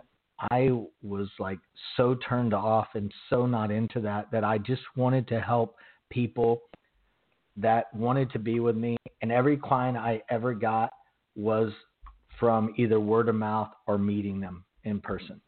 I 0.52 0.70
was 1.02 1.28
like 1.38 1.60
so 1.98 2.16
turned 2.28 2.54
off 2.54 2.88
and 2.94 3.12
so 3.30 3.46
not 3.46 3.72
into 3.72 4.00
that 4.02 4.32
that 4.32 4.44
I 4.44 4.58
just 4.58 4.82
wanted 4.96 5.28
to 5.30 5.42
help 5.42 5.76
people 6.10 6.62
that 7.58 7.94
wanted 7.94 8.32
to 8.32 8.40
be 8.40 8.60
with 8.62 8.78
me. 8.78 8.96
And 9.22 9.32
every 9.32 9.58
client 9.58 9.98
I 9.98 10.22
ever 10.30 10.54
got 10.54 10.92
was 11.40 11.72
from 12.40 12.74
either 12.78 13.00
word 13.00 13.30
of 13.30 13.36
mouth 13.36 13.70
or 13.88 13.98
meeting 13.98 14.40
them 14.40 14.66
in 14.84 15.00
person. 15.00 15.42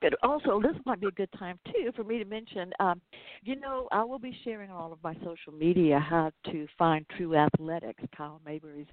But 0.00 0.14
also, 0.24 0.60
this 0.60 0.76
might 0.84 1.00
be 1.00 1.06
a 1.06 1.12
good 1.12 1.30
time 1.38 1.58
too 1.66 1.92
for 1.94 2.02
me 2.02 2.18
to 2.18 2.24
mention. 2.24 2.72
Um, 2.80 3.00
you 3.44 3.58
know, 3.60 3.86
I 3.92 4.02
will 4.02 4.18
be 4.18 4.36
sharing 4.44 4.70
all 4.70 4.92
of 4.92 4.98
my 5.04 5.14
social 5.24 5.52
media 5.56 6.00
how 6.00 6.32
to 6.50 6.66
find 6.76 7.06
Tru 7.16 7.30
Athletix, 7.30 7.94
Kyle 8.16 8.40
Mayberry's 8.44 8.88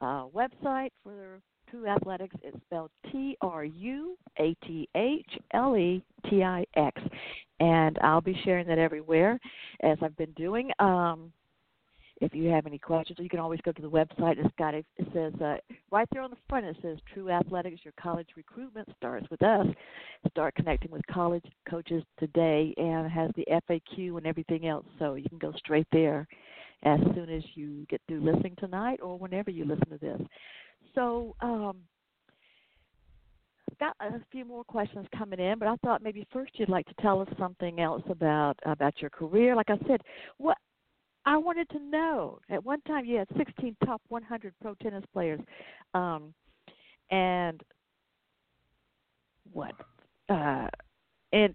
uh, 0.00 0.24
website 0.34 0.90
for 1.04 1.40
Tru 1.70 1.84
Athletix 1.84 2.30
is 2.42 2.54
spelled 2.66 2.90
T 3.12 3.36
R 3.42 3.64
U 3.64 4.16
A 4.40 4.56
T 4.66 4.88
H 4.96 5.38
L 5.54 5.76
E 5.76 6.02
T 6.28 6.42
I 6.42 6.64
X, 6.74 7.00
and 7.60 7.96
I'll 8.02 8.20
be 8.20 8.38
sharing 8.44 8.66
that 8.66 8.78
everywhere 8.78 9.38
as 9.84 9.98
I've 10.02 10.16
been 10.16 10.32
doing. 10.32 10.70
Um, 10.80 11.32
if 12.20 12.34
you 12.34 12.50
have 12.50 12.66
any 12.66 12.78
questions, 12.78 13.18
you 13.18 13.28
can 13.28 13.38
always 13.38 13.60
go 13.62 13.72
to 13.72 13.82
the 13.82 13.90
website. 13.90 14.38
It's 14.38 14.54
got 14.58 14.74
it 14.74 14.84
says 15.12 15.32
uh, 15.40 15.56
right 15.90 16.06
there 16.12 16.22
on 16.22 16.30
the 16.30 16.36
front. 16.48 16.66
It 16.66 16.76
says 16.82 16.98
Tru 17.12 17.26
Athletix. 17.26 17.84
Your 17.84 17.94
college 18.00 18.28
recruitment 18.36 18.88
starts 18.96 19.26
with 19.30 19.42
us. 19.42 19.66
Start 20.30 20.54
connecting 20.54 20.90
with 20.90 21.02
college 21.10 21.44
coaches 21.68 22.02
today, 22.18 22.74
and 22.76 23.10
has 23.10 23.30
the 23.36 23.46
FAQ 23.50 24.18
and 24.18 24.26
everything 24.26 24.66
else. 24.66 24.84
So 24.98 25.14
you 25.14 25.28
can 25.28 25.38
go 25.38 25.52
straight 25.56 25.86
there 25.92 26.28
as 26.82 27.00
soon 27.14 27.30
as 27.30 27.42
you 27.54 27.86
get 27.88 28.00
through 28.06 28.20
listening 28.20 28.54
tonight 28.58 29.00
or 29.02 29.18
whenever 29.18 29.50
you 29.50 29.64
listen 29.64 29.88
to 29.90 29.98
this. 29.98 30.20
So, 30.94 31.36
um, 31.40 31.76
got 33.78 33.96
a 34.00 34.20
few 34.30 34.44
more 34.44 34.62
questions 34.62 35.06
coming 35.16 35.40
in, 35.40 35.58
but 35.58 35.68
I 35.68 35.76
thought 35.76 36.02
maybe 36.02 36.26
first 36.30 36.52
you'd 36.56 36.68
like 36.68 36.86
to 36.86 36.94
tell 37.00 37.20
us 37.22 37.28
something 37.38 37.80
else 37.80 38.02
about 38.10 38.58
about 38.66 39.00
your 39.00 39.08
career. 39.08 39.56
Like 39.56 39.70
I 39.70 39.78
said, 39.88 40.02
what 40.36 40.58
I 41.26 41.36
wanted 41.36 41.68
to 41.70 41.78
know 41.78 42.38
at 42.48 42.64
one 42.64 42.80
time 42.82 43.04
you 43.04 43.16
had 43.16 43.28
16 43.36 43.76
top 43.84 44.00
100 44.08 44.54
pro 44.60 44.74
tennis 44.76 45.04
players, 45.12 45.40
um, 45.94 46.32
and 47.10 47.60
what 49.52 49.74
uh, 50.28 50.68
and 51.32 51.54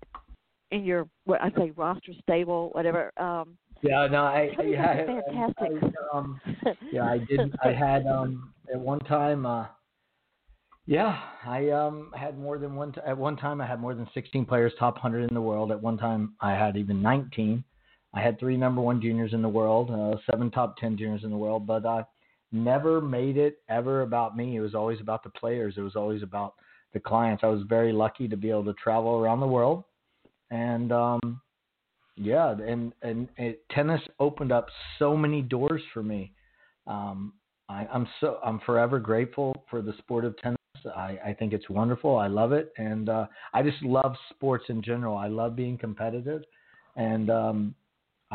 in 0.71 0.83
your 0.83 1.07
what 1.25 1.41
I 1.41 1.49
say 1.51 1.71
roster 1.71 2.11
stable 2.21 2.69
whatever. 2.73 3.11
Um, 3.17 3.57
yeah, 3.81 4.07
no, 4.07 4.23
I 4.23 4.55
yeah, 4.63 5.05
fantastic. 5.05 5.71
I, 6.13 6.17
um, 6.17 6.41
yeah, 6.91 7.05
I 7.05 7.17
did. 7.19 7.53
I 7.63 7.71
had 7.71 8.05
um 8.07 8.53
at 8.71 8.79
one 8.79 8.99
time. 8.99 9.45
uh 9.45 9.67
yeah, 10.87 11.19
I 11.43 11.69
um 11.69 12.11
had 12.15 12.37
more 12.37 12.59
than 12.59 12.75
one. 12.75 12.93
T- 12.93 13.01
at 13.05 13.17
one 13.17 13.35
time, 13.35 13.59
I 13.59 13.65
had 13.65 13.81
more 13.81 13.95
than 13.95 14.07
16 14.13 14.45
players 14.45 14.71
top 14.77 14.95
100 14.95 15.27
in 15.27 15.33
the 15.33 15.41
world. 15.41 15.71
At 15.71 15.81
one 15.81 15.97
time, 15.97 16.35
I 16.41 16.51
had 16.51 16.77
even 16.77 17.01
19. 17.01 17.63
I 18.15 18.21
had 18.21 18.39
three 18.39 18.57
number 18.57 18.81
one 18.81 19.01
juniors 19.01 19.33
in 19.33 19.41
the 19.41 19.49
world, 19.49 19.91
uh, 19.91 20.17
seven 20.31 20.49
top 20.49 20.77
10 20.77 20.97
juniors 20.97 21.23
in 21.23 21.29
the 21.29 21.37
world. 21.37 21.67
But 21.67 21.85
I 21.85 22.05
never 22.51 23.01
made 23.01 23.37
it 23.37 23.59
ever 23.69 24.01
about 24.01 24.37
me. 24.37 24.55
It 24.55 24.61
was 24.61 24.73
always 24.73 25.01
about 25.01 25.23
the 25.23 25.29
players. 25.29 25.75
It 25.77 25.81
was 25.81 25.95
always 25.95 26.23
about 26.23 26.55
the 26.93 26.99
clients. 26.99 27.43
I 27.43 27.47
was 27.47 27.61
very 27.67 27.91
lucky 27.91 28.27
to 28.27 28.37
be 28.37 28.49
able 28.49 28.65
to 28.65 28.73
travel 28.73 29.19
around 29.19 29.41
the 29.41 29.47
world, 29.47 29.83
and 30.49 30.91
um, 30.93 31.41
yeah, 32.15 32.51
and 32.51 32.93
and 33.01 33.27
it, 33.37 33.63
tennis 33.69 34.01
opened 34.19 34.53
up 34.53 34.67
so 34.97 35.17
many 35.17 35.41
doors 35.41 35.81
for 35.93 36.01
me. 36.01 36.31
Um, 36.87 37.33
I, 37.67 37.85
I'm 37.93 38.07
so 38.21 38.39
I'm 38.45 38.61
forever 38.65 38.97
grateful 38.97 39.65
for 39.69 39.81
the 39.81 39.93
sport 39.97 40.23
of 40.23 40.37
tennis 40.37 40.57
I, 40.95 41.17
I 41.25 41.35
think 41.37 41.53
it's 41.53 41.69
wonderful. 41.69 42.17
I 42.17 42.27
love 42.27 42.51
it, 42.51 42.71
and 42.77 43.09
uh, 43.09 43.25
I 43.53 43.63
just 43.63 43.81
love 43.81 44.15
sports 44.29 44.65
in 44.69 44.81
general. 44.81 45.17
I 45.17 45.27
love 45.27 45.55
being 45.55 45.77
competitive, 45.77 46.43
and 46.95 47.29
um, 47.29 47.75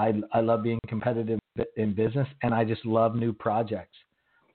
I 0.01 0.15
I 0.33 0.41
love 0.41 0.63
being 0.63 0.81
competitive 0.89 1.39
in 1.77 1.95
business, 1.95 2.29
and 2.43 2.55
I 2.55 2.65
just 2.65 2.85
love 2.87 3.15
new 3.15 3.33
projects, 3.33 3.97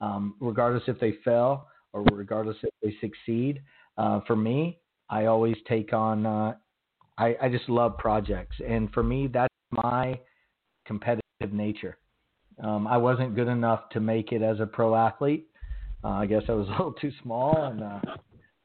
um, 0.01 0.35
regardless 0.39 0.83
if 0.87 0.99
they 0.99 1.13
fail 1.23 1.67
or 1.93 2.03
regardless 2.11 2.57
if 2.63 2.73
they 2.81 2.95
succeed. 2.99 3.61
Uh, 3.97 4.21
for 4.27 4.35
me, 4.35 4.79
I 5.09 5.25
always 5.25 5.55
take 5.67 5.93
on. 5.93 6.25
Uh, 6.25 6.55
I 7.17 7.35
I 7.41 7.49
just 7.49 7.69
love 7.69 7.97
projects, 7.97 8.55
and 8.67 8.91
for 8.91 9.03
me, 9.03 9.27
that's 9.27 9.53
my 9.71 10.19
competitive 10.85 11.51
nature. 11.51 11.97
Um, 12.63 12.87
I 12.87 12.97
wasn't 12.97 13.35
good 13.35 13.47
enough 13.47 13.89
to 13.89 13.99
make 13.99 14.31
it 14.31 14.41
as 14.41 14.59
a 14.59 14.65
pro 14.65 14.95
athlete. 14.95 15.47
Uh, 16.03 16.09
I 16.09 16.25
guess 16.25 16.43
I 16.49 16.53
was 16.53 16.67
a 16.69 16.71
little 16.71 16.93
too 16.93 17.11
small, 17.21 17.65
and 17.65 17.83
uh, 17.83 17.99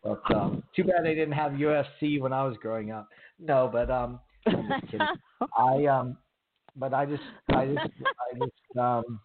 but 0.03 0.35
um, 0.35 0.63
too 0.75 0.85
bad 0.85 1.05
they 1.05 1.15
didn't 1.15 1.33
have 1.33 1.53
UFC 1.53 2.21
when 2.21 2.33
I 2.33 2.45
was 2.45 2.57
growing 2.57 2.91
up. 2.91 3.09
No, 3.39 3.69
but 3.71 3.91
um, 3.91 4.21
I'm 4.47 4.69
just 4.69 4.91
kidding. 4.91 5.07
I 5.59 5.85
um, 5.87 6.17
but 6.77 6.95
I 6.95 7.07
just 7.07 7.23
I 7.51 7.67
just 7.67 7.87
I 8.35 8.39
just 8.39 8.79
um 8.79 9.21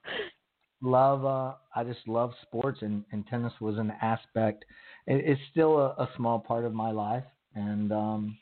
love 0.81 1.25
uh 1.25 1.55
I 1.75 1.83
just 1.83 2.07
love 2.07 2.33
sports 2.43 2.79
and 2.81 3.03
and 3.11 3.25
tennis 3.27 3.53
was 3.59 3.77
an 3.77 3.93
aspect. 4.01 4.65
It, 5.07 5.23
it's 5.25 5.41
still 5.51 5.77
a, 5.77 5.89
a 6.01 6.09
small 6.17 6.39
part 6.39 6.65
of 6.65 6.73
my 6.73 6.91
life, 6.91 7.23
and 7.55 7.91
um, 7.91 8.37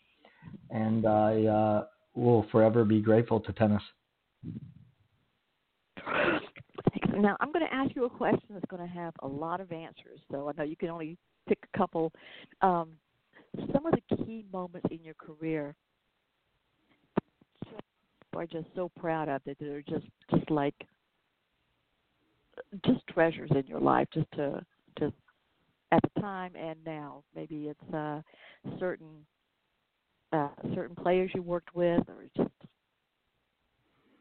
and 0.70 1.06
I 1.06 1.46
uh, 1.46 1.86
will 2.16 2.46
forever 2.52 2.84
be 2.84 3.02
grateful 3.02 3.40
to 3.42 3.54
tennis. 3.54 3.84
Now, 7.16 7.38
I'm 7.40 7.52
going 7.52 7.66
to 7.66 7.74
ask 7.74 7.96
you 7.96 8.06
a 8.06 8.10
question 8.10 8.50
that's 8.50 8.66
going 8.70 8.82
to 8.82 8.94
have 8.94 9.14
a 9.22 9.28
lot 9.28 9.62
of 9.62 9.72
answers, 9.72 10.20
So 10.32 10.50
I 10.50 10.52
know 10.58 10.64
you 10.64 10.76
can 10.76 10.90
only 10.90 11.18
pick 11.48 11.60
a 11.74 11.78
couple. 11.78 12.12
Um, 12.62 12.94
some 13.72 13.86
of 13.86 13.94
the 13.94 14.18
key 14.18 14.46
moments 14.52 14.88
in 14.90 15.00
your 15.04 15.14
career 15.14 15.76
are 18.36 18.46
just 18.46 18.68
so 18.76 18.90
proud 19.00 19.30
of 19.30 19.42
that 19.46 19.58
they're 19.60 19.82
just 19.82 20.06
just 20.32 20.50
like 20.50 20.76
just 22.86 23.06
treasures 23.08 23.52
in 23.56 23.66
your 23.66 23.80
life 23.80 24.08
just 24.14 24.32
to 24.34 24.64
to 24.98 25.12
at 25.92 26.02
the 26.02 26.22
time 26.22 26.54
and 26.56 26.78
now 26.86 27.24
maybe 27.36 27.68
it's 27.70 27.94
uh 27.94 28.22
certain 28.80 29.26
uh 30.32 30.50
certain 30.74 30.96
players 30.96 31.32
you 31.34 31.42
worked 31.42 31.76
with 31.76 32.04
or 32.08 32.26
just 32.36 32.50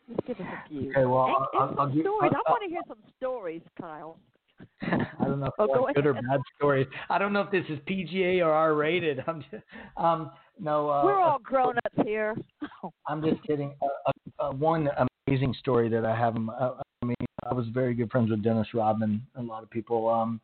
just 0.09 0.27
give 0.27 0.41
us 0.41 0.53
a 0.53 0.69
few. 0.69 0.91
Okay, 0.91 1.05
well, 1.05 1.27
and, 1.27 1.37
I'll, 1.55 1.69
and 1.69 1.81
I'll, 1.81 1.87
give, 1.87 2.03
stories. 2.03 2.33
I'll, 2.35 2.43
I 2.47 2.51
want 2.51 2.63
to 2.65 2.69
hear 2.69 2.81
some 2.89 2.99
stories, 3.17 3.63
Kyle. 3.81 4.19
I 4.83 5.25
don't 5.25 5.41
know 5.41 5.47
if 5.47 5.53
oh, 5.59 5.67
go 5.67 5.89
good 5.95 6.07
or 6.07 6.15
bad 6.15 6.41
stories. 6.57 6.87
I 7.09 7.19
don't 7.19 7.33
know 7.33 7.41
if 7.41 7.51
this 7.51 7.65
is 7.69 7.79
PGA 7.89 8.45
or 8.45 8.51
R 8.51 8.75
rated. 8.75 9.23
I'm 9.27 9.43
just, 9.51 9.63
um, 9.97 10.31
no. 10.61 10.91
Uh, 10.91 11.05
We're 11.05 11.21
all 11.21 11.39
grown 11.39 11.77
ups 11.79 12.07
here. 12.07 12.37
I'm 13.09 13.23
just 13.23 13.43
kidding. 13.47 13.75
Uh, 13.83 13.87
uh, 14.07 14.49
uh, 14.49 14.53
one 14.53 14.89
amazing 15.27 15.55
story 15.59 15.89
that 15.89 16.05
I 16.05 16.17
have. 16.17 16.37
Uh, 16.37 16.75
I 17.03 17.07
mean, 17.07 17.17
I 17.49 17.55
was 17.55 17.67
very 17.69 17.95
good 17.95 18.11
friends 18.11 18.31
with 18.31 18.43
Dennis 18.43 18.69
Rodman. 18.75 19.23
A 19.37 19.43
lot 19.43 19.63
of 19.63 19.71
people 19.71 20.09
um, 20.09 20.41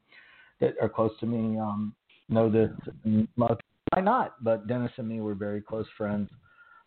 that 0.60 0.74
are 0.80 0.88
close 0.88 1.12
to 1.20 1.26
me 1.26 1.58
um, 1.58 1.94
know 2.28 2.50
this. 2.50 2.70
And 3.04 3.28
a 3.36 3.40
lot 3.40 3.52
of 3.52 3.58
people 3.58 3.96
might 3.96 4.04
not, 4.04 4.42
but 4.42 4.66
Dennis 4.66 4.92
and 4.96 5.08
me 5.08 5.20
were 5.20 5.34
very 5.34 5.60
close 5.60 5.86
friends 5.96 6.28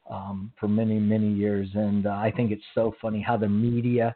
um, 0.09 0.51
for 0.59 0.67
many, 0.67 0.99
many 0.99 1.31
years. 1.31 1.69
And 1.73 2.07
uh, 2.07 2.11
I 2.11 2.31
think 2.35 2.51
it's 2.51 2.63
so 2.75 2.93
funny 3.01 3.21
how 3.21 3.37
the 3.37 3.49
media 3.49 4.15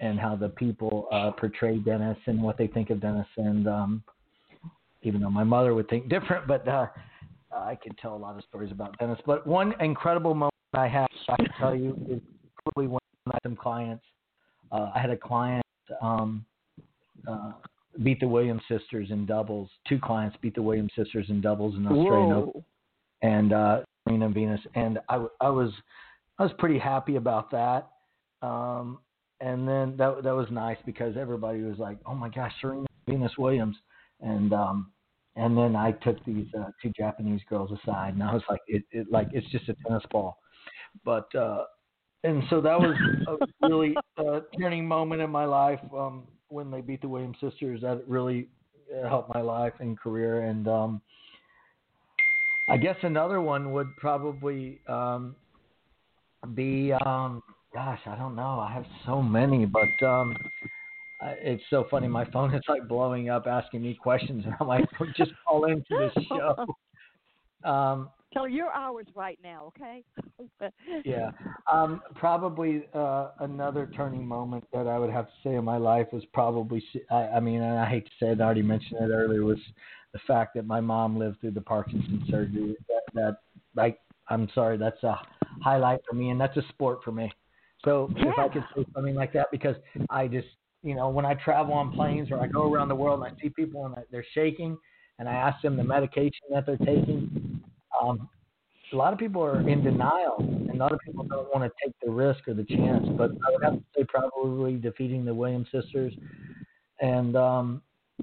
and 0.00 0.20
how 0.20 0.36
the 0.36 0.50
people 0.50 1.08
uh, 1.10 1.30
portray 1.32 1.78
Dennis 1.78 2.18
and 2.26 2.42
what 2.42 2.58
they 2.58 2.66
think 2.66 2.90
of 2.90 3.00
Dennis. 3.00 3.26
And 3.36 3.66
um, 3.66 4.02
even 5.02 5.20
though 5.20 5.30
my 5.30 5.44
mother 5.44 5.74
would 5.74 5.88
think 5.88 6.08
different, 6.08 6.46
but 6.46 6.64
uh, 7.56 7.64
I 7.64 7.74
could 7.76 7.96
tell 7.98 8.14
a 8.14 8.16
lot 8.16 8.36
of 8.36 8.44
stories 8.48 8.70
about 8.72 8.98
Dennis. 8.98 9.18
But 9.26 9.46
one 9.46 9.74
incredible 9.80 10.34
moment 10.34 10.52
I 10.74 10.88
have, 10.88 11.08
I 11.28 11.36
can 11.36 11.48
tell 11.58 11.74
you, 11.74 11.96
is 12.08 12.20
probably 12.62 12.88
when 12.88 13.00
I 13.28 13.30
had 13.34 13.42
some 13.42 13.56
clients. 13.56 14.04
Uh, 14.72 14.90
I 14.94 14.98
had 14.98 15.10
a 15.10 15.16
client 15.16 15.64
um, 16.02 16.44
uh, 17.28 17.52
beat 18.02 18.20
the 18.20 18.28
Williams 18.28 18.62
sisters 18.68 19.08
in 19.10 19.26
doubles. 19.26 19.70
Two 19.88 19.98
clients 19.98 20.36
beat 20.40 20.54
the 20.54 20.62
Williams 20.62 20.92
sisters 20.96 21.26
in 21.28 21.40
doubles 21.40 21.76
in 21.76 21.86
Australian 21.86 22.30
Whoa. 22.30 22.48
Open. 22.48 22.64
And 23.22 23.52
uh, 23.52 23.80
Serena 24.06 24.26
and 24.26 24.34
Venus, 24.34 24.60
and 24.74 24.98
I, 25.08 25.24
I 25.40 25.48
was 25.48 25.70
I 26.38 26.42
was 26.42 26.52
pretty 26.58 26.78
happy 26.78 27.16
about 27.16 27.50
that. 27.52 27.90
Um, 28.42 28.98
and 29.40 29.66
then 29.66 29.96
that 29.96 30.22
that 30.22 30.34
was 30.34 30.48
nice 30.50 30.76
because 30.84 31.16
everybody 31.16 31.62
was 31.62 31.78
like, 31.78 31.98
"Oh 32.04 32.14
my 32.14 32.28
gosh, 32.28 32.52
Serena 32.60 32.86
Venus 33.08 33.32
Williams," 33.38 33.76
and 34.20 34.52
um, 34.52 34.92
and 35.36 35.56
then 35.56 35.76
I 35.76 35.92
took 35.92 36.22
these 36.24 36.46
uh, 36.58 36.70
two 36.82 36.90
Japanese 36.96 37.40
girls 37.48 37.70
aside, 37.70 38.14
and 38.14 38.22
I 38.22 38.32
was 38.32 38.42
like, 38.48 38.60
"It, 38.66 38.82
it 38.90 39.06
like 39.10 39.28
it's 39.32 39.48
just 39.50 39.68
a 39.68 39.74
tennis 39.86 40.04
ball," 40.10 40.38
but 41.04 41.32
uh, 41.34 41.64
and 42.24 42.42
so 42.50 42.60
that 42.60 42.78
was 42.78 42.96
a 43.28 43.68
really 43.68 43.94
uh, 44.18 44.40
turning 44.58 44.86
moment 44.86 45.20
in 45.20 45.30
my 45.30 45.44
life 45.44 45.80
um, 45.94 46.24
when 46.48 46.70
they 46.70 46.80
beat 46.80 47.02
the 47.02 47.08
Williams 47.08 47.36
sisters. 47.40 47.80
That 47.82 48.02
really 48.08 48.48
uh, 48.92 49.08
helped 49.08 49.34
my 49.34 49.42
life 49.42 49.74
and 49.80 49.98
career, 49.98 50.42
and 50.42 50.66
um, 50.66 51.02
I 52.68 52.76
guess 52.78 52.96
another 53.02 53.40
one 53.40 53.72
would 53.72 53.94
probably 53.96 54.80
um, 54.88 55.36
be, 56.54 56.92
um, 56.92 57.42
gosh, 57.72 58.00
I 58.06 58.16
don't 58.16 58.34
know. 58.34 58.58
I 58.60 58.72
have 58.72 58.86
so 59.04 59.22
many, 59.22 59.66
but 59.66 60.04
um, 60.04 60.36
it's 61.22 61.62
so 61.70 61.86
funny. 61.90 62.08
My 62.08 62.24
phone 62.30 62.54
is 62.54 62.62
like 62.68 62.86
blowing 62.88 63.30
up, 63.30 63.46
asking 63.46 63.82
me 63.82 63.94
questions, 63.94 64.44
and 64.44 64.54
I'm 64.60 64.66
like, 64.66 64.84
just 65.16 65.32
call 65.46 65.64
into 65.64 65.84
this 65.90 66.24
show. 66.28 66.66
Um, 67.64 68.10
Tell 68.32 68.46
your 68.46 68.70
hours 68.72 69.06
right 69.16 69.38
now, 69.42 69.72
okay? 69.74 70.04
yeah, 71.04 71.30
um, 71.72 72.00
probably 72.14 72.84
uh, 72.94 73.30
another 73.40 73.90
turning 73.96 74.24
moment 74.24 74.62
that 74.72 74.86
I 74.86 74.98
would 74.98 75.10
have 75.10 75.26
to 75.26 75.32
say 75.42 75.54
in 75.56 75.64
my 75.64 75.78
life 75.78 76.06
was 76.12 76.22
probably. 76.32 76.84
I, 77.10 77.14
I 77.14 77.40
mean, 77.40 77.62
and 77.62 77.78
I 77.78 77.88
hate 77.88 78.04
to 78.04 78.10
say 78.20 78.30
it, 78.32 78.40
I 78.40 78.44
already 78.44 78.62
mentioned 78.62 79.00
it 79.00 79.10
earlier. 79.10 79.42
Was 79.42 79.58
the 80.16 80.20
fact 80.26 80.54
that 80.54 80.66
my 80.66 80.80
mom 80.80 81.18
lived 81.18 81.40
through 81.40 81.50
the 81.50 81.60
Parkinson's 81.60 82.26
surgery. 82.30 82.74
That, 82.88 83.02
that 83.14 83.36
like, 83.74 83.98
I'm 84.28 84.48
sorry, 84.54 84.78
that's 84.78 85.02
a 85.02 85.18
highlight 85.62 86.00
for 86.08 86.16
me, 86.16 86.30
and 86.30 86.40
that's 86.40 86.56
a 86.56 86.62
sport 86.70 87.00
for 87.04 87.12
me. 87.12 87.30
So 87.84 88.10
if 88.16 88.38
I 88.38 88.48
could 88.48 88.64
say 88.74 88.86
something 88.94 89.14
like 89.14 89.34
that, 89.34 89.48
because 89.52 89.76
I 90.08 90.26
just, 90.26 90.48
you 90.86 90.94
know, 90.94 91.08
when 91.08 91.26
I 91.26 91.34
travel 91.34 91.74
on 91.74 91.90
planes 91.92 92.30
or 92.30 92.40
I 92.40 92.46
go 92.46 92.72
around 92.72 92.88
the 92.88 92.94
world 92.94 93.20
and 93.20 93.34
I 93.36 93.42
see 93.42 93.48
people 93.48 93.84
and 93.86 93.96
they're 94.12 94.24
shaking, 94.34 94.78
and 95.18 95.28
I 95.28 95.32
ask 95.32 95.60
them 95.60 95.76
the 95.76 95.82
medication 95.82 96.46
that 96.52 96.64
they're 96.64 96.76
taking, 96.76 97.60
um, 98.00 98.28
a 98.92 98.96
lot 98.96 99.12
of 99.12 99.18
people 99.18 99.42
are 99.42 99.68
in 99.68 99.82
denial, 99.82 100.36
and 100.38 100.70
a 100.70 100.76
lot 100.76 100.92
of 100.92 101.00
people 101.04 101.24
don't 101.24 101.52
want 101.52 101.64
to 101.64 101.70
take 101.84 101.92
the 102.04 102.10
risk 102.10 102.46
or 102.46 102.54
the 102.54 102.62
chance. 102.62 103.04
But 103.18 103.32
I 103.32 103.50
would 103.50 103.64
have 103.64 103.72
to 103.74 103.84
say 103.96 104.04
probably 104.04 104.76
defeating 104.76 105.24
the 105.24 105.34
Williams 105.34 105.66
sisters, 105.72 106.14
and 107.00 107.34
um, 107.34 107.82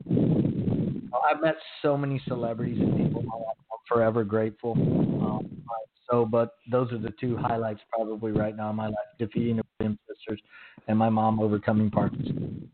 I've 0.10 1.42
met 1.42 1.56
so 1.82 1.98
many 1.98 2.22
celebrities 2.30 2.80
and 2.80 2.96
people. 2.96 3.24
I'm 3.24 3.78
forever 3.90 4.24
grateful. 4.24 4.72
Um, 4.74 5.64
so, 6.10 6.26
but 6.26 6.52
those 6.72 6.94
are 6.94 6.98
the 6.98 7.14
two 7.20 7.36
highlights 7.36 7.82
probably 7.92 8.32
right 8.32 8.56
now 8.56 8.70
in 8.70 8.78
my 8.78 8.88
life: 8.88 8.96
defeating 9.20 9.58
the 9.58 9.64
Williams 9.80 10.00
sisters 10.08 10.40
and 10.88 10.98
my 10.98 11.10
mom 11.10 11.40
overcoming 11.40 11.90
Parkinson's. 11.90 12.70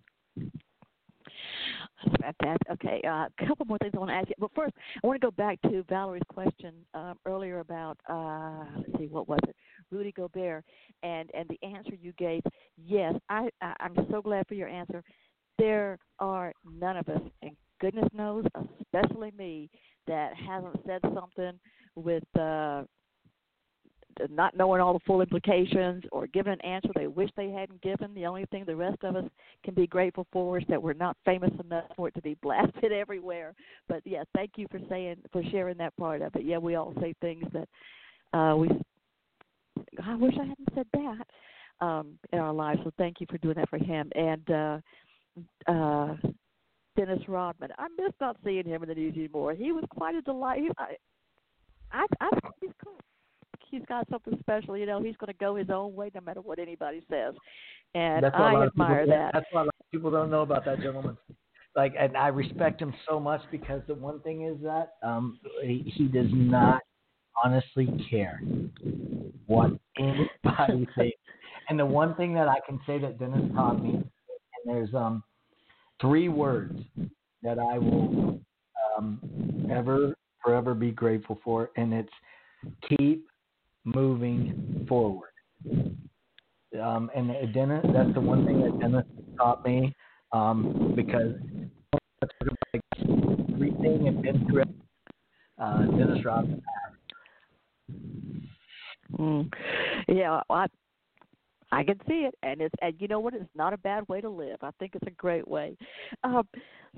Fantastic. 2.22 2.72
Okay, 2.72 3.02
uh, 3.06 3.28
a 3.28 3.46
couple 3.46 3.66
more 3.66 3.78
things 3.80 3.92
I 3.94 4.00
want 4.00 4.10
to 4.10 4.16
ask 4.16 4.30
you. 4.30 4.36
But 4.40 4.52
first, 4.56 4.74
I 5.04 5.08
want 5.08 5.20
to 5.20 5.26
go 5.26 5.32
back 5.32 5.62
to 5.64 5.84
Valerie's 5.90 6.24
question 6.30 6.74
um, 6.94 7.16
earlier 7.26 7.60
about 7.60 7.98
uh, 8.10 8.64
let's 8.78 8.98
see, 8.98 9.08
what 9.08 9.28
was 9.28 9.40
it? 9.48 9.56
Rudy 9.92 10.14
Gobert, 10.14 10.64
and 11.04 11.30
and 11.34 11.50
the 11.50 11.68
answer 11.68 11.94
you 12.02 12.14
gave. 12.18 12.42
Yes, 12.78 13.16
I, 13.30 13.50
I 13.62 13.74
I'm 13.82 13.96
so 14.10 14.22
glad 14.22 14.48
for 14.48 14.54
your 14.54 14.70
answer. 14.70 15.04
There 15.58 16.00
are 16.20 16.54
none 16.66 16.96
of 16.96 17.10
us, 17.10 17.22
and 17.42 17.52
goodness 17.82 18.08
knows, 18.14 18.46
especially 18.82 19.34
me, 19.38 19.70
that 20.08 20.32
hasn't 20.36 20.80
said 20.86 21.02
something 21.14 21.60
with 21.96 22.24
uh, 22.40 22.84
not 24.30 24.56
knowing 24.56 24.82
all 24.82 24.94
the 24.94 25.00
full 25.06 25.22
implications 25.22 26.04
or 26.12 26.28
giving 26.28 26.54
an 26.54 26.62
answer 26.62 26.90
they 26.96 27.08
wish 27.08 27.30
they 27.36 27.50
hadn't 27.50 27.82
given. 27.82 28.14
The 28.14 28.26
only 28.26 28.46
thing 28.46 28.64
the 28.66 28.76
rest 28.76 29.04
of 29.04 29.16
us 29.16 29.26
can 29.64 29.74
be 29.74 29.88
grateful 29.88 30.28
for 30.32 30.58
is 30.58 30.64
that 30.70 30.82
we're 30.82 30.94
not 30.94 31.18
famous 31.26 31.52
enough 31.64 31.86
for 31.96 32.08
it 32.08 32.16
to 32.16 32.22
be 32.22 32.36
blasted 32.42 32.92
everywhere. 32.92 33.54
But 33.88 34.02
yeah, 34.06 34.24
thank 34.36 34.52
you 34.56 34.68
for 34.70 34.80
saying 34.90 35.18
for 35.32 35.44
sharing 35.52 35.78
that 35.78 35.96
part 35.98 36.22
of 36.22 36.36
it. 36.36 36.44
Yeah, 36.44 36.58
we 36.58 36.76
all 36.76 36.94
say 37.00 37.14
things 37.22 37.46
that 37.54 38.38
uh 38.38 38.56
we 38.56 38.70
I 40.04 40.16
wish 40.16 40.34
I 40.36 40.46
hadn't 40.46 40.70
said 40.76 40.88
that 40.94 41.86
um 41.86 42.20
in 42.34 42.40
our 42.40 42.54
lives. 42.54 42.82
So 42.84 42.92
thank 42.98 43.20
you 43.20 43.28
for 43.30 43.38
doing 43.38 43.56
that 43.56 43.70
for 43.70 43.78
him. 43.78 44.12
And 44.16 44.52
uh 44.52 44.80
uh 45.68 46.16
Dennis 46.98 47.22
Rodman. 47.28 47.70
I 47.78 47.88
miss 47.98 48.12
not 48.20 48.36
seeing 48.44 48.66
him 48.66 48.84
in 48.84 48.90
the 48.90 48.96
news 48.96 49.16
anymore. 49.16 49.54
He 49.54 49.72
was 49.72 49.86
quite 49.90 50.16
a 50.16 50.22
delight. 50.22 50.60
He, 50.60 50.70
I, 50.78 50.96
I, 51.92 52.06
I 52.20 52.30
think 52.42 52.54
he's 52.60 52.72
cool 52.84 53.00
he's 53.70 53.86
got 53.88 54.08
something 54.10 54.38
special. 54.40 54.78
You 54.78 54.86
know, 54.86 55.02
he's 55.02 55.16
going 55.18 55.32
to 55.32 55.40
go 55.40 55.56
his 55.56 55.70
own 55.70 55.96
way 55.96 56.12
no 56.14 56.22
matter 56.22 56.42
what 56.42 56.60
anybody 56.60 57.02
says, 57.10 57.34
and 57.94 58.24
that's 58.24 58.36
I 58.36 58.64
admire 58.64 59.06
people, 59.06 59.18
that. 59.18 59.32
That's 59.34 59.46
why 59.52 59.62
a 59.62 59.66
lot 59.66 59.76
of 59.80 59.92
people 59.92 60.12
don't 60.12 60.30
know 60.30 60.42
about 60.42 60.66
that 60.66 60.82
gentleman. 60.82 61.18
Like, 61.76 61.94
and 61.98 62.18
I 62.18 62.28
respect 62.28 62.82
him 62.82 62.94
so 63.08 63.20
much 63.20 63.42
because 63.52 63.82
the 63.88 63.96
one 63.96 64.20
thing 64.22 64.46
is 64.46 64.58
that 64.64 64.94
um, 65.04 65.40
he, 65.62 65.92
he 65.96 66.08
does 66.08 66.28
not 66.32 66.82
honestly 67.44 67.88
care 68.10 68.42
what 69.48 69.72
anybody 69.98 70.88
thinks. 70.98 71.18
And 71.70 71.80
the 71.80 71.86
one 71.86 72.16
thing 72.16 72.34
that 72.34 72.48
I 72.48 72.58
can 72.68 72.80
say 72.86 72.98
that 73.00 73.20
Dennis 73.20 73.52
taught 73.56 73.82
me, 73.84 73.92
and 73.92 74.06
there's 74.66 74.94
um 74.94 75.24
three 76.02 76.30
words 76.30 76.80
that 77.44 77.60
I 77.60 77.78
will 77.78 78.40
um, 78.98 79.68
ever 79.72 80.16
forever 80.44 80.74
be 80.74 80.92
grateful 80.92 81.40
for, 81.44 81.72
and 81.78 81.94
it's 81.94 82.10
keep 82.88 83.29
moving 83.96 84.86
forward. 84.88 85.30
Um, 86.82 87.10
and 87.16 87.54
Dennis, 87.54 87.86
that's 87.94 88.14
the 88.14 88.22
one 88.22 88.46
thing 88.46 88.62
that 88.62 88.80
Dennis 88.80 89.06
taught 89.38 89.66
me 89.66 89.94
um, 90.32 90.94
because 90.96 91.34
everything 92.42 94.08
and 94.08 94.22
been 94.22 94.46
through 94.48 94.64
Dennis 95.98 96.24
Rodman 96.24 96.62
Mm. 99.18 99.52
Yeah, 100.08 100.42
I 100.50 100.68
I 101.72 101.84
can 101.84 102.00
see 102.08 102.28
it, 102.28 102.36
and 102.44 102.62
it's 102.62 102.74
and 102.82 102.96
you 103.00 103.08
know 103.08 103.20
what? 103.20 103.34
It's 103.34 103.46
not 103.56 103.74
a 103.74 103.78
bad 103.78 104.08
way 104.08 104.22
to 104.22 104.30
live. 104.30 104.58
I 104.62 104.72
think 104.80 104.96
it's 104.96 105.08
a 105.08 105.12
great 105.12 105.48
way. 105.48 105.78
Um, 106.24 106.48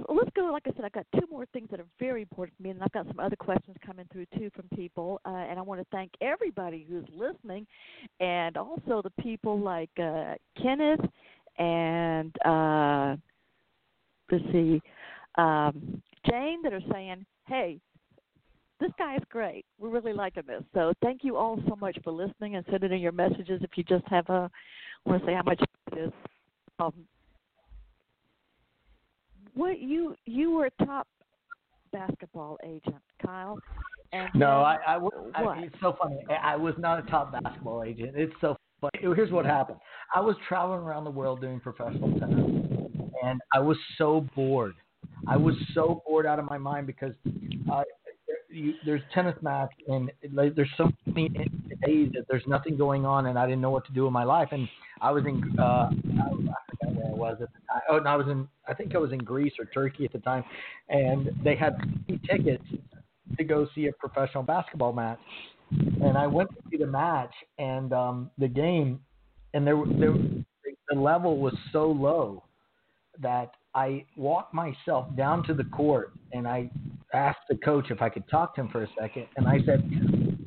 let's 0.09 0.29
go. 0.35 0.51
Like 0.51 0.63
I 0.65 0.71
said, 0.75 0.85
I've 0.85 0.91
got 0.93 1.05
two 1.13 1.27
more 1.29 1.45
things 1.47 1.67
that 1.71 1.79
are 1.79 1.87
very 1.99 2.21
important 2.21 2.55
for 2.57 2.63
me, 2.63 2.69
and 2.69 2.81
I've 2.81 2.91
got 2.91 3.07
some 3.07 3.19
other 3.19 3.35
questions 3.35 3.75
coming 3.85 4.05
through 4.11 4.27
too 4.37 4.49
from 4.55 4.65
people. 4.75 5.19
Uh, 5.25 5.29
and 5.29 5.59
I 5.59 5.61
want 5.61 5.81
to 5.81 5.87
thank 5.91 6.11
everybody 6.21 6.85
who's 6.89 7.05
listening, 7.15 7.67
and 8.19 8.55
also 8.57 9.01
the 9.03 9.21
people 9.21 9.59
like 9.59 9.91
uh, 10.01 10.35
Kenneth 10.61 11.01
and 11.57 12.35
uh, 12.45 13.15
let's 14.31 14.43
see, 14.51 14.81
um, 15.35 16.01
Jane 16.29 16.61
that 16.63 16.73
are 16.73 16.81
saying, 16.91 17.25
"Hey, 17.47 17.79
this 18.81 18.91
guy 18.97 19.15
is 19.15 19.21
great. 19.29 19.63
We're 19.79 19.89
really 19.89 20.11
liking 20.11 20.43
this. 20.47 20.63
So 20.73 20.91
thank 21.01 21.23
you 21.23 21.37
all 21.37 21.59
so 21.69 21.75
much 21.75 21.97
for 22.03 22.11
listening 22.11 22.55
and 22.55 22.65
sending 22.69 22.91
in 22.91 22.99
your 22.99 23.11
messages. 23.11 23.61
If 23.63 23.69
you 23.75 23.83
just 23.83 24.05
have 24.07 24.27
a, 24.27 24.49
I 25.05 25.09
want 25.09 25.21
to 25.21 25.27
say 25.27 25.35
how 25.35 25.43
much 25.43 25.61
it 25.91 25.97
is. 25.97 26.11
Um, 26.79 26.93
what 29.53 29.79
you 29.79 30.15
you 30.25 30.51
were 30.51 30.65
a 30.65 30.85
top 30.85 31.07
basketball 31.93 32.57
agent, 32.63 33.01
Kyle. 33.23 33.59
And 34.13 34.29
no, 34.33 34.61
I, 34.61 34.77
I, 34.87 34.97
what? 34.97 35.13
I, 35.35 35.59
it's 35.59 35.75
so 35.79 35.95
funny. 36.01 36.17
I 36.41 36.55
was 36.55 36.73
not 36.77 36.99
a 36.99 37.09
top 37.09 37.31
basketball 37.31 37.83
agent. 37.83 38.13
It's 38.15 38.33
so 38.41 38.57
funny. 38.81 39.13
Here's 39.15 39.31
what 39.31 39.45
happened. 39.45 39.77
I 40.15 40.21
was 40.21 40.35
traveling 40.47 40.79
around 40.79 41.03
the 41.03 41.11
world 41.11 41.39
doing 41.39 41.59
professional 41.59 42.17
tennis, 42.19 42.89
and 43.23 43.39
I 43.53 43.59
was 43.59 43.77
so 43.97 44.25
bored. 44.35 44.73
I 45.27 45.37
was 45.37 45.55
so 45.75 46.01
bored 46.07 46.25
out 46.25 46.39
of 46.39 46.49
my 46.49 46.57
mind 46.57 46.87
because 46.87 47.13
uh, 47.71 47.83
you, 48.51 48.73
there's 48.85 49.01
tennis 49.13 49.35
match 49.41 49.71
and 49.87 50.11
like, 50.33 50.55
there's 50.55 50.69
so 50.77 50.91
many 51.05 51.29
days 51.29 52.11
that 52.13 52.25
there's 52.29 52.43
nothing 52.47 52.77
going 52.77 53.05
on 53.05 53.27
and 53.27 53.37
I 53.37 53.45
didn't 53.45 53.61
know 53.61 53.71
what 53.71 53.85
to 53.87 53.93
do 53.93 54.07
in 54.07 54.13
my 54.13 54.23
life 54.23 54.49
and 54.51 54.67
I 55.01 55.11
was 55.11 55.25
in 55.25 55.41
uh 55.59 55.63
I, 55.63 55.91
forgot 56.69 56.95
where 56.95 57.07
I 57.07 57.13
was 57.13 57.37
at 57.41 57.49
the 57.53 57.59
time. 57.71 57.81
Oh, 57.89 57.99
no, 57.99 58.09
I 58.09 58.15
was 58.15 58.27
in 58.27 58.47
I 58.67 58.73
think 58.73 58.95
I 58.95 58.99
was 58.99 59.11
in 59.11 59.19
Greece 59.19 59.53
or 59.59 59.65
Turkey 59.65 60.05
at 60.05 60.13
the 60.13 60.19
time, 60.19 60.43
and 60.89 61.29
they 61.43 61.55
had 61.55 61.75
tickets 62.29 62.63
to 63.37 63.43
go 63.43 63.67
see 63.73 63.87
a 63.87 63.91
professional 63.93 64.43
basketball 64.43 64.93
match, 64.93 65.19
and 65.71 66.17
I 66.17 66.27
went 66.27 66.49
to 66.51 66.57
see 66.69 66.77
the 66.77 66.85
match 66.85 67.33
and 67.57 67.91
um 67.93 68.29
the 68.37 68.47
game, 68.47 68.99
and 69.53 69.65
there 69.65 69.81
there 69.99 70.13
the 70.89 70.99
level 70.99 71.39
was 71.39 71.55
so 71.71 71.87
low 71.87 72.43
that 73.19 73.51
I 73.73 74.05
walked 74.17 74.53
myself 74.53 75.07
down 75.15 75.43
to 75.43 75.53
the 75.53 75.63
court 75.65 76.13
and 76.33 76.47
I 76.47 76.69
asked 77.13 77.47
the 77.49 77.55
coach 77.55 77.91
if 77.91 78.01
I 78.01 78.09
could 78.09 78.27
talk 78.29 78.55
to 78.55 78.61
him 78.61 78.69
for 78.69 78.83
a 78.83 78.87
second. 78.99 79.27
And 79.37 79.47
I 79.47 79.59
said, 79.65 79.81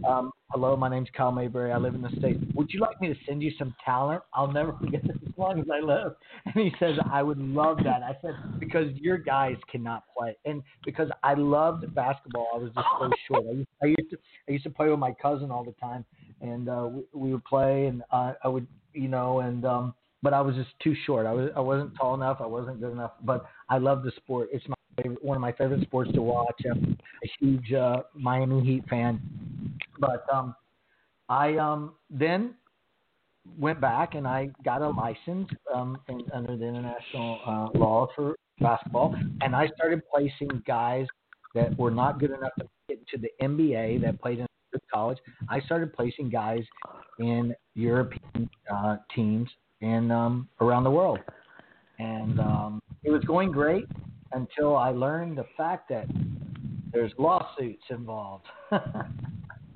um, 0.06 0.30
Hello, 0.50 0.76
my 0.76 0.88
name's 0.88 1.08
Kyle 1.16 1.32
Mayberry. 1.32 1.72
I 1.72 1.78
live 1.78 1.96
in 1.96 2.02
the 2.02 2.10
States. 2.18 2.38
Would 2.54 2.72
you 2.72 2.78
like 2.78 3.00
me 3.00 3.08
to 3.08 3.14
send 3.26 3.42
you 3.42 3.50
some 3.58 3.74
talent? 3.84 4.22
I'll 4.32 4.52
never 4.52 4.72
forget 4.80 5.02
this 5.02 5.16
as 5.26 5.32
long 5.36 5.58
as 5.58 5.66
I 5.72 5.84
live. 5.84 6.14
And 6.44 6.54
he 6.54 6.72
says, 6.78 6.96
I 7.10 7.22
would 7.22 7.38
love 7.38 7.78
that. 7.78 8.02
I 8.02 8.16
said, 8.22 8.60
Because 8.60 8.94
your 8.94 9.18
guys 9.18 9.56
cannot 9.70 10.04
play. 10.16 10.36
And 10.44 10.62
because 10.84 11.08
I 11.22 11.34
loved 11.34 11.92
basketball, 11.94 12.48
I 12.54 12.58
was 12.58 12.70
just 12.74 12.86
so 13.00 13.10
short. 13.28 13.44
I 13.46 13.52
used, 13.56 13.68
I 13.82 13.86
used, 13.86 14.10
to, 14.10 14.18
I 14.48 14.52
used 14.52 14.64
to 14.64 14.70
play 14.70 14.88
with 14.88 15.00
my 15.00 15.12
cousin 15.20 15.50
all 15.50 15.64
the 15.64 15.74
time. 15.80 16.04
And 16.40 16.68
uh, 16.68 16.88
we, 16.90 17.02
we 17.12 17.32
would 17.32 17.44
play, 17.44 17.86
and 17.86 18.02
uh, 18.12 18.34
I 18.42 18.48
would, 18.48 18.66
you 18.92 19.08
know, 19.08 19.40
and, 19.40 19.64
um, 19.64 19.94
but 20.22 20.32
I 20.32 20.40
was 20.40 20.54
just 20.54 20.70
too 20.82 20.94
short. 21.04 21.26
I 21.26 21.32
was 21.32 21.50
I 21.54 21.60
wasn't 21.60 21.94
tall 21.96 22.14
enough. 22.14 22.38
I 22.40 22.46
wasn't 22.46 22.80
good 22.80 22.92
enough. 22.92 23.12
But 23.22 23.44
I 23.68 23.76
love 23.76 24.02
the 24.02 24.10
sport. 24.16 24.48
It's 24.52 24.66
my 24.66 24.74
favorite, 24.96 25.24
one 25.24 25.36
of 25.36 25.40
my 25.40 25.52
favorite 25.52 25.82
sports 25.82 26.10
to 26.12 26.22
watch. 26.22 26.60
I'm 26.70 26.96
a 27.22 27.30
huge 27.38 27.72
uh, 27.72 28.02
Miami 28.14 28.64
Heat 28.64 28.84
fan. 28.88 29.20
But 29.98 30.24
um, 30.32 30.54
I 31.28 31.56
um, 31.56 31.94
then 32.10 32.54
went 33.58 33.80
back 33.80 34.14
and 34.14 34.26
I 34.26 34.50
got 34.64 34.82
a 34.82 34.88
license 34.88 35.48
um, 35.74 35.98
in, 36.08 36.22
under 36.32 36.56
the 36.56 36.64
international 36.64 37.40
uh, 37.46 37.78
law 37.78 38.08
for 38.14 38.36
basketball, 38.60 39.14
and 39.40 39.54
I 39.54 39.68
started 39.76 40.02
placing 40.12 40.62
guys 40.66 41.06
that 41.54 41.76
were 41.78 41.90
not 41.90 42.18
good 42.18 42.30
enough 42.30 42.52
to 42.58 42.66
get 42.88 43.06
to 43.08 43.18
the 43.18 43.28
NBA 43.42 44.02
that 44.02 44.20
played 44.20 44.40
in 44.40 44.46
college. 44.92 45.18
I 45.48 45.60
started 45.60 45.92
placing 45.92 46.30
guys 46.30 46.62
in 47.18 47.54
European 47.74 48.50
uh, 48.72 48.96
teams 49.14 49.48
and 49.80 50.10
um, 50.12 50.48
around 50.60 50.84
the 50.84 50.90
world. 50.90 51.18
And 51.98 52.40
um, 52.40 52.80
it 53.02 53.10
was 53.10 53.22
going 53.24 53.52
great 53.52 53.84
until 54.34 54.76
I 54.76 54.90
learned 54.90 55.38
the 55.38 55.46
fact 55.56 55.88
that 55.90 56.06
there's 56.92 57.12
lawsuits 57.18 57.82
involved. 57.90 58.46
mm. 58.72 58.84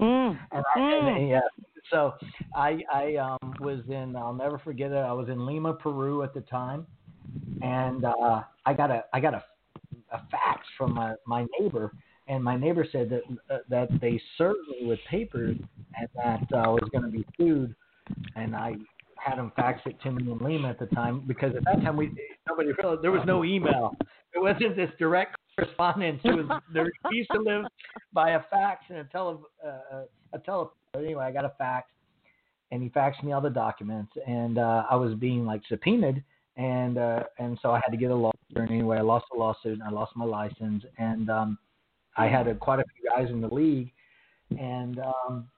And 0.00 0.64
I, 0.74 0.78
mm. 0.78 1.16
and, 1.16 1.28
yeah, 1.28 1.40
so 1.90 2.14
I 2.54 2.80
I 2.92 3.16
um, 3.16 3.54
was 3.60 3.80
in. 3.88 4.16
I'll 4.16 4.34
never 4.34 4.58
forget 4.58 4.92
it. 4.92 4.96
I 4.96 5.12
was 5.12 5.28
in 5.28 5.44
Lima, 5.46 5.74
Peru 5.74 6.22
at 6.22 6.34
the 6.34 6.40
time, 6.42 6.86
and 7.62 8.04
uh, 8.04 8.42
I 8.66 8.74
got 8.74 8.90
a 8.90 9.04
I 9.12 9.20
got 9.20 9.34
a, 9.34 9.44
a 10.12 10.22
fax 10.30 10.66
from 10.76 10.94
my 10.94 11.14
my 11.26 11.46
neighbor, 11.58 11.92
and 12.28 12.42
my 12.42 12.56
neighbor 12.56 12.86
said 12.90 13.10
that 13.10 13.22
uh, 13.50 13.58
that 13.68 13.88
they 14.00 14.20
served 14.36 14.66
me 14.68 14.86
with 14.86 14.98
papers 15.10 15.56
and 15.96 16.08
that 16.14 16.46
uh, 16.52 16.58
I 16.58 16.68
was 16.68 16.88
going 16.92 17.04
to 17.04 17.10
be 17.10 17.24
sued, 17.36 17.74
and 18.36 18.54
I 18.54 18.76
had 19.18 19.38
him 19.38 19.52
fax 19.56 19.80
it 19.86 20.00
to 20.02 20.12
me 20.12 20.30
in 20.30 20.38
Lima 20.38 20.68
at 20.68 20.78
the 20.78 20.86
time 20.86 21.22
because 21.26 21.54
at 21.56 21.64
that 21.64 21.82
time 21.82 21.96
we 21.96 22.10
nobody 22.48 22.70
realized 22.72 23.02
there 23.02 23.12
was 23.12 23.26
no 23.26 23.44
email. 23.44 23.94
It 24.34 24.40
wasn't 24.40 24.76
this 24.76 24.90
direct 24.98 25.36
correspondence. 25.56 26.20
It 26.24 26.34
was 26.34 26.60
there 26.72 26.90
used 27.10 27.30
to 27.32 27.40
live 27.40 27.64
by 28.12 28.30
a 28.30 28.40
fax 28.50 28.84
and 28.88 28.98
a 28.98 29.04
tele 29.04 29.38
uh, 29.66 30.02
a 30.32 30.38
telephone. 30.38 30.72
Anyway, 30.94 31.24
I 31.24 31.32
got 31.32 31.44
a 31.44 31.52
fax, 31.58 31.90
and 32.70 32.82
he 32.82 32.88
faxed 32.90 33.22
me 33.22 33.32
all 33.32 33.40
the 33.40 33.50
documents, 33.50 34.12
and 34.26 34.58
uh, 34.58 34.84
I 34.90 34.96
was 34.96 35.14
being 35.14 35.44
like 35.44 35.62
subpoenaed, 35.68 36.22
and 36.56 36.98
uh, 36.98 37.24
and 37.38 37.58
so 37.62 37.70
I 37.70 37.80
had 37.84 37.90
to 37.90 37.96
get 37.96 38.10
a 38.10 38.14
lawyer. 38.14 38.32
And 38.54 38.70
anyway, 38.70 38.98
I 38.98 39.02
lost 39.02 39.26
the 39.32 39.38
lawsuit, 39.38 39.74
and 39.74 39.82
I 39.82 39.90
lost 39.90 40.16
my 40.16 40.24
license, 40.24 40.84
and 40.98 41.28
um, 41.30 41.58
I 42.16 42.26
had 42.26 42.48
a, 42.48 42.54
quite 42.54 42.80
a 42.80 42.84
few 42.94 43.10
guys 43.10 43.30
in 43.30 43.40
the 43.40 43.52
league, 43.52 43.92
and 44.58 45.00
um, 45.00 45.48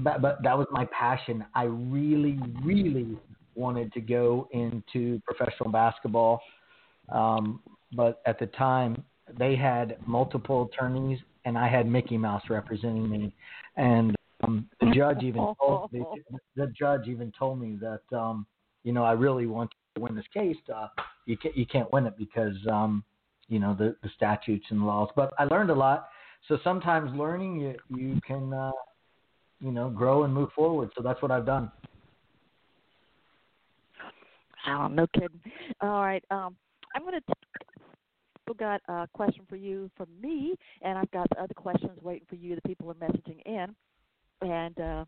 but, 0.00 0.22
but 0.22 0.42
that 0.42 0.56
was 0.56 0.66
my 0.70 0.86
passion. 0.86 1.44
I 1.54 1.64
really, 1.64 2.38
really 2.62 3.16
wanted 3.54 3.92
to 3.92 4.00
go 4.00 4.48
into 4.52 5.20
professional 5.24 5.70
basketball, 5.70 6.40
um, 7.10 7.60
but 7.92 8.20
at 8.26 8.38
the 8.38 8.46
time 8.46 9.02
they 9.38 9.56
had 9.56 9.96
multiple 10.06 10.70
attorneys, 10.72 11.18
and 11.44 11.56
I 11.56 11.68
had 11.68 11.86
Mickey 11.86 12.16
Mouse 12.16 12.42
representing 12.48 13.08
me, 13.08 13.34
and 13.76 14.14
um, 14.44 14.68
the 14.80 14.90
judge 14.94 15.22
even 15.22 15.42
told 15.60 15.90
the, 15.92 16.04
the 16.56 16.66
judge 16.78 17.06
even 17.06 17.32
told 17.38 17.60
me 17.60 17.78
that 17.80 18.16
um, 18.16 18.46
you 18.84 18.92
know 18.92 19.04
I 19.04 19.12
really 19.12 19.46
want 19.46 19.70
to 19.94 20.02
win 20.02 20.14
this 20.14 20.24
case. 20.32 20.56
Uh, 20.74 20.88
you 21.26 21.36
can't 21.36 21.56
you 21.56 21.66
can't 21.66 21.92
win 21.92 22.06
it 22.06 22.16
because 22.16 22.56
um, 22.70 23.04
you 23.48 23.58
know 23.58 23.74
the 23.78 23.96
the 24.02 24.10
statutes 24.16 24.66
and 24.70 24.86
laws. 24.86 25.08
But 25.14 25.32
I 25.38 25.44
learned 25.44 25.70
a 25.70 25.74
lot. 25.74 26.08
So 26.48 26.58
sometimes 26.64 27.14
learning 27.16 27.60
you 27.60 27.76
you 27.96 28.20
can 28.26 28.52
uh, 28.52 28.72
you 29.60 29.70
know 29.70 29.90
grow 29.90 30.24
and 30.24 30.34
move 30.34 30.50
forward. 30.54 30.90
So 30.96 31.02
that's 31.02 31.20
what 31.22 31.30
I've 31.30 31.46
done. 31.46 31.70
Oh, 34.66 34.88
no 34.88 35.06
kidding. 35.14 35.40
All 35.80 36.02
right. 36.02 36.24
Um, 36.30 36.56
I'm 36.94 37.02
going 37.02 37.14
to. 37.14 37.34
Got 38.58 38.80
a 38.88 39.06
question 39.14 39.46
for 39.48 39.54
you 39.54 39.88
from 39.96 40.08
me, 40.20 40.56
and 40.82 40.98
I've 40.98 41.10
got 41.12 41.28
other 41.38 41.54
questions 41.54 41.96
waiting 42.02 42.26
for 42.28 42.34
you. 42.34 42.56
The 42.56 42.62
people 42.62 42.90
are 42.90 42.94
messaging 42.94 43.40
in, 43.46 43.76
and 44.42 44.80
uh, 44.80 45.04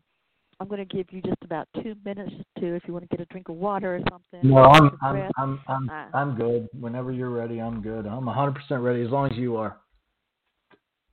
I'm 0.61 0.69
going 0.69 0.79
to 0.87 0.95
give 0.95 1.07
you 1.11 1.21
just 1.21 1.43
about 1.43 1.67
two 1.81 1.93
minutes 2.05 2.31
to, 2.59 2.73
if 2.73 2.83
you 2.87 2.93
want 2.93 3.09
to 3.09 3.17
get 3.17 3.19
a 3.19 3.25
drink 3.25 3.49
of 3.49 3.55
water 3.55 3.97
or 3.97 3.99
something. 4.09 4.49
No, 4.49 4.63
I'm 4.63 4.97
I'm 5.01 5.29
I'm 5.37 5.59
I'm, 5.67 5.89
uh, 5.89 6.17
I'm 6.17 6.35
good. 6.35 6.69
Whenever 6.79 7.11
you're 7.11 7.31
ready, 7.31 7.59
I'm 7.59 7.81
good. 7.81 8.05
I'm 8.05 8.23
100% 8.23 8.55
ready 8.81 9.01
as 9.03 9.09
long 9.09 9.29
as 9.29 9.37
you 9.37 9.57
are. 9.57 9.77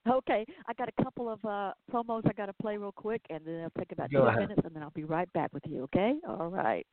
Okay, 0.08 0.46
I 0.66 0.72
got 0.72 0.88
a 0.88 1.02
couple 1.04 1.28
of 1.28 1.44
uh, 1.44 1.72
promos 1.92 2.22
I 2.26 2.32
got 2.32 2.46
to 2.46 2.54
play 2.54 2.76
real 2.78 2.92
quick, 2.92 3.20
and 3.28 3.40
then 3.44 3.54
it'll 3.56 3.70
take 3.78 3.92
about 3.92 4.10
Go 4.10 4.22
two 4.22 4.26
ahead. 4.28 4.40
minutes, 4.40 4.62
and 4.64 4.74
then 4.74 4.82
I'll 4.82 4.90
be 4.90 5.04
right 5.04 5.30
back 5.34 5.52
with 5.52 5.62
you. 5.66 5.82
Okay? 5.84 6.14
All 6.26 6.48
right. 6.48 6.86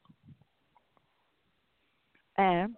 And 2.38 2.76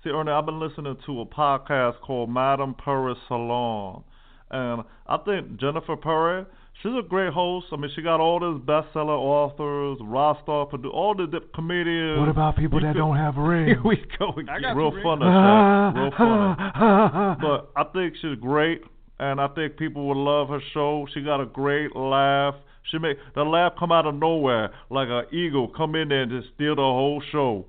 See, 0.04 0.10
Ernie, 0.10 0.30
I've 0.30 0.44
been 0.44 0.60
listening 0.60 0.96
to 1.06 1.20
a 1.22 1.26
podcast 1.26 2.00
called 2.00 2.28
Madame 2.28 2.74
Perry 2.74 3.14
Salon, 3.28 4.04
and 4.50 4.82
I 5.06 5.16
think 5.18 5.58
Jennifer 5.58 5.96
Perry, 5.96 6.44
she's 6.82 6.92
a 6.98 7.02
great 7.02 7.32
host. 7.32 7.66
I 7.72 7.76
mean, 7.76 7.90
she 7.94 8.02
got 8.02 8.20
all 8.20 8.38
these 8.40 8.64
bestseller 8.66 9.16
authors, 9.18 9.98
Rostov, 10.02 10.70
produ- 10.70 10.92
all 10.92 11.14
the 11.14 11.26
dip- 11.26 11.52
comedians. 11.54 12.18
What 12.20 12.28
about 12.28 12.56
people 12.56 12.80
You 12.80 12.86
that 12.86 12.92
could- 12.94 12.98
don't 12.98 13.16
have 13.16 13.36
rings? 13.36 13.66
Here 13.72 13.82
we 13.84 13.96
go 14.18 14.30
again. 14.38 14.76
Real 14.76 14.92
funny, 15.02 15.22
Chuck. 15.24 15.94
Real 15.96 16.12
funny. 16.16 17.36
But 17.40 17.70
I 17.76 17.84
think 17.92 18.14
she's 18.20 18.38
great, 18.40 18.82
and 19.18 19.40
I 19.40 19.48
think 19.48 19.76
people 19.76 20.06
would 20.08 20.16
love 20.16 20.48
her 20.48 20.60
show. 20.74 21.06
She 21.14 21.22
got 21.22 21.40
a 21.40 21.46
great 21.46 21.94
laugh. 21.96 22.54
She 22.90 22.98
make 22.98 23.16
the 23.34 23.42
laugh 23.42 23.72
come 23.78 23.90
out 23.90 24.06
of 24.06 24.14
nowhere 24.14 24.70
like 24.90 25.08
an 25.10 25.24
eagle 25.36 25.66
come 25.68 25.96
in 25.96 26.08
there 26.08 26.22
and 26.22 26.30
just 26.30 26.54
steal 26.54 26.76
the 26.76 26.82
whole 26.82 27.20
show. 27.32 27.66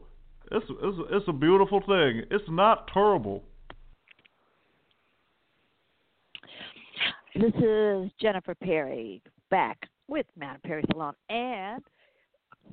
It's 0.52 0.66
it's 0.70 0.98
it's 1.12 1.26
a 1.28 1.34
beautiful 1.34 1.80
thing. 1.82 2.24
It's 2.30 2.44
not 2.50 2.88
terrible. 2.94 3.44
This 7.40 7.54
is 7.62 8.10
Jennifer 8.20 8.56
Perry 8.56 9.22
back 9.52 9.78
with 10.08 10.26
Madame 10.36 10.60
Perry 10.64 10.84
Salon 10.92 11.14
and 11.30 11.84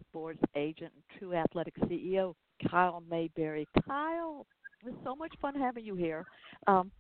sports 0.09 0.39
agent 0.57 0.91
and 0.95 1.19
True 1.19 1.35
athletic 1.35 1.75
CEO 1.81 2.35
Kyle 2.71 3.03
Mayberry. 3.11 3.67
Kyle, 3.87 4.47
it 4.83 4.91
was 4.91 4.95
so 5.05 5.15
much 5.15 5.33
fun 5.43 5.55
having 5.55 5.85
you 5.85 5.95
here. 5.95 6.25
Um, 6.67 6.91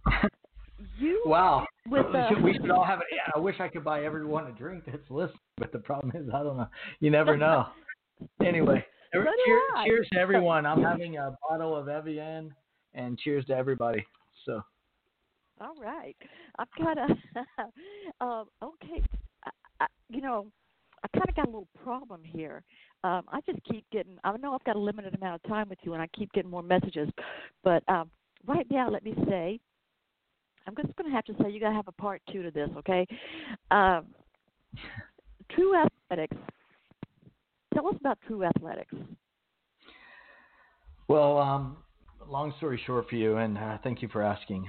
you 0.99 1.23
Wow. 1.25 1.67
with 1.89 2.05
we, 2.13 2.19
uh, 2.19 2.29
should, 2.29 2.43
we 2.43 2.53
should 2.53 2.71
all 2.71 2.85
have 2.85 2.99
it. 2.99 3.07
Yeah, 3.11 3.33
I 3.35 3.39
wish 3.39 3.57
I 3.61 3.69
could 3.69 3.83
buy 3.85 4.05
everyone 4.05 4.47
a 4.47 4.53
drink 4.53 4.85
that's 4.87 5.09
listening, 5.09 5.39
but 5.57 5.73
the 5.73 5.79
problem 5.79 6.13
is 6.15 6.29
I 6.35 6.43
don't 6.43 6.59
know. 6.59 6.69
You 7.01 7.11
never 7.11 7.35
know. 7.39 7.69
Anyway, 8.45 8.85
do 9.15 9.25
cheers, 9.47 9.63
cheers 9.87 10.09
to 10.13 10.19
everyone. 10.19 10.67
I'm 10.67 10.83
having 10.83 11.17
a 11.17 11.35
bottle 11.49 11.75
of 11.75 11.89
Evian, 11.89 12.53
and 12.93 13.19
cheers 13.19 13.47
to 13.47 13.57
everybody. 13.57 14.05
So 14.45 14.61
All 15.61 15.75
right. 15.81 16.17
I've 16.59 16.69
got 16.79 16.99
a 16.99 17.07
um, 18.25 18.47
okay. 18.63 19.03
I, 19.45 19.51
I, 19.81 19.87
you 20.09 20.21
know, 20.21 20.47
I 21.03 21.19
kind 21.19 21.29
of 21.29 21.37
got 21.37 21.47
a 21.47 21.51
little 21.51 21.69
problem 21.83 22.23
here. 22.25 22.63
Um, 23.05 23.23
I 23.29 23.41
just 23.47 23.63
keep 23.65 23.85
getting. 23.93 24.17
I 24.25 24.37
know 24.37 24.55
I've 24.55 24.65
got 24.65 24.77
a 24.77 24.81
limited 24.81 25.15
amount 25.15 25.43
of 25.43 25.49
time 25.49 25.69
with 25.69 25.79
you, 25.83 25.93
and 25.93 26.03
I 26.03 26.07
keep 26.09 26.33
getting 26.33 26.51
more 26.51 26.63
messages. 26.63 27.09
But 27.63 27.83
um, 27.89 28.11
right 28.47 28.67
now, 28.71 28.91
let 28.91 29.05
me 29.05 29.15
say, 29.29 29.61
I'm 30.67 30.75
just 30.77 30.97
going 30.97 31.11
to 31.11 31.15
have 31.15 31.25
to 31.27 31.35
say 31.43 31.51
you 31.51 31.61
got 31.61 31.71
to 31.71 31.75
have 31.75 31.89
a 31.89 31.93
part 31.93 32.23
two 32.33 32.43
to 32.43 32.51
this, 32.51 32.71
okay? 32.79 33.07
Um, 33.71 34.07
Tru 35.53 35.75
Athletix. 36.11 36.29
Tell 37.75 37.89
us 37.89 37.97
about 38.01 38.19
Tru 38.27 38.39
Athletix. 38.39 38.87
Well, 41.09 41.39
um, 41.39 41.77
long 42.27 42.55
story 42.57 42.81
short 42.87 43.11
for 43.11 43.17
you, 43.17 43.37
and 43.37 43.59
uh, 43.59 43.79
thank 43.83 44.01
you 44.01 44.09
for 44.09 44.23
asking. 44.23 44.67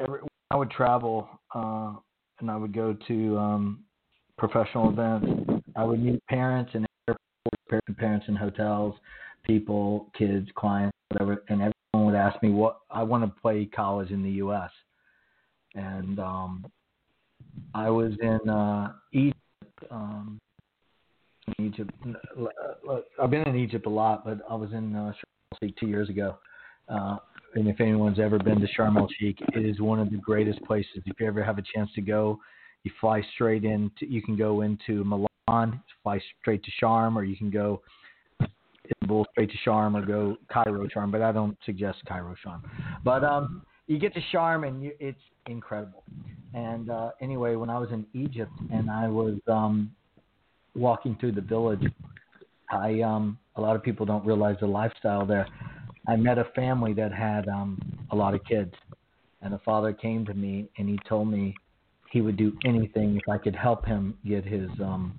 Every, 0.00 0.20
I 0.50 0.56
would 0.56 0.70
travel 0.70 1.28
uh, 1.54 1.94
and 2.40 2.50
I 2.50 2.56
would 2.56 2.74
go 2.74 2.96
to 3.08 3.38
um, 3.38 3.84
professional 4.38 4.90
events. 4.90 5.64
I 5.74 5.84
would 5.84 6.02
meet 6.02 6.24
parents 6.26 6.72
and 6.74 6.86
parents 7.98 8.26
in 8.28 8.36
hotels, 8.36 8.94
people, 9.44 10.10
kids, 10.16 10.48
clients, 10.54 10.96
whatever, 11.08 11.42
and 11.48 11.60
everyone 11.60 12.12
would 12.12 12.14
ask 12.14 12.40
me 12.42 12.50
what 12.50 12.78
I 12.90 13.02
want 13.02 13.24
to 13.24 13.40
play 13.40 13.64
college 13.66 14.10
in 14.10 14.22
the 14.22 14.30
U.S. 14.32 14.70
And 15.74 16.18
um, 16.18 16.66
I 17.74 17.90
was 17.90 18.12
in 18.20 18.48
uh, 18.48 18.92
Egypt. 19.12 19.38
Um, 19.90 20.38
Egypt. 21.60 21.92
I've 23.22 23.30
been 23.30 23.46
in 23.46 23.56
Egypt 23.56 23.86
a 23.86 23.90
lot, 23.90 24.24
but 24.24 24.40
I 24.50 24.54
was 24.54 24.72
in 24.72 24.94
uh, 24.96 25.12
two 25.78 25.86
years 25.86 26.08
ago. 26.08 26.38
Uh, 26.88 27.16
and 27.56 27.68
if 27.68 27.80
anyone's 27.80 28.18
ever 28.18 28.38
been 28.38 28.60
to 28.60 28.68
Sharm 28.78 28.98
el 28.98 29.08
Sheikh, 29.18 29.38
it 29.54 29.64
is 29.64 29.80
one 29.80 29.98
of 29.98 30.10
the 30.10 30.18
greatest 30.18 30.62
places. 30.64 31.02
If 31.06 31.18
you 31.18 31.26
ever 31.26 31.42
have 31.42 31.58
a 31.58 31.62
chance 31.74 31.90
to 31.94 32.02
go, 32.02 32.38
you 32.84 32.90
fly 33.00 33.22
straight 33.34 33.64
in. 33.64 33.90
You 33.98 34.22
can 34.22 34.36
go 34.36 34.60
into 34.60 35.02
Milan, 35.04 35.80
fly 36.02 36.20
straight 36.40 36.62
to 36.64 36.70
Sharm, 36.80 37.16
or 37.16 37.24
you 37.24 37.36
can 37.36 37.50
go 37.50 37.80
Istanbul 38.84 39.26
straight 39.32 39.50
to 39.50 39.56
Sharm, 39.66 40.00
or 40.00 40.04
go 40.04 40.36
Cairo 40.52 40.86
Sharm. 40.94 41.10
But 41.10 41.22
I 41.22 41.32
don't 41.32 41.56
suggest 41.64 41.98
Cairo 42.06 42.34
Sharm. 42.44 42.60
But 43.02 43.24
um, 43.24 43.62
you 43.86 43.98
get 43.98 44.12
to 44.14 44.20
Sharm, 44.32 44.68
and 44.68 44.82
you, 44.82 44.92
it's 45.00 45.18
incredible. 45.46 46.04
And 46.52 46.90
uh, 46.90 47.10
anyway, 47.22 47.56
when 47.56 47.70
I 47.70 47.78
was 47.78 47.88
in 47.90 48.06
Egypt 48.12 48.52
and 48.70 48.90
I 48.90 49.08
was 49.08 49.38
um, 49.48 49.90
walking 50.74 51.16
through 51.18 51.32
the 51.32 51.40
village, 51.40 51.82
I 52.70 53.00
um, 53.00 53.38
a 53.56 53.60
lot 53.60 53.76
of 53.76 53.82
people 53.82 54.04
don't 54.04 54.26
realize 54.26 54.56
the 54.60 54.66
lifestyle 54.66 55.24
there. 55.24 55.46
I 56.08 56.16
met 56.16 56.38
a 56.38 56.44
family 56.54 56.92
that 56.94 57.12
had 57.12 57.48
um, 57.48 57.80
a 58.10 58.16
lot 58.16 58.34
of 58.34 58.44
kids, 58.44 58.72
and 59.42 59.52
the 59.52 59.58
father 59.60 59.92
came 59.92 60.24
to 60.26 60.34
me 60.34 60.68
and 60.78 60.88
he 60.88 60.98
told 61.08 61.28
me 61.28 61.54
he 62.10 62.20
would 62.20 62.36
do 62.36 62.56
anything 62.64 63.16
if 63.16 63.28
I 63.28 63.38
could 63.38 63.56
help 63.56 63.84
him 63.84 64.16
get 64.26 64.44
his 64.44 64.70
um, 64.80 65.18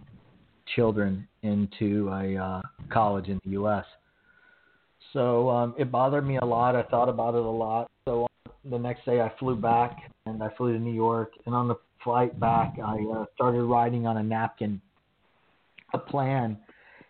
children 0.75 1.27
into 1.43 2.09
a 2.09 2.35
uh, 2.35 2.61
college 2.89 3.27
in 3.27 3.39
the 3.43 3.51
U.S. 3.51 3.85
So 5.13 5.49
um, 5.49 5.75
it 5.77 5.91
bothered 5.91 6.25
me 6.25 6.37
a 6.37 6.45
lot. 6.45 6.75
I 6.75 6.83
thought 6.83 7.09
about 7.09 7.35
it 7.35 7.43
a 7.43 7.49
lot. 7.49 7.89
So 8.05 8.27
the 8.69 8.79
next 8.79 9.05
day 9.05 9.21
I 9.21 9.31
flew 9.39 9.55
back 9.55 9.97
and 10.25 10.41
I 10.41 10.49
flew 10.57 10.73
to 10.73 10.79
New 10.79 10.93
York. 10.93 11.33
And 11.45 11.53
on 11.53 11.67
the 11.67 11.75
flight 12.03 12.39
back, 12.39 12.75
I 12.83 12.97
uh, 13.13 13.25
started 13.35 13.63
writing 13.63 14.07
on 14.07 14.17
a 14.17 14.23
napkin 14.23 14.81
a 15.93 15.97
plan 15.97 16.57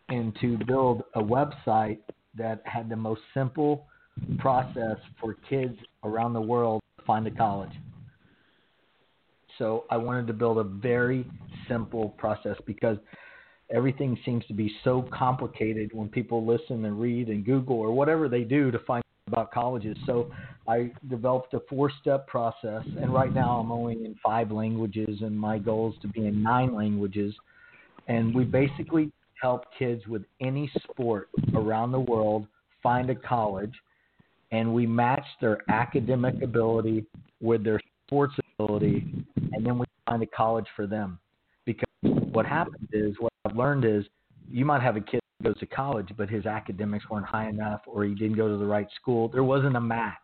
and 0.10 0.36
to 0.40 0.58
build 0.66 1.04
a 1.16 1.22
website 1.22 2.00
that 2.38 2.62
had 2.66 2.90
the 2.90 2.96
most 2.96 3.22
simple 3.34 3.86
process 4.40 4.98
for 5.20 5.36
kids 5.50 5.76
around 6.04 6.34
the 6.34 6.42
world 6.42 6.82
to 7.00 7.06
find 7.06 7.28
a 7.28 7.32
college. 7.32 7.72
So 9.58 9.86
I 9.90 9.98
wanted 9.98 10.28
to 10.28 10.34
build 10.34 10.60
a 10.60 10.64
very 10.64 11.26
simple 11.68 12.10
process 12.10 12.58
because 12.66 12.98
everything 13.74 14.18
seems 14.24 14.46
to 14.46 14.54
be 14.54 14.72
so 14.84 15.08
complicated 15.12 15.92
when 15.94 16.10
people 16.10 16.46
listen 16.46 16.86
and 16.86 17.00
read 17.00 17.28
and 17.30 17.46
Google 17.46 17.78
or 17.78 17.92
whatever 17.92 18.30
they 18.30 18.44
do 18.44 18.72
to 18.72 18.80
find 18.80 19.04
about 19.28 19.52
colleges. 19.52 19.98
So 20.06 20.32
I 20.68 20.92
developed 21.10 21.54
a 21.54 21.60
four 21.70 21.92
step 22.02 22.28
process, 22.28 22.84
and 23.02 23.14
right 23.14 23.34
now 23.34 23.60
I'm 23.60 23.72
only 23.72 24.06
in 24.06 24.16
five 24.24 24.52
languages, 24.52 25.22
and 25.22 25.38
my 25.38 25.58
goal 25.58 25.94
is 25.94 26.02
to 26.02 26.08
be 26.08 26.28
in 26.28 26.42
nine 26.42 26.74
languages. 26.74 27.34
And 28.08 28.34
we 28.34 28.46
basically 28.46 29.12
help 29.42 29.66
kids 29.78 30.06
with 30.08 30.24
any 30.42 30.70
sport 30.84 31.30
around 31.56 31.92
the 31.92 32.00
world 32.00 32.48
find 32.82 33.10
a 33.10 33.16
college, 33.16 33.74
and 34.52 34.74
we 34.74 34.86
match 34.86 35.26
their 35.42 35.60
academic 35.70 36.42
ability 36.42 37.06
with 37.42 37.64
their 37.64 37.80
sports 38.06 38.34
ability, 38.60 39.06
and 39.54 39.66
then 39.66 39.78
we 39.78 39.86
find 40.06 40.24
a 40.24 40.28
college 40.28 40.68
for 40.76 40.88
them. 40.88 41.20
Because 41.66 41.86
what 42.32 42.46
happens 42.46 42.88
is, 42.92 43.16
what 43.20 43.32
I've 43.46 43.56
learned 43.56 43.86
is, 43.86 44.06
you 44.50 44.64
might 44.64 44.82
have 44.82 44.96
a 44.96 45.02
kid 45.02 45.20
who 45.40 45.50
goes 45.50 45.60
to 45.60 45.66
college, 45.66 46.08
but 46.18 46.30
his 46.30 46.46
academics 46.46 47.10
weren't 47.10 47.26
high 47.26 47.50
enough, 47.50 47.82
or 47.86 48.06
he 48.06 48.16
didn't 48.16 48.38
go 48.38 48.48
to 48.48 48.58
the 48.58 48.66
right 48.66 48.88
school. 49.00 49.28
There 49.28 49.44
wasn't 49.44 49.76
a 49.76 49.82
match. 49.82 50.16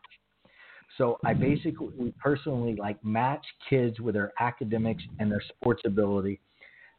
So 0.98 1.20
I 1.26 1.34
basically, 1.34 2.14
personally 2.22 2.76
like 2.76 3.04
match 3.04 3.44
kids 3.70 4.00
with 4.00 4.14
their 4.14 4.32
academics 4.40 5.04
and 5.20 5.32
their 5.32 5.42
sports 5.42 5.82
ability 5.86 6.40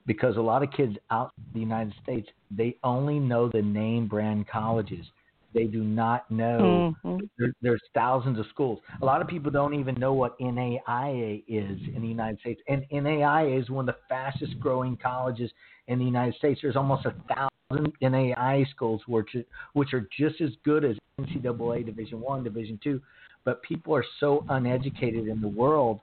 because 0.07 0.37
a 0.37 0.41
lot 0.41 0.63
of 0.63 0.71
kids 0.73 0.97
out 1.11 1.33
in 1.39 1.45
the 1.55 1.61
United 1.61 1.95
States 2.03 2.29
they 2.51 2.77
only 2.85 3.19
know 3.19 3.49
the 3.49 3.63
name 3.63 4.07
brand 4.07 4.47
colleges. 4.49 5.07
They 5.53 5.65
do 5.65 5.85
not 5.85 6.29
know 6.31 6.95
mm-hmm. 7.05 7.25
there, 7.39 7.53
there's 7.63 7.83
thousands 7.95 8.41
of 8.41 8.47
schools. 8.51 8.81
A 9.01 9.05
lot 9.05 9.23
of 9.23 9.29
people 9.29 9.53
don't 9.53 9.75
even 9.75 9.95
know 9.95 10.13
what 10.13 10.39
NAIA 10.41 11.45
is 11.47 11.79
in 11.95 12.03
the 12.03 12.09
United 12.09 12.41
States, 12.41 12.61
and 12.69 12.85
NAIA 12.93 13.61
is 13.61 13.71
one 13.71 13.89
of 13.89 13.95
the 13.95 14.01
fastest 14.09 14.59
growing 14.59 14.97
colleges 14.97 15.51
in 15.87 15.99
the 15.99 16.05
United 16.05 16.35
States. 16.37 16.61
There's 16.61 16.77
almost 16.77 17.07
a 17.07 17.15
thousand 17.33 17.93
NAIA 18.03 18.69
schools 18.71 19.03
which 19.07 19.31
which 19.75 19.95
are 19.95 20.09
just 20.19 20.41
as 20.41 20.51
good 20.65 20.85
as 20.85 20.97
NCAA 21.21 21.87
Division 21.87 22.21
One, 22.21 22.43
Division 22.43 22.79
Two, 22.83 23.01
but 23.45 23.63
people 23.63 23.95
are 23.95 24.05
so 24.19 24.45
uneducated 24.49 25.29
in 25.29 25.41
the 25.41 25.49
world 25.49 26.01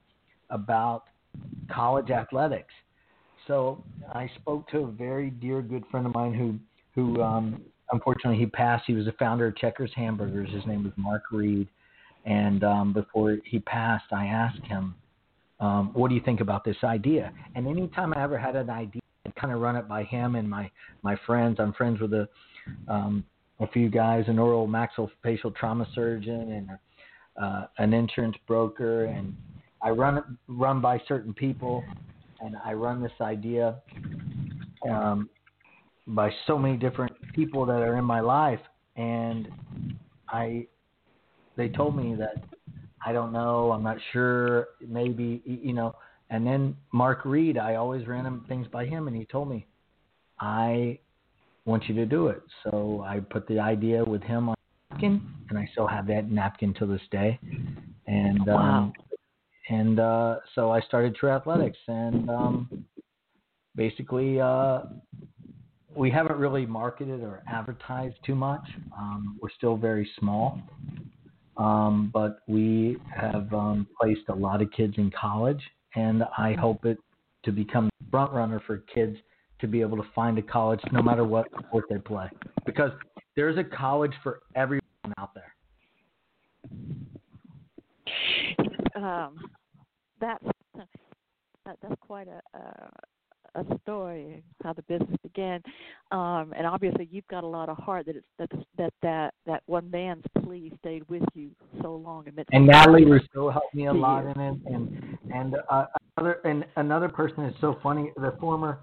about 0.50 1.04
college 1.70 2.10
athletics 2.10 2.74
so 3.48 3.84
I 4.14 4.30
spoke 4.40 4.70
to 4.70 4.80
a 4.80 4.92
very 4.92 5.30
dear 5.30 5.62
good 5.62 5.84
friend 5.92 6.06
of 6.06 6.14
mine 6.14 6.34
who 6.34 6.58
who 6.94 7.22
um, 7.22 7.62
unfortunately 7.92 8.38
he 8.38 8.46
passed. 8.46 8.84
He 8.88 8.94
was 8.94 9.06
the 9.06 9.14
founder 9.14 9.48
of 9.48 9.56
Checkers 9.58 9.92
Hamburgers. 9.96 10.50
His 10.52 10.66
name 10.66 10.84
was 10.84 10.94
Mark 10.98 11.24
Reed. 11.32 11.68
And 12.26 12.64
um, 12.64 12.94
before 12.94 13.38
he 13.46 13.60
passed, 13.60 14.06
I 14.12 14.28
asked 14.28 14.64
him, 14.66 14.94
um, 15.60 15.92
"What 15.94 16.10
do 16.10 16.16
you 16.16 16.22
think 16.22 16.40
about 16.40 16.64
this 16.64 16.78
idea?" 16.84 17.32
And 17.56 17.68
anytime 17.68 18.14
I 18.14 18.24
ever 18.24 18.38
had 18.38 18.56
an 18.56 18.70
idea, 18.70 19.02
I'd 19.26 19.36
kind 19.36 19.54
of 19.54 19.60
run 19.60 19.76
it 19.76 19.88
by 19.88 20.04
him 20.04 20.36
and 20.36 20.50
my 20.50 20.70
my 21.02 21.16
friends. 21.26 21.58
I'm 21.60 21.74
friends 21.74 22.00
with 22.00 22.14
a 22.14 22.30
um, 22.88 23.26
a 23.60 23.68
few 23.68 23.90
guys, 23.90 24.26
an 24.28 24.40
oral 24.40 24.68
maxillofacial 24.68 25.56
trauma 25.56 25.88
surgeon 25.96 26.52
and 26.52 26.70
uh, 27.42 27.68
an 27.80 27.94
insurance 27.94 28.36
broker, 28.48 29.06
and 29.06 29.36
I 29.82 29.90
run 29.90 30.18
it 30.20 30.24
run 30.48 30.80
by 30.80 31.02
certain 31.08 31.34
people 31.34 31.84
and 32.44 32.56
I 32.64 32.74
run 32.74 33.02
this 33.02 33.12
idea 33.22 33.82
um, 34.90 35.30
by 36.08 36.30
so 36.48 36.58
many 36.58 36.78
different 36.78 37.14
people 37.34 37.66
that 37.66 37.82
are 37.82 37.98
in 37.98 38.06
my 38.06 38.20
life, 38.20 38.60
and 38.96 39.48
I 40.28 40.68
they 41.56 41.70
told 41.70 41.96
me 41.96 42.16
that 42.16 42.44
I 43.06 43.12
don't 43.12 43.32
know, 43.32 43.72
I'm 43.72 43.84
not 43.84 43.98
sure, 44.12 44.70
maybe 44.86 45.42
you 45.46 45.74
know. 45.74 45.96
And 46.30 46.48
then 46.48 46.78
Mark 46.94 47.26
Reed, 47.26 47.58
I 47.58 47.76
always 47.76 48.08
ran 48.08 48.42
things 48.48 48.68
by 48.68 48.86
him, 48.86 49.08
and 49.08 49.16
he 49.16 49.26
told 49.26 49.50
me, 49.50 49.68
I 50.40 51.00
want 51.66 51.88
you 51.90 51.96
to 51.96 52.06
do 52.06 52.28
it. 52.28 52.42
So 52.64 53.04
I 53.06 53.20
put 53.20 53.48
the 53.48 53.60
idea 53.60 54.04
with 54.04 54.24
him 54.24 54.50
on 54.50 54.56
napkin, 54.90 55.22
and 55.50 55.60
I 55.60 55.68
still 55.74 55.88
have 55.88 56.08
that 56.08 56.32
napkin 56.32 56.74
to 56.76 56.86
this 56.86 57.02
day. 57.12 57.38
And 58.08 58.48
um, 58.50 58.94
and 59.72 60.00
uh, 60.02 60.36
so 60.54 60.70
I 60.70 60.82
started 60.82 61.16
Tru 61.16 61.30
Athletix, 61.30 61.74
and 61.88 62.30
um, 62.30 62.86
basically 63.76 64.40
uh, 64.40 64.82
we 65.96 66.12
haven't 66.12 66.38
really 66.38 66.66
marketed 66.66 67.22
or 67.22 67.42
advertised 67.48 68.18
too 68.26 68.36
much. 68.36 68.64
Um, 68.98 69.40
we're 69.42 69.50
still 69.56 69.78
very 69.78 70.10
small, 70.20 70.60
um, 71.56 72.12
but 72.14 72.40
we 72.50 72.98
have 73.16 73.54
um, 73.54 73.88
placed 74.00 74.28
a 74.28 74.36
lot 74.36 74.62
of 74.62 74.70
kids 74.72 74.96
in 74.98 75.10
college, 75.10 75.62
and 75.96 76.24
I 76.38 76.54
hope 76.54 76.84
it 76.86 76.98
to 77.44 77.52
become 77.54 77.90
the 78.02 78.12
front 78.12 78.34
runner 78.34 78.62
for 78.68 78.84
kids 78.94 79.16
to 79.62 79.68
be 79.68 79.80
able 79.80 79.96
to 79.98 80.06
find 80.14 80.38
a 80.38 80.42
college 80.42 80.82
no 80.92 81.02
matter 81.02 81.24
what 81.24 81.48
sport 81.68 81.86
they 81.90 81.98
play, 81.98 82.30
because 82.66 82.92
there's 83.38 83.58
a 83.58 83.64
college 83.64 84.14
for 84.22 84.42
everyone 84.54 84.82
out 85.18 85.32
there. 85.34 85.54
Um, 88.96 89.38
that's 90.22 90.46
that, 91.66 91.78
that's 91.82 91.96
quite 92.02 92.28
a, 92.28 92.42
a 92.58 92.90
a 93.56 93.66
story 93.84 94.42
how 94.64 94.74
the 94.74 94.82
business 94.84 95.18
began, 95.24 95.62
um, 96.12 96.54
and 96.56 96.66
obviously 96.66 97.08
you've 97.12 97.28
got 97.28 97.44
a 97.44 97.48
lot 97.48 97.68
of 97.68 97.78
heart 97.78 98.06
that 98.06 98.16
it's 98.16 98.26
that 98.40 98.50
that 98.78 98.94
that 99.02 99.34
that 99.46 99.64
one 99.66 99.90
man's 99.92 100.24
plea 100.42 100.72
stayed 100.80 101.04
with 101.10 101.24
you 101.34 101.52
so 101.82 101.96
long. 101.96 102.26
And 102.52 102.66
Natalie 102.66 103.06
Rousseau 103.06 103.50
helped 103.50 103.76
me 103.76 103.88
a 103.88 103.94
lot 103.94 104.26
in 104.26 104.42
it, 104.42 104.58
and 104.68 105.18
and 105.34 105.56
uh, 105.70 105.86
another 106.18 106.40
and 106.46 106.66
another 106.78 107.10
person 107.10 107.44
is 107.46 107.56
so 107.60 107.78
funny. 107.84 108.12
The 108.16 108.36
former 108.40 108.80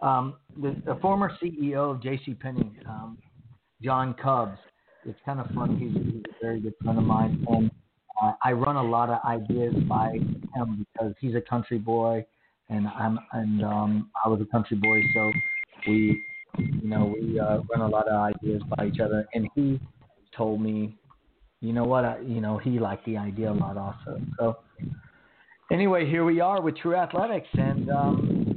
um, 0.00 0.34
the, 0.60 0.80
the 0.84 0.96
former 1.00 1.32
CEO 1.42 1.94
of 1.94 2.02
J.C. 2.02 2.34
Penney, 2.34 2.72
um, 2.88 3.18
John 3.82 4.14
Cubs. 4.14 4.58
It's 5.04 5.18
kind 5.24 5.40
of 5.40 5.46
funny. 5.54 5.78
He's, 5.78 5.94
he's 5.94 6.22
a 6.24 6.44
very 6.44 6.60
good 6.60 6.74
friend 6.82 6.98
of 6.98 7.04
mine, 7.04 7.46
and 7.48 7.70
uh, 8.22 8.32
I 8.42 8.52
run 8.52 8.76
a 8.76 8.82
lot 8.82 9.10
of 9.10 9.18
ideas 9.24 9.74
by 9.88 10.18
him 10.54 10.86
because 10.92 11.14
he's 11.20 11.34
a 11.34 11.40
country 11.40 11.78
boy, 11.78 12.24
and 12.68 12.86
I'm 12.88 13.18
and 13.32 13.64
um, 13.64 14.10
I 14.24 14.28
was 14.28 14.40
a 14.40 14.46
country 14.46 14.76
boy, 14.76 15.00
so 15.14 15.32
we, 15.86 16.22
you 16.58 16.88
know, 16.88 17.14
we 17.20 17.38
uh, 17.38 17.58
run 17.70 17.80
a 17.80 17.88
lot 17.88 18.08
of 18.08 18.34
ideas 18.34 18.62
by 18.76 18.86
each 18.86 19.00
other. 19.00 19.26
And 19.34 19.48
he 19.54 19.80
told 20.36 20.60
me, 20.60 20.96
you 21.60 21.72
know 21.72 21.84
what, 21.84 22.04
I, 22.04 22.18
you 22.20 22.40
know, 22.40 22.58
he 22.58 22.78
liked 22.78 23.06
the 23.06 23.16
idea 23.16 23.50
a 23.50 23.54
lot 23.54 23.76
also. 23.76 24.20
So 24.38 24.56
anyway, 25.70 26.08
here 26.08 26.24
we 26.24 26.40
are 26.40 26.60
with 26.60 26.76
Tru 26.78 26.92
Athletix, 26.92 27.44
and 27.54 27.90
um, 27.90 28.47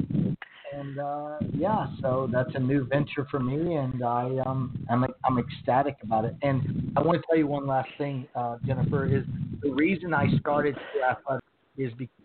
and 0.73 0.99
uh, 0.99 1.37
yeah, 1.53 1.87
so 2.01 2.29
that's 2.31 2.51
a 2.55 2.59
new 2.59 2.85
venture 2.85 3.27
for 3.29 3.39
me, 3.39 3.75
and 3.75 4.03
I 4.03 4.37
um 4.45 4.85
I'm 4.89 5.05
I'm 5.25 5.39
ecstatic 5.39 5.97
about 6.03 6.25
it. 6.25 6.35
And 6.41 6.91
I 6.95 7.01
want 7.01 7.21
to 7.21 7.27
tell 7.27 7.37
you 7.37 7.47
one 7.47 7.67
last 7.67 7.89
thing, 7.97 8.27
uh, 8.35 8.57
Jennifer, 8.65 9.05
is 9.05 9.23
the 9.61 9.71
reason 9.71 10.13
I 10.13 10.27
started 10.39 10.75
athletics 11.09 11.47
is 11.77 11.91
because 11.97 12.15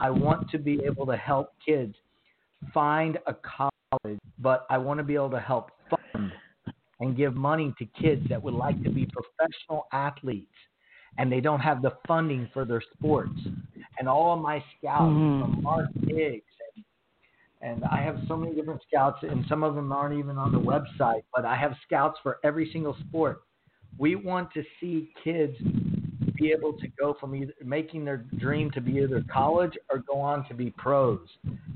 I 0.00 0.10
want 0.10 0.50
to 0.50 0.58
be 0.58 0.80
able 0.84 1.06
to 1.06 1.16
help 1.16 1.52
kids 1.64 1.94
find 2.72 3.18
a 3.26 3.34
college, 3.34 4.18
but 4.38 4.66
I 4.70 4.78
want 4.78 4.98
to 4.98 5.04
be 5.04 5.14
able 5.14 5.30
to 5.30 5.40
help 5.40 5.70
fund 5.90 6.32
and 7.00 7.16
give 7.16 7.34
money 7.34 7.74
to 7.78 7.84
kids 8.00 8.22
that 8.28 8.42
would 8.42 8.54
like 8.54 8.82
to 8.82 8.90
be 8.90 9.06
professional 9.06 9.86
athletes 9.92 10.48
and 11.18 11.30
they 11.30 11.40
don't 11.40 11.60
have 11.60 11.82
the 11.82 11.92
funding 12.08 12.48
for 12.52 12.64
their 12.64 12.82
sports. 12.96 13.38
And 13.98 14.08
all 14.08 14.34
of 14.34 14.40
my 14.40 14.62
scouts, 14.78 15.02
mm-hmm. 15.02 15.52
from 15.52 15.62
Mark 15.62 15.90
Higgs 16.08 16.42
and 17.64 17.82
I 17.84 18.02
have 18.02 18.18
so 18.28 18.36
many 18.36 18.54
different 18.54 18.82
scouts, 18.86 19.18
and 19.22 19.44
some 19.48 19.64
of 19.64 19.74
them 19.74 19.90
aren't 19.90 20.18
even 20.18 20.36
on 20.36 20.52
the 20.52 20.60
website. 20.60 21.22
But 21.34 21.46
I 21.46 21.56
have 21.56 21.72
scouts 21.86 22.18
for 22.22 22.38
every 22.44 22.70
single 22.72 22.96
sport. 23.08 23.42
We 23.98 24.16
want 24.16 24.52
to 24.52 24.62
see 24.80 25.12
kids 25.22 25.56
be 26.36 26.52
able 26.52 26.74
to 26.74 26.88
go 26.98 27.16
from 27.18 27.34
either 27.34 27.52
making 27.64 28.04
their 28.04 28.18
dream 28.38 28.70
to 28.72 28.80
be 28.80 28.98
either 28.98 29.24
college 29.32 29.72
or 29.90 29.98
go 29.98 30.20
on 30.20 30.46
to 30.48 30.54
be 30.54 30.70
pros. 30.76 31.20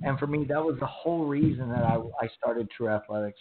And 0.03 0.19
for 0.19 0.27
me, 0.27 0.45
that 0.49 0.63
was 0.63 0.77
the 0.79 0.87
whole 0.87 1.27
reason 1.27 1.69
that 1.71 1.85
I, 1.85 1.97
I 2.21 2.29
started 2.39 2.69
Tru 2.77 2.89
Athletix 2.89 3.33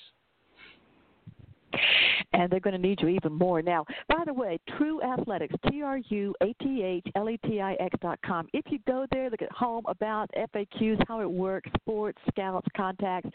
and 2.33 2.51
they're 2.51 2.59
going 2.59 2.79
to 2.79 2.87
need 2.87 3.01
you 3.01 3.07
even 3.07 3.33
more. 3.33 3.61
Now, 3.61 3.85
by 4.07 4.23
the 4.25 4.33
way, 4.33 4.59
Tru 4.77 4.99
Athletix, 5.01 5.49
T 5.69 5.81
R 5.81 5.97
U 5.97 6.35
A 6.41 6.53
T 6.61 6.83
H 6.83 7.05
L 7.15 7.29
E 7.29 7.39
T 7.45 7.61
I 7.61 7.73
X 7.75 7.95
dot 8.01 8.19
com. 8.25 8.47
If 8.53 8.65
you 8.69 8.79
go 8.87 9.05
there, 9.11 9.29
look 9.29 9.41
at 9.41 9.51
home 9.51 9.83
about 9.87 10.29
FAQs, 10.35 11.01
how 11.07 11.21
it 11.21 11.29
works, 11.29 11.69
sports, 11.81 12.19
scouts, 12.29 12.67
contacts, 12.75 13.29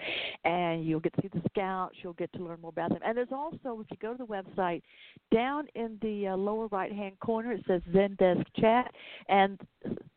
and 0.44 0.84
you'll 0.84 1.00
get 1.00 1.14
to 1.14 1.22
see 1.22 1.28
the 1.28 1.42
scouts. 1.50 1.96
You'll 2.02 2.12
get 2.14 2.32
to 2.34 2.42
learn 2.44 2.60
more 2.60 2.70
about 2.70 2.90
them. 2.90 3.00
And 3.04 3.16
there's 3.16 3.32
also, 3.32 3.80
if 3.80 3.86
you 3.90 3.96
go 4.00 4.12
to 4.12 4.18
the 4.18 4.26
website, 4.26 4.82
down 5.32 5.66
in 5.74 5.98
the 6.02 6.28
uh, 6.28 6.36
lower 6.36 6.66
right 6.68 6.92
hand 6.92 7.18
corner, 7.20 7.52
it 7.52 7.64
says 7.66 7.82
Zendesk 7.92 8.44
Chat, 8.58 8.92
and 9.28 9.60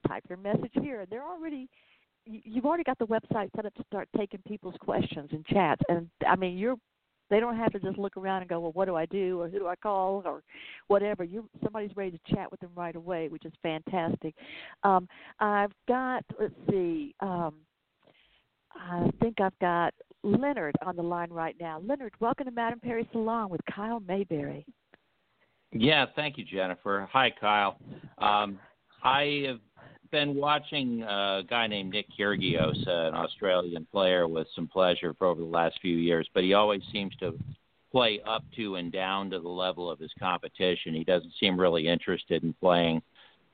type 0.08 0.24
your 0.30 0.38
message 0.38 0.72
here. 0.82 1.02
And 1.02 1.10
they're 1.10 1.26
already 1.26 1.70
you've 2.28 2.66
already 2.66 2.84
got 2.84 2.98
the 2.98 3.06
website 3.06 3.50
set 3.56 3.68
up 3.68 3.74
to 3.76 3.84
start 3.86 4.10
taking 4.18 4.40
people's 4.48 4.74
questions 4.80 5.30
and 5.32 5.46
chats 5.46 5.82
and 5.90 6.10
i 6.28 6.36
mean 6.36 6.58
you're 6.58 6.76
they 7.30 7.40
don't 7.40 7.58
have 7.58 7.72
to 7.74 7.80
just 7.80 7.98
look 7.98 8.18
around 8.18 8.42
and 8.42 8.50
go, 8.50 8.60
well, 8.60 8.72
what 8.74 8.86
do 8.86 8.96
I 8.96 9.06
do, 9.06 9.42
or 9.42 9.50
who 9.50 9.60
do 9.60 9.68
I 9.68 9.76
call, 9.76 10.22
or 10.26 10.44
whatever. 10.88 11.24
You 11.24 11.50
somebody's 11.64 11.96
ready 11.96 12.12
to 12.12 12.36
chat 12.36 12.50
with 12.52 12.60
them 12.60 12.72
right 12.76 12.96
away, 12.96 13.28
which 13.28 13.46
is 13.46 13.54
fantastic. 13.64 14.36
Um, 14.84 15.08
I've 15.40 15.72
got, 15.88 16.24
let's 16.40 16.54
see, 16.70 17.16
um, 17.20 17.56
I 18.76 19.10
think 19.22 19.40
I've 19.42 19.58
got 19.60 19.94
Leonard 20.24 20.76
on 20.86 20.96
the 20.96 21.04
line 21.04 21.32
right 21.32 21.56
now. 21.60 21.80
Leonard, 21.80 22.14
welcome 22.20 22.46
to 22.46 22.52
Madame 22.52 22.80
Perry 22.80 23.08
Salon 23.12 23.50
with 23.50 23.62
Kyle 23.74 24.02
Mayberry. 24.02 24.66
Yeah, 25.72 26.06
thank 26.16 26.38
you, 26.38 26.46
Jennifer. 26.46 27.08
Hi, 27.12 27.32
Kyle. 27.40 27.78
Um, 28.18 28.60
I 29.04 29.44
have 29.48 29.60
been 30.12 30.36
watching 30.36 31.04
a 31.04 31.44
guy 31.50 31.68
named 31.68 31.94
Nick 31.94 32.08
Kyrgios, 32.18 32.88
uh, 32.88 33.08
an 33.08 33.14
Australian 33.14 33.86
player, 33.92 34.28
with 34.28 34.48
some 34.56 34.68
pleasure 34.68 35.14
for 35.18 35.28
over 35.28 35.42
the 35.42 35.48
last 35.48 35.80
few 35.82 35.98
years. 35.98 36.28
But 36.34 36.44
he 36.44 36.54
always 36.54 36.82
seems 36.92 37.16
to 37.18 37.38
play 37.92 38.20
up 38.28 38.44
to 38.58 38.76
and 38.76 38.92
down 38.92 39.30
to 39.30 39.40
the 39.40 39.50
level 39.50 39.90
of 39.90 40.00
his 40.00 40.12
competition. 40.20 40.94
He 40.94 41.04
doesn't 41.04 41.34
seem 41.40 41.60
really 41.60 41.88
interested 41.88 42.44
in 42.44 42.54
playing 42.54 43.02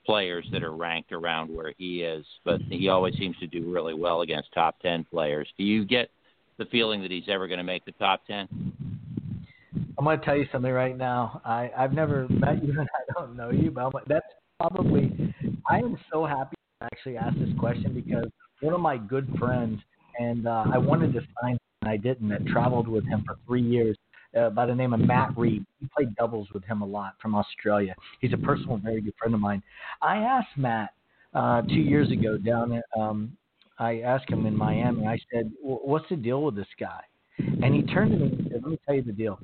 players 0.04 0.46
that 0.52 0.64
are 0.64 0.74
ranked 0.74 1.12
around 1.12 1.54
where 1.54 1.72
he 1.78 2.02
is, 2.02 2.26
but 2.44 2.60
he 2.62 2.88
always 2.88 3.14
seems 3.16 3.36
to 3.38 3.46
do 3.46 3.70
really 3.70 3.94
well 3.94 4.22
against 4.22 4.52
top 4.52 4.80
10 4.80 5.04
players. 5.04 5.48
Do 5.56 5.64
you 5.64 5.84
get 5.84 6.10
the 6.58 6.64
feeling 6.66 7.02
that 7.02 7.10
he's 7.10 7.28
ever 7.28 7.46
going 7.46 7.58
to 7.58 7.64
make 7.64 7.84
the 7.84 7.92
top 7.92 8.26
10? 8.26 8.48
I'm 9.96 10.04
going 10.04 10.18
to 10.18 10.24
tell 10.24 10.36
you 10.36 10.46
something 10.50 10.72
right 10.72 10.96
now. 10.96 11.40
I, 11.44 11.70
I've 11.76 11.92
never 11.92 12.26
met 12.28 12.64
you 12.64 12.80
and 12.80 12.88
I 12.88 13.20
don't 13.20 13.36
know 13.36 13.50
you, 13.50 13.70
but 13.70 13.86
I'm, 13.86 13.92
that's 14.08 14.26
probably 14.58 15.34
I 15.68 15.78
am 15.78 15.98
so 16.12 16.26
happy 16.26 16.56
to 16.80 16.86
actually 16.92 17.16
ask 17.16 17.36
this 17.38 17.48
question 17.58 17.94
because 17.94 18.30
one 18.60 18.74
of 18.74 18.80
my 18.80 18.96
good 18.96 19.28
friends 19.38 19.80
and 20.18 20.46
uh, 20.46 20.64
I 20.72 20.78
wanted 20.78 21.12
to 21.14 21.20
sign 21.40 21.58
and 21.82 21.90
I 21.90 21.96
didn't. 21.96 22.28
That 22.28 22.46
traveled 22.46 22.88
with 22.88 23.04
him 23.06 23.24
for 23.26 23.36
three 23.46 23.62
years 23.62 23.96
uh, 24.38 24.50
by 24.50 24.66
the 24.66 24.74
name 24.74 24.92
of 24.92 25.00
Matt 25.00 25.36
Reid. 25.36 25.64
He 25.80 25.88
played 25.94 26.14
doubles 26.16 26.48
with 26.54 26.64
him 26.64 26.82
a 26.82 26.86
lot 26.86 27.14
from 27.20 27.34
Australia. 27.34 27.94
He's 28.20 28.32
a 28.32 28.38
personal, 28.38 28.78
very 28.78 29.00
good 29.00 29.14
friend 29.18 29.34
of 29.34 29.40
mine. 29.40 29.62
I 30.00 30.18
asked 30.18 30.56
Matt 30.56 30.90
uh, 31.34 31.62
two 31.62 31.74
years 31.74 32.10
ago 32.10 32.38
down 32.38 32.72
at, 32.72 32.84
um, 32.98 33.36
I 33.78 34.00
asked 34.00 34.30
him 34.30 34.46
in 34.46 34.56
Miami. 34.56 35.06
I 35.06 35.18
said, 35.32 35.50
"What's 35.60 36.08
the 36.08 36.16
deal 36.16 36.42
with 36.42 36.54
this 36.54 36.66
guy?" 36.78 37.00
And 37.38 37.74
he 37.74 37.82
turned 37.82 38.12
to 38.12 38.18
me 38.18 38.26
and 38.26 38.48
said, 38.50 38.62
"Let 38.62 38.70
me 38.70 38.78
tell 38.86 38.94
you 38.94 39.02
the 39.02 39.12
deal. 39.12 39.40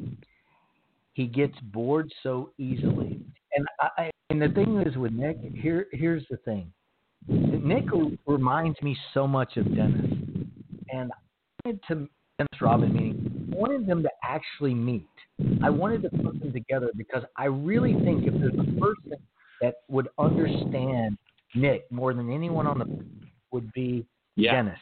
He 1.14 1.26
gets 1.26 1.58
bored 1.72 2.12
so 2.22 2.52
easily." 2.58 3.20
And 3.58 3.66
I, 3.80 4.10
and 4.30 4.40
the 4.40 4.48
thing 4.50 4.80
is 4.86 4.96
with 4.96 5.12
Nick, 5.12 5.38
here 5.52 5.86
here's 5.90 6.24
the 6.30 6.36
thing. 6.38 6.72
Nick 7.26 7.86
reminds 8.26 8.80
me 8.82 8.96
so 9.12 9.26
much 9.26 9.56
of 9.56 9.74
Dennis, 9.74 10.12
and 10.90 11.10
I 11.10 11.16
wanted 11.64 11.80
to 11.88 11.94
Dennis 12.38 12.60
Rodman 12.60 12.92
meeting. 12.92 13.50
I 13.52 13.56
wanted 13.56 13.86
them 13.88 14.04
to 14.04 14.10
actually 14.22 14.74
meet. 14.74 15.08
I 15.62 15.70
wanted 15.70 16.02
to 16.02 16.10
put 16.10 16.38
them 16.38 16.52
together 16.52 16.90
because 16.96 17.24
I 17.36 17.46
really 17.46 17.94
think 18.04 18.28
if 18.28 18.34
there's 18.34 18.54
a 18.54 18.80
person 18.80 19.14
that 19.60 19.74
would 19.88 20.08
understand 20.20 21.18
Nick 21.56 21.90
more 21.90 22.14
than 22.14 22.32
anyone 22.32 22.68
on 22.68 22.78
the 22.78 23.04
would 23.50 23.72
be 23.72 24.06
yeah. 24.36 24.52
Dennis. 24.52 24.78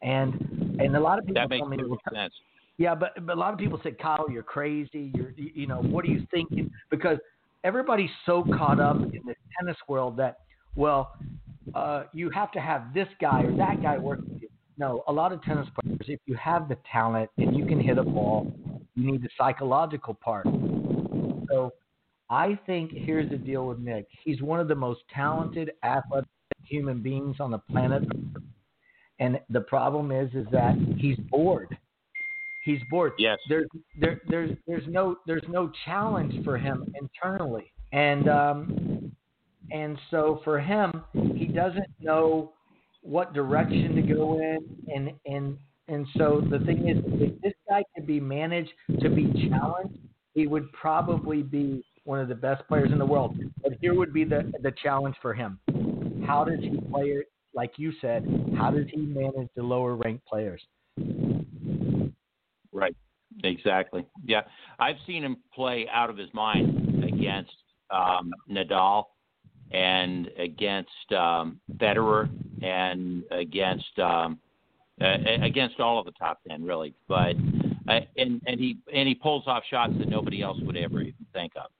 And 0.00 0.78
and 0.80 0.96
a 0.96 1.00
lot 1.00 1.18
of 1.18 1.26
people 1.26 1.42
that 1.42 1.50
makes 1.50 1.60
tell 1.60 1.68
me 1.68 1.78
sense. 2.10 2.32
Yeah, 2.78 2.94
but 2.94 3.26
but 3.26 3.36
a 3.36 3.40
lot 3.40 3.52
of 3.52 3.58
people 3.58 3.78
said, 3.82 3.98
Kyle, 3.98 4.26
you're 4.30 4.42
crazy. 4.42 5.12
You're 5.14 5.32
you 5.36 5.66
know 5.66 5.82
what 5.82 6.06
are 6.06 6.08
you 6.08 6.26
thinking? 6.30 6.70
Because 6.90 7.18
everybody's 7.64 8.10
so 8.26 8.44
caught 8.56 8.78
up 8.78 8.96
in 8.96 9.20
the 9.24 9.34
tennis 9.58 9.76
world 9.88 10.16
that 10.18 10.38
well, 10.76 11.12
uh, 11.74 12.04
you 12.12 12.30
have 12.30 12.52
to 12.52 12.60
have 12.60 12.92
this 12.92 13.08
guy 13.20 13.42
or 13.42 13.56
that 13.56 13.82
guy 13.82 13.98
working 13.98 14.34
with 14.34 14.42
you. 14.42 14.48
No, 14.76 15.04
a 15.06 15.12
lot 15.12 15.32
of 15.32 15.42
tennis 15.42 15.68
players, 15.80 16.00
if 16.08 16.20
you 16.26 16.34
have 16.34 16.68
the 16.68 16.76
talent 16.90 17.30
and 17.38 17.56
you 17.56 17.64
can 17.64 17.80
hit 17.80 17.96
a 17.96 18.02
ball, 18.02 18.52
you 18.94 19.10
need 19.10 19.22
the 19.22 19.28
psychological 19.38 20.14
part. 20.14 20.46
So 21.48 21.72
I 22.28 22.58
think 22.66 22.90
here's 22.92 23.30
the 23.30 23.36
deal 23.36 23.66
with 23.66 23.78
Nick. 23.78 24.06
He's 24.24 24.42
one 24.42 24.58
of 24.58 24.66
the 24.66 24.74
most 24.74 25.00
talented 25.14 25.70
athletic 25.84 26.28
human 26.64 27.02
beings 27.02 27.36
on 27.38 27.50
the 27.50 27.58
planet. 27.58 28.02
And 29.20 29.38
the 29.48 29.60
problem 29.60 30.10
is 30.10 30.28
is 30.34 30.46
that 30.50 30.74
he's 30.98 31.18
bored. 31.30 31.76
He's 32.64 32.80
bored. 32.88 33.12
Yes. 33.18 33.38
There's 33.48 33.68
there 34.00 34.20
there's 34.28 34.56
there's 34.66 34.86
no 34.88 35.16
there's 35.26 35.44
no 35.48 35.70
challenge 35.84 36.44
for 36.44 36.56
him 36.56 36.92
internally. 36.98 37.72
And 37.92 38.28
um 38.28 39.12
and 39.70 39.98
so 40.10 40.40
for 40.44 40.60
him, 40.60 41.04
he 41.12 41.46
doesn't 41.46 41.88
know 42.00 42.52
what 43.02 43.34
direction 43.34 43.94
to 43.96 44.02
go 44.02 44.38
in 44.40 44.58
and 44.94 45.12
and 45.26 45.58
and 45.88 46.06
so 46.16 46.42
the 46.50 46.58
thing 46.60 46.88
is 46.88 46.96
if 47.20 47.40
this 47.42 47.52
guy 47.68 47.82
could 47.94 48.06
be 48.06 48.18
managed 48.18 48.72
to 49.00 49.10
be 49.10 49.30
challenged, 49.48 49.98
he 50.32 50.46
would 50.46 50.72
probably 50.72 51.42
be 51.42 51.84
one 52.04 52.18
of 52.18 52.28
the 52.28 52.34
best 52.34 52.66
players 52.66 52.92
in 52.92 52.98
the 52.98 53.06
world. 53.06 53.36
But 53.62 53.74
here 53.80 53.94
would 53.94 54.14
be 54.14 54.24
the 54.24 54.50
the 54.62 54.72
challenge 54.82 55.16
for 55.20 55.34
him. 55.34 55.58
How 56.26 56.44
does 56.44 56.60
he 56.60 56.80
play 56.90 57.08
it 57.08 57.26
like 57.54 57.72
you 57.76 57.92
said, 58.00 58.26
how 58.58 58.70
does 58.70 58.86
he 58.90 59.00
manage 59.00 59.48
the 59.54 59.62
lower 59.62 59.94
ranked 59.94 60.26
players? 60.26 60.60
Right. 62.74 62.94
Exactly. 63.42 64.04
Yeah, 64.24 64.42
I've 64.78 64.96
seen 65.06 65.24
him 65.24 65.38
play 65.54 65.88
out 65.92 66.10
of 66.10 66.16
his 66.16 66.32
mind 66.34 67.02
against 67.02 67.54
um, 67.90 68.32
Nadal 68.48 69.04
and 69.72 70.30
against 70.38 71.12
um, 71.16 71.60
Federer 71.76 72.28
and 72.62 73.24
against 73.30 73.98
um, 73.98 74.38
uh, 75.00 75.16
against 75.42 75.80
all 75.80 75.98
of 75.98 76.04
the 76.04 76.12
top 76.12 76.38
ten, 76.48 76.62
really. 76.62 76.94
But 77.08 77.34
uh, 77.88 78.00
and 78.16 78.40
and 78.46 78.60
he 78.60 78.78
and 78.94 79.08
he 79.08 79.14
pulls 79.14 79.44
off 79.46 79.64
shots 79.68 79.94
that 79.98 80.08
nobody 80.08 80.42
else 80.42 80.58
would 80.62 80.76
ever 80.76 81.00
even 81.00 81.26
think 81.32 81.52
of. 81.56 81.70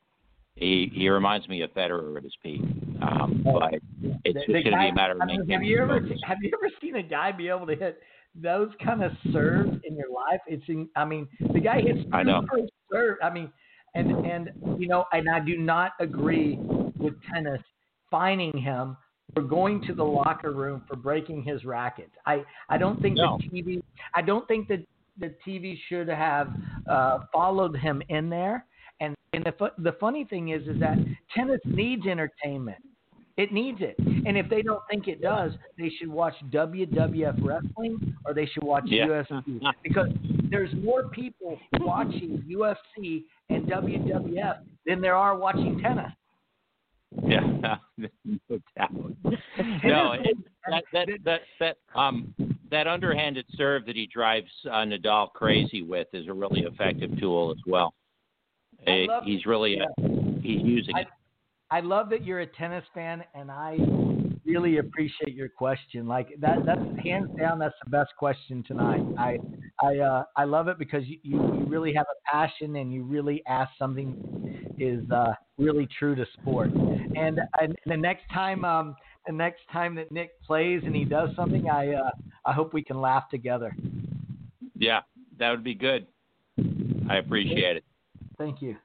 He 0.56 0.90
he 0.92 1.08
reminds 1.08 1.48
me 1.48 1.62
of 1.62 1.70
Federer 1.70 2.16
at 2.16 2.24
his 2.24 2.34
peak. 2.42 2.62
Um, 3.02 3.42
but 3.44 3.74
it's 4.24 4.38
just 4.38 4.48
going 4.48 4.64
to 4.64 4.78
be 4.78 4.88
a 4.88 4.94
matter 4.94 5.12
of 5.12 5.18
maintaining. 5.18 5.50
Have 5.50 5.62
you 5.62 5.82
ever 5.82 6.00
have 6.24 6.38
you 6.42 6.50
ever 6.52 6.70
seen 6.80 6.96
a 6.96 7.02
guy 7.02 7.30
be 7.32 7.48
able 7.48 7.66
to 7.66 7.76
hit 7.76 8.00
those 8.34 8.70
kind 8.84 9.02
of 9.02 9.12
serves 9.32 9.70
in 9.84 9.96
your 9.96 10.10
life? 10.10 10.40
It's 10.46 10.64
in, 10.68 10.88
I 10.96 11.04
mean, 11.04 11.28
the 11.52 11.60
guy 11.60 11.80
hits 11.80 12.00
I 12.12 12.22
know. 12.22 12.42
serve. 12.90 13.18
I 13.22 13.30
mean, 13.30 13.52
and 13.94 14.10
and 14.26 14.50
you 14.78 14.88
know, 14.88 15.04
and 15.12 15.28
I 15.28 15.40
do 15.40 15.56
not 15.58 15.92
agree 16.00 16.58
with 16.98 17.14
tennis 17.32 17.60
fining 18.10 18.56
him 18.58 18.96
for 19.34 19.42
going 19.42 19.82
to 19.86 19.94
the 19.94 20.04
locker 20.04 20.52
room 20.52 20.82
for 20.88 20.96
breaking 20.96 21.42
his 21.42 21.64
racket. 21.64 22.10
I 22.26 22.44
I 22.68 22.78
don't 22.78 23.00
think 23.00 23.16
No. 23.16 23.38
the 23.38 23.48
TV 23.60 23.82
I 24.14 24.22
don't 24.22 24.46
think 24.48 24.68
that 24.68 24.84
the 25.18 25.34
TV 25.46 25.76
should 25.88 26.08
have 26.08 26.48
uh, 26.90 27.18
followed 27.32 27.76
him 27.76 28.02
in 28.08 28.28
there. 28.28 28.66
And 29.00 29.14
and 29.32 29.44
the 29.44 29.52
fu- 29.52 29.82
the 29.82 29.92
funny 30.00 30.24
thing 30.24 30.48
is 30.50 30.62
is 30.66 30.78
that 30.80 30.98
tennis 31.34 31.60
needs 31.64 32.06
entertainment. 32.06 32.82
It 33.36 33.52
needs 33.52 33.78
it. 33.80 33.96
And 33.98 34.36
if 34.36 34.48
they 34.48 34.62
don't 34.62 34.82
think 34.88 35.08
it 35.08 35.20
does, 35.20 35.52
they 35.76 35.90
should 35.98 36.08
watch 36.08 36.34
WWF 36.50 37.44
wrestling 37.44 38.14
or 38.24 38.32
they 38.32 38.46
should 38.46 38.62
watch 38.62 38.84
Yeah. 38.86 39.06
UFC 39.06 39.60
because 39.82 40.08
there's 40.50 40.72
more 40.74 41.08
people 41.08 41.58
watching 41.80 42.44
UFC 42.48 43.24
and 43.50 43.66
WWF 43.66 44.58
than 44.86 45.00
there 45.00 45.16
are 45.16 45.36
watching 45.36 45.80
tennis. 45.80 46.12
Yeah, 47.22 47.40
no 47.96 48.08
doubt. 48.76 48.92
No, 49.84 50.12
it, 50.12 50.36
that, 50.68 50.84
that 50.92 51.08
that 51.24 51.40
that 51.60 51.76
um 51.94 52.34
that 52.70 52.88
underhanded 52.88 53.46
serve 53.54 53.86
that 53.86 53.94
he 53.94 54.06
drives 54.06 54.50
uh, 54.66 54.84
Nadal 54.84 55.32
crazy 55.32 55.82
with 55.82 56.08
is 56.12 56.26
a 56.26 56.32
really 56.32 56.62
effective 56.62 57.16
tool 57.20 57.52
as 57.52 57.62
well. 57.66 57.94
I 58.86 59.06
Uh, 59.10 59.20
he's 59.24 59.46
really 59.46 59.78
uh, 59.80 59.86
he's 60.42 60.62
using 60.62 60.96
it. 60.96 61.06
I 61.74 61.80
love 61.80 62.08
that 62.10 62.24
you're 62.24 62.38
a 62.38 62.46
tennis 62.46 62.84
fan, 62.94 63.24
and 63.34 63.50
I 63.50 63.80
really 64.46 64.78
appreciate 64.78 65.34
your 65.34 65.48
question. 65.48 66.06
Like 66.06 66.28
that, 66.38 66.58
that's 66.64 66.80
hands 67.02 67.26
down, 67.36 67.58
that's 67.58 67.74
the 67.82 67.90
best 67.90 68.12
question 68.16 68.62
tonight. 68.64 69.02
I, 69.18 69.36
I, 69.82 69.98
uh, 69.98 70.22
I 70.36 70.44
love 70.44 70.68
it 70.68 70.78
because 70.78 71.02
you, 71.08 71.18
you, 71.24 71.40
you 71.58 71.66
really 71.66 71.92
have 71.92 72.06
a 72.08 72.30
passion, 72.30 72.76
and 72.76 72.94
you 72.94 73.02
really 73.02 73.42
ask 73.48 73.72
something 73.76 74.16
is 74.78 75.02
uh, 75.10 75.32
really 75.58 75.88
true 75.98 76.14
to 76.14 76.24
sport. 76.40 76.70
And, 77.16 77.40
and 77.60 77.74
the 77.86 77.96
next 77.96 78.22
time, 78.32 78.64
um, 78.64 78.94
the 79.26 79.32
next 79.32 79.62
time 79.72 79.96
that 79.96 80.12
Nick 80.12 80.30
plays 80.46 80.80
and 80.86 80.94
he 80.94 81.04
does 81.04 81.30
something, 81.34 81.68
I 81.68 81.94
uh, 81.94 82.10
I 82.46 82.52
hope 82.52 82.72
we 82.72 82.84
can 82.84 83.00
laugh 83.00 83.24
together. 83.32 83.74
Yeah, 84.78 85.00
that 85.40 85.50
would 85.50 85.64
be 85.64 85.74
good. 85.74 86.06
I 87.10 87.16
appreciate 87.16 87.78
it. 87.78 87.84
Thank 88.38 88.62
you. 88.62 88.76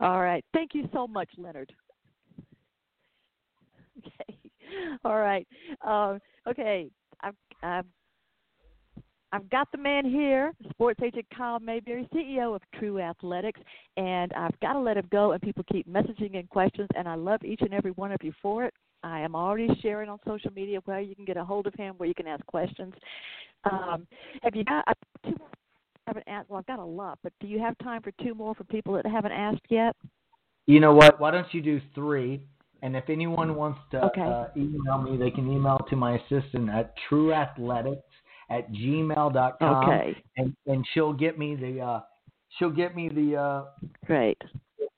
All 0.00 0.20
right. 0.20 0.44
Thank 0.52 0.74
you 0.74 0.88
so 0.92 1.06
much, 1.06 1.28
Leonard. 1.36 1.72
Okay. 3.98 4.38
All 5.06 5.16
right. 5.16 5.48
Uh, 5.80 6.18
okay. 6.46 6.90
I've, 7.22 7.34
I've 7.62 7.86
I've 9.32 9.48
got 9.50 9.70
the 9.72 9.78
man 9.78 10.04
here, 10.04 10.52
sports 10.70 11.00
agent 11.04 11.26
Kyle 11.36 11.58
Mayberry, 11.58 12.08
CEO 12.14 12.54
of 12.54 12.62
Tru 12.78 12.94
Athletix, 12.94 13.52
and 13.96 14.32
I've 14.34 14.58
got 14.60 14.74
to 14.74 14.78
let 14.78 14.96
him 14.96 15.08
go. 15.10 15.32
And 15.32 15.42
people 15.42 15.64
keep 15.70 15.88
messaging 15.88 16.34
in 16.34 16.46
questions, 16.46 16.88
and 16.96 17.08
I 17.08 17.16
love 17.16 17.42
each 17.44 17.60
and 17.62 17.74
every 17.74 17.90
one 17.92 18.12
of 18.12 18.22
you 18.22 18.32
for 18.40 18.64
it. 18.64 18.74
I 19.02 19.20
am 19.20 19.34
already 19.34 19.68
sharing 19.82 20.08
on 20.08 20.18
social 20.26 20.52
media 20.52 20.78
where 20.84 21.00
you 21.00 21.14
can 21.14 21.24
get 21.24 21.36
a 21.36 21.44
hold 21.44 21.66
of 21.66 21.74
him, 21.74 21.94
where 21.96 22.08
you 22.08 22.14
can 22.14 22.26
ask 22.26 22.44
questions. 22.46 22.94
Um, 23.70 24.06
have 24.42 24.54
you 24.54 24.64
got? 24.64 24.84
I 24.86 24.92
haven't 26.06 26.28
asked. 26.28 26.50
Well, 26.50 26.58
I've 26.58 26.66
got 26.66 26.78
a 26.78 26.84
lot, 26.84 27.18
but 27.22 27.32
do 27.40 27.46
you 27.46 27.58
have 27.60 27.76
time 27.78 28.02
for 28.02 28.12
two 28.22 28.34
more 28.34 28.54
for 28.54 28.64
people 28.64 28.94
that 28.94 29.06
haven't 29.06 29.32
asked 29.32 29.66
yet? 29.68 29.94
You 30.66 30.80
know 30.80 30.94
what? 30.94 31.20
Why 31.20 31.30
don't 31.30 31.52
you 31.52 31.62
do 31.62 31.80
three? 31.94 32.42
And 32.82 32.94
if 32.96 33.08
anyone 33.08 33.54
wants 33.56 33.80
to 33.92 34.04
okay. 34.06 34.20
uh, 34.20 34.46
email 34.56 34.98
me, 35.02 35.16
they 35.16 35.30
can 35.30 35.50
email 35.50 35.78
to 35.88 35.96
my 35.96 36.16
assistant 36.18 36.68
at 36.68 36.94
truathletix 37.10 38.02
at 38.50 38.70
gmail.com. 38.72 39.88
Okay. 39.88 40.16
And, 40.36 40.54
and 40.66 40.86
she'll 40.92 41.12
get 41.12 41.38
me 41.38 41.56
the 41.56 41.80
uh, 41.80 42.00
she'll 42.58 42.70
get 42.70 42.94
me 42.94 43.08
the 43.08 43.36
uh, 43.36 43.64
great 44.04 44.38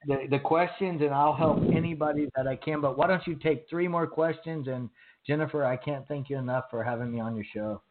the, 0.06 0.26
the 0.30 0.38
questions, 0.38 1.02
and 1.02 1.10
I'll 1.10 1.34
help 1.34 1.58
anybody 1.74 2.28
that 2.36 2.46
I 2.46 2.56
can. 2.56 2.80
But 2.80 2.96
why 2.96 3.06
don't 3.06 3.26
you 3.26 3.36
take 3.36 3.66
three 3.68 3.88
more 3.88 4.06
questions? 4.06 4.66
And 4.68 4.88
Jennifer, 5.26 5.64
I 5.64 5.76
can't 5.76 6.06
thank 6.08 6.30
you 6.30 6.38
enough 6.38 6.64
for 6.70 6.82
having 6.82 7.12
me 7.12 7.20
on 7.20 7.36
your 7.36 7.44
show. 7.54 7.82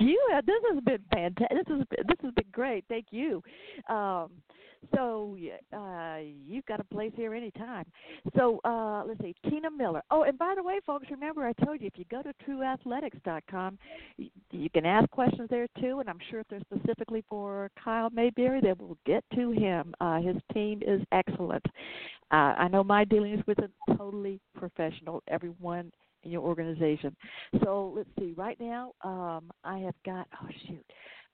You, 0.00 0.40
this 0.46 0.62
has 0.72 0.82
been 0.84 1.04
fantastic. 1.12 1.48
This 1.50 1.76
has 1.76 1.86
been, 1.88 2.06
this 2.06 2.18
has 2.22 2.34
been 2.34 2.50
great. 2.52 2.84
Thank 2.88 3.06
you. 3.10 3.42
Um, 3.88 4.30
so 4.94 5.36
uh, 5.72 6.18
you've 6.46 6.64
got 6.66 6.80
a 6.80 6.84
place 6.84 7.12
here 7.16 7.34
anytime. 7.34 7.84
So 8.36 8.60
uh, 8.64 9.04
let's 9.06 9.20
see, 9.20 9.34
Tina 9.48 9.70
Miller. 9.70 10.02
Oh, 10.10 10.22
and 10.22 10.38
by 10.38 10.54
the 10.56 10.62
way, 10.62 10.78
folks, 10.86 11.06
remember 11.10 11.46
I 11.46 11.52
told 11.64 11.80
you 11.80 11.88
if 11.88 11.94
you 11.96 12.04
go 12.10 12.22
to 12.22 12.32
TruAthletix.com, 12.46 13.78
you, 14.16 14.28
you 14.50 14.70
can 14.70 14.86
ask 14.86 15.08
questions 15.10 15.48
there 15.50 15.66
too. 15.80 16.00
And 16.00 16.08
I'm 16.08 16.18
sure 16.30 16.40
if 16.40 16.46
they're 16.48 16.60
specifically 16.60 17.24
for 17.28 17.70
Kyle 17.82 18.10
Mayberry, 18.10 18.60
they 18.60 18.72
will 18.72 18.96
get 19.04 19.24
to 19.34 19.50
him. 19.50 19.94
Uh, 20.00 20.20
his 20.20 20.36
team 20.54 20.80
is 20.86 21.02
excellent. 21.12 21.64
Uh, 22.30 22.54
I 22.56 22.68
know 22.68 22.84
my 22.84 23.04
dealings 23.04 23.42
with 23.46 23.58
it 23.58 23.70
totally 23.96 24.40
professional. 24.56 25.22
Everyone 25.28 25.90
in 26.24 26.30
your 26.30 26.42
organization. 26.42 27.16
So 27.62 27.92
let's 27.96 28.08
see. 28.18 28.34
Right 28.36 28.58
now, 28.60 28.92
um, 29.02 29.50
I 29.64 29.78
have 29.78 29.94
got 30.04 30.26
oh 30.42 30.48
shoot, 30.66 30.84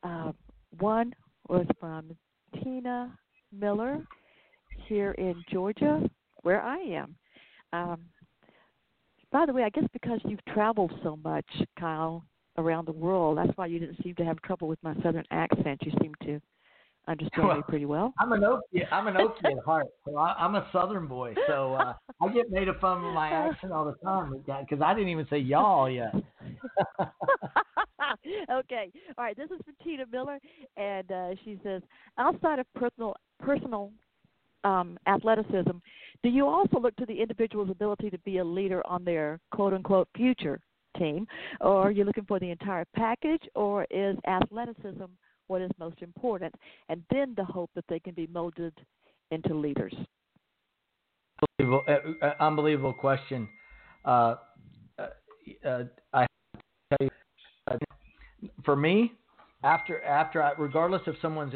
uh, 0.03 0.33
one 0.79 1.15
was 1.49 1.67
from 1.79 2.17
Tina 2.63 3.17
Miller 3.53 4.05
here 4.89 5.13
in 5.13 5.43
Georgia, 5.51 6.03
where 6.43 6.63
I 6.63 6.79
am. 6.79 7.17
Um, 7.73 8.01
by 9.33 9.47
the 9.47 9.53
way, 9.53 9.65
I 9.65 9.71
guess 9.71 9.85
because 9.93 10.21
you've 10.25 10.45
traveled 10.47 10.93
so 11.03 11.19
much, 11.25 11.47
Kyle, 11.79 12.25
around 12.57 12.87
the 12.87 12.93
world, 12.93 13.37
that's 13.39 13.57
why 13.57 13.67
you 13.67 13.79
didn't 13.79 14.03
seem 14.03 14.15
to 14.15 14.25
have 14.25 14.41
trouble 14.43 14.69
with 14.69 14.83
my 14.83 14.95
southern 15.03 15.25
accent. 15.31 15.81
You 15.83 15.93
seem 16.01 16.13
to 16.25 16.41
understand 17.07 17.49
well, 17.49 17.57
me 17.57 17.63
pretty 17.69 17.87
well. 17.87 18.15
I'm 18.19 18.33
an 18.33 18.41
Okie. 18.41 18.87
I'm 18.91 19.07
an 19.07 19.15
Okie 19.15 19.45
at 19.45 19.59
heart. 19.65 19.87
So 20.05 20.17
I, 20.17 20.35
I'm 20.39 20.55
a 20.55 20.67
Southern 20.73 21.07
boy. 21.07 21.35
So 21.47 21.75
uh, 21.75 21.95
I 22.23 22.33
get 22.33 22.51
made 22.51 22.69
fun 22.81 23.05
of 23.05 23.15
my 23.15 23.29
accent 23.29 23.73
all 23.73 23.85
the 23.85 23.95
time 24.05 24.33
because 24.47 24.83
I 24.83 24.95
didn't 24.95 25.09
even 25.09 25.27
say 25.29 25.39
y'all 25.39 25.91
yet. 25.91 26.15
okay. 28.51 28.91
All 29.19 29.25
right. 29.25 29.37
This 29.37 29.51
is 29.51 29.61
for 29.65 29.85
Tina 29.85 30.05
Miller, 30.11 30.39
and 30.77 31.11
uh, 31.11 31.31
she 31.45 31.59
says, 31.63 31.83
outside 32.19 32.59
of 32.59 32.67
personal 32.75 33.15
personal 33.41 33.93
um, 34.65 34.99
athleticism, 35.07 35.77
do 36.23 36.29
you 36.29 36.47
also 36.47 36.79
look 36.81 36.97
to 36.97 37.07
the 37.07 37.21
individual's 37.21 37.71
ability 37.71 38.11
to 38.11 38.19
be 38.19 38.39
a 38.39 38.45
leader 38.45 38.83
on 38.87 39.05
their 39.05 39.39
quote 39.53 39.75
unquote 39.75 40.09
future 40.17 40.61
team, 40.99 41.27
or 41.61 41.83
are 41.83 41.91
you 41.91 42.05
looking 42.05 42.25
for 42.25 42.39
the 42.39 42.51
entire 42.51 42.85
package, 42.95 43.43
or 43.55 43.87
is 43.91 44.17
athleticism 44.27 45.05
what 45.49 45.63
is 45.63 45.71
most 45.79 46.03
important, 46.03 46.55
and 46.89 47.03
then 47.11 47.35
the 47.37 47.45
hope 47.45 47.71
that 47.75 47.85
they 47.89 47.99
can 47.99 48.15
be 48.15 48.27
molded 48.29 48.75
into 49.31 49.55
leaders? 49.55 49.95
Unbelievable, 51.59 51.85
uh, 51.89 52.27
uh 52.27 52.35
unbelievable 52.41 52.93
question. 52.93 53.49
Uh, 54.05 54.37
uh, 54.99 55.07
uh 55.67 55.85
I 56.13 56.27
tell 56.91 56.99
you, 57.01 57.11
uh, 57.71 57.77
for 58.65 58.77
me, 58.77 59.13
after 59.63 60.03
after 60.05 60.43
I, 60.43 60.53
regardless 60.59 61.03
if 61.07 61.17
someone's 61.21 61.55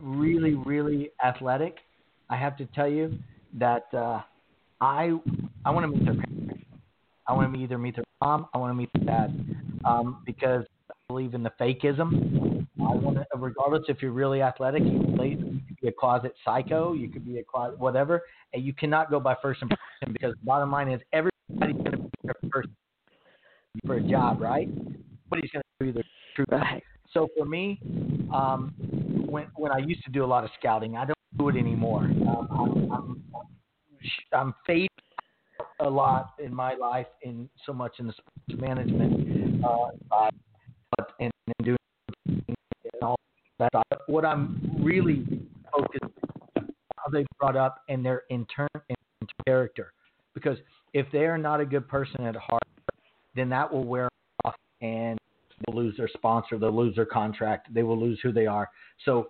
really 0.00 0.54
really 0.54 1.10
athletic, 1.24 1.78
I 2.30 2.36
have 2.36 2.56
to 2.58 2.66
tell 2.66 2.88
you 2.88 3.18
that 3.58 3.86
I 3.92 5.16
I 5.64 5.70
want 5.70 5.84
to 5.84 5.88
meet 5.88 6.04
their 6.04 6.14
parents. 6.14 6.64
I 7.26 7.32
want 7.32 7.54
to 7.54 7.60
either 7.60 7.78
meet 7.78 7.96
their 7.96 8.04
mom, 8.20 8.46
I 8.52 8.58
want 8.58 8.70
to 8.70 8.74
meet 8.74 8.90
their 8.94 9.04
dad, 9.04 9.56
um, 9.84 10.22
because 10.26 10.64
I 10.90 10.94
believe 11.08 11.34
in 11.34 11.42
the 11.42 11.52
fakeism 11.58 12.53
I 12.80 12.94
want 12.94 13.18
to, 13.18 13.24
regardless 13.36 13.84
if 13.88 14.02
you're 14.02 14.10
really 14.10 14.42
athletic, 14.42 14.82
you 14.82 14.98
can, 15.00 15.16
play, 15.16 15.28
you 15.28 15.60
could 15.68 15.80
be 15.80 15.88
a 15.88 15.92
closet 15.92 16.34
psycho, 16.44 16.92
you 16.92 17.08
could 17.08 17.24
be 17.24 17.38
a 17.38 17.44
closet 17.44 17.78
whatever, 17.78 18.22
and 18.52 18.64
you 18.64 18.72
cannot 18.72 19.10
go 19.10 19.20
by 19.20 19.36
first 19.40 19.62
impression 19.62 20.12
because 20.12 20.34
bottom 20.42 20.72
line 20.72 20.88
is 20.88 21.00
everybody's 21.12 21.76
going 21.76 21.92
to 21.92 21.96
be 21.98 22.10
there 22.24 22.34
first 22.52 22.68
for 23.86 23.94
a 23.94 24.02
job, 24.02 24.40
right? 24.40 24.68
Nobody's 24.68 25.50
going 25.52 25.62
to 25.80 25.86
do 25.86 25.92
the 25.92 26.02
truth. 26.34 26.48
Right. 26.50 26.82
So 27.12 27.28
for 27.38 27.44
me, 27.46 27.78
um, 28.34 28.74
when 29.28 29.46
when 29.54 29.70
I 29.70 29.78
used 29.78 30.04
to 30.04 30.10
do 30.10 30.24
a 30.24 30.26
lot 30.26 30.42
of 30.42 30.50
scouting, 30.58 30.96
I 30.96 31.04
don't 31.04 31.18
do 31.38 31.48
it 31.48 31.56
anymore. 31.56 32.02
Um, 32.02 32.48
I'm, 32.50 32.92
I'm, 32.92 33.22
I'm 34.32 34.54
fading 34.66 34.88
a 35.78 35.88
lot 35.88 36.30
in 36.40 36.52
my 36.52 36.74
life, 36.74 37.06
in 37.22 37.48
so 37.64 37.72
much 37.72 37.92
in 38.00 38.08
the 38.08 38.12
sports 38.12 38.60
management, 38.60 39.64
uh, 39.64 40.30
but 40.96 41.12
and, 41.20 41.30
and 41.46 41.64
doing 41.64 41.76
what 44.06 44.24
I'm 44.24 44.60
really 44.80 45.24
focused 45.72 46.04
on 46.56 46.68
how 46.96 47.10
they 47.10 47.26
brought 47.38 47.56
up 47.56 47.82
and 47.88 48.04
their 48.04 48.22
intern 48.30 48.68
character. 49.46 49.92
Because 50.34 50.58
if 50.92 51.06
they 51.12 51.26
are 51.26 51.38
not 51.38 51.60
a 51.60 51.64
good 51.64 51.88
person 51.88 52.24
at 52.26 52.36
heart, 52.36 52.62
then 53.34 53.48
that 53.50 53.72
will 53.72 53.84
wear 53.84 54.08
off 54.44 54.54
and 54.80 55.18
they'll 55.66 55.76
lose 55.76 55.96
their 55.96 56.08
sponsor, 56.08 56.58
they'll 56.58 56.76
lose 56.76 56.94
their 56.96 57.06
contract, 57.06 57.72
they 57.72 57.82
will 57.82 57.98
lose 57.98 58.18
who 58.22 58.32
they 58.32 58.46
are. 58.46 58.70
So 59.04 59.28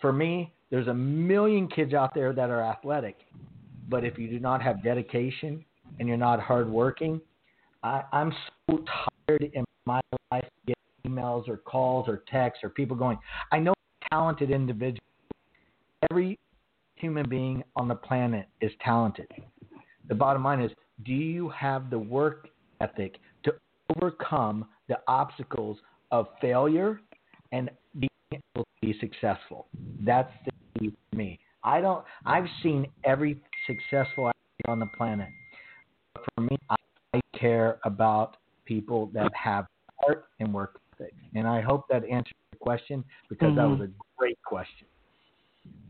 for 0.00 0.12
me, 0.12 0.52
there's 0.70 0.88
a 0.88 0.94
million 0.94 1.68
kids 1.68 1.94
out 1.94 2.14
there 2.14 2.32
that 2.32 2.50
are 2.50 2.62
athletic, 2.62 3.16
but 3.88 4.04
if 4.04 4.18
you 4.18 4.28
do 4.28 4.38
not 4.38 4.62
have 4.62 4.82
dedication 4.82 5.64
and 5.98 6.08
you're 6.08 6.18
not 6.18 6.40
hardworking, 6.40 7.20
I, 7.82 8.02
I'm 8.12 8.32
so 8.68 8.84
tired 9.26 9.50
in 9.54 9.64
my 9.86 10.00
life 10.30 10.44
getting 10.66 10.82
emails 11.06 11.48
or 11.48 11.56
calls 11.58 12.08
or 12.08 12.22
texts 12.30 12.62
or 12.62 12.70
people 12.70 12.96
going, 12.96 13.18
I 13.50 13.58
know 13.58 13.72
talented 14.10 14.50
individual. 14.50 15.04
Every 16.10 16.38
human 16.94 17.28
being 17.28 17.62
on 17.76 17.88
the 17.88 17.94
planet 17.94 18.46
is 18.60 18.72
talented. 18.84 19.28
The 20.08 20.14
bottom 20.14 20.44
line 20.44 20.60
is, 20.60 20.70
do 21.04 21.12
you 21.12 21.48
have 21.50 21.90
the 21.90 21.98
work 21.98 22.48
ethic 22.80 23.18
to 23.44 23.52
overcome 23.96 24.66
the 24.88 24.98
obstacles 25.06 25.78
of 26.10 26.26
failure 26.40 27.00
and 27.52 27.70
being 27.98 28.10
able 28.32 28.64
to 28.64 28.64
be 28.80 28.98
successful? 29.00 29.66
That's 30.00 30.32
the 30.44 30.52
key 30.78 30.96
for 31.10 31.16
me. 31.16 31.38
I 31.62 31.80
don't. 31.80 32.04
I've 32.24 32.46
seen 32.62 32.86
every 33.04 33.40
successful 33.66 34.30
on 34.66 34.78
the 34.78 34.86
planet. 34.86 35.28
But 36.14 36.24
for 36.34 36.40
me, 36.42 36.56
I 36.70 37.20
care 37.38 37.78
about 37.84 38.36
people 38.64 39.10
that 39.14 39.30
have 39.34 39.66
heart 40.00 40.26
and 40.40 40.52
work 40.52 40.80
and 41.34 41.46
I 41.46 41.60
hope 41.60 41.86
that 41.88 42.04
answered 42.04 42.34
your 42.52 42.58
question 42.60 43.04
because 43.28 43.48
mm-hmm. 43.48 43.56
that 43.56 43.68
was 43.68 43.80
a 43.80 43.90
great 44.16 44.38
question. 44.44 44.86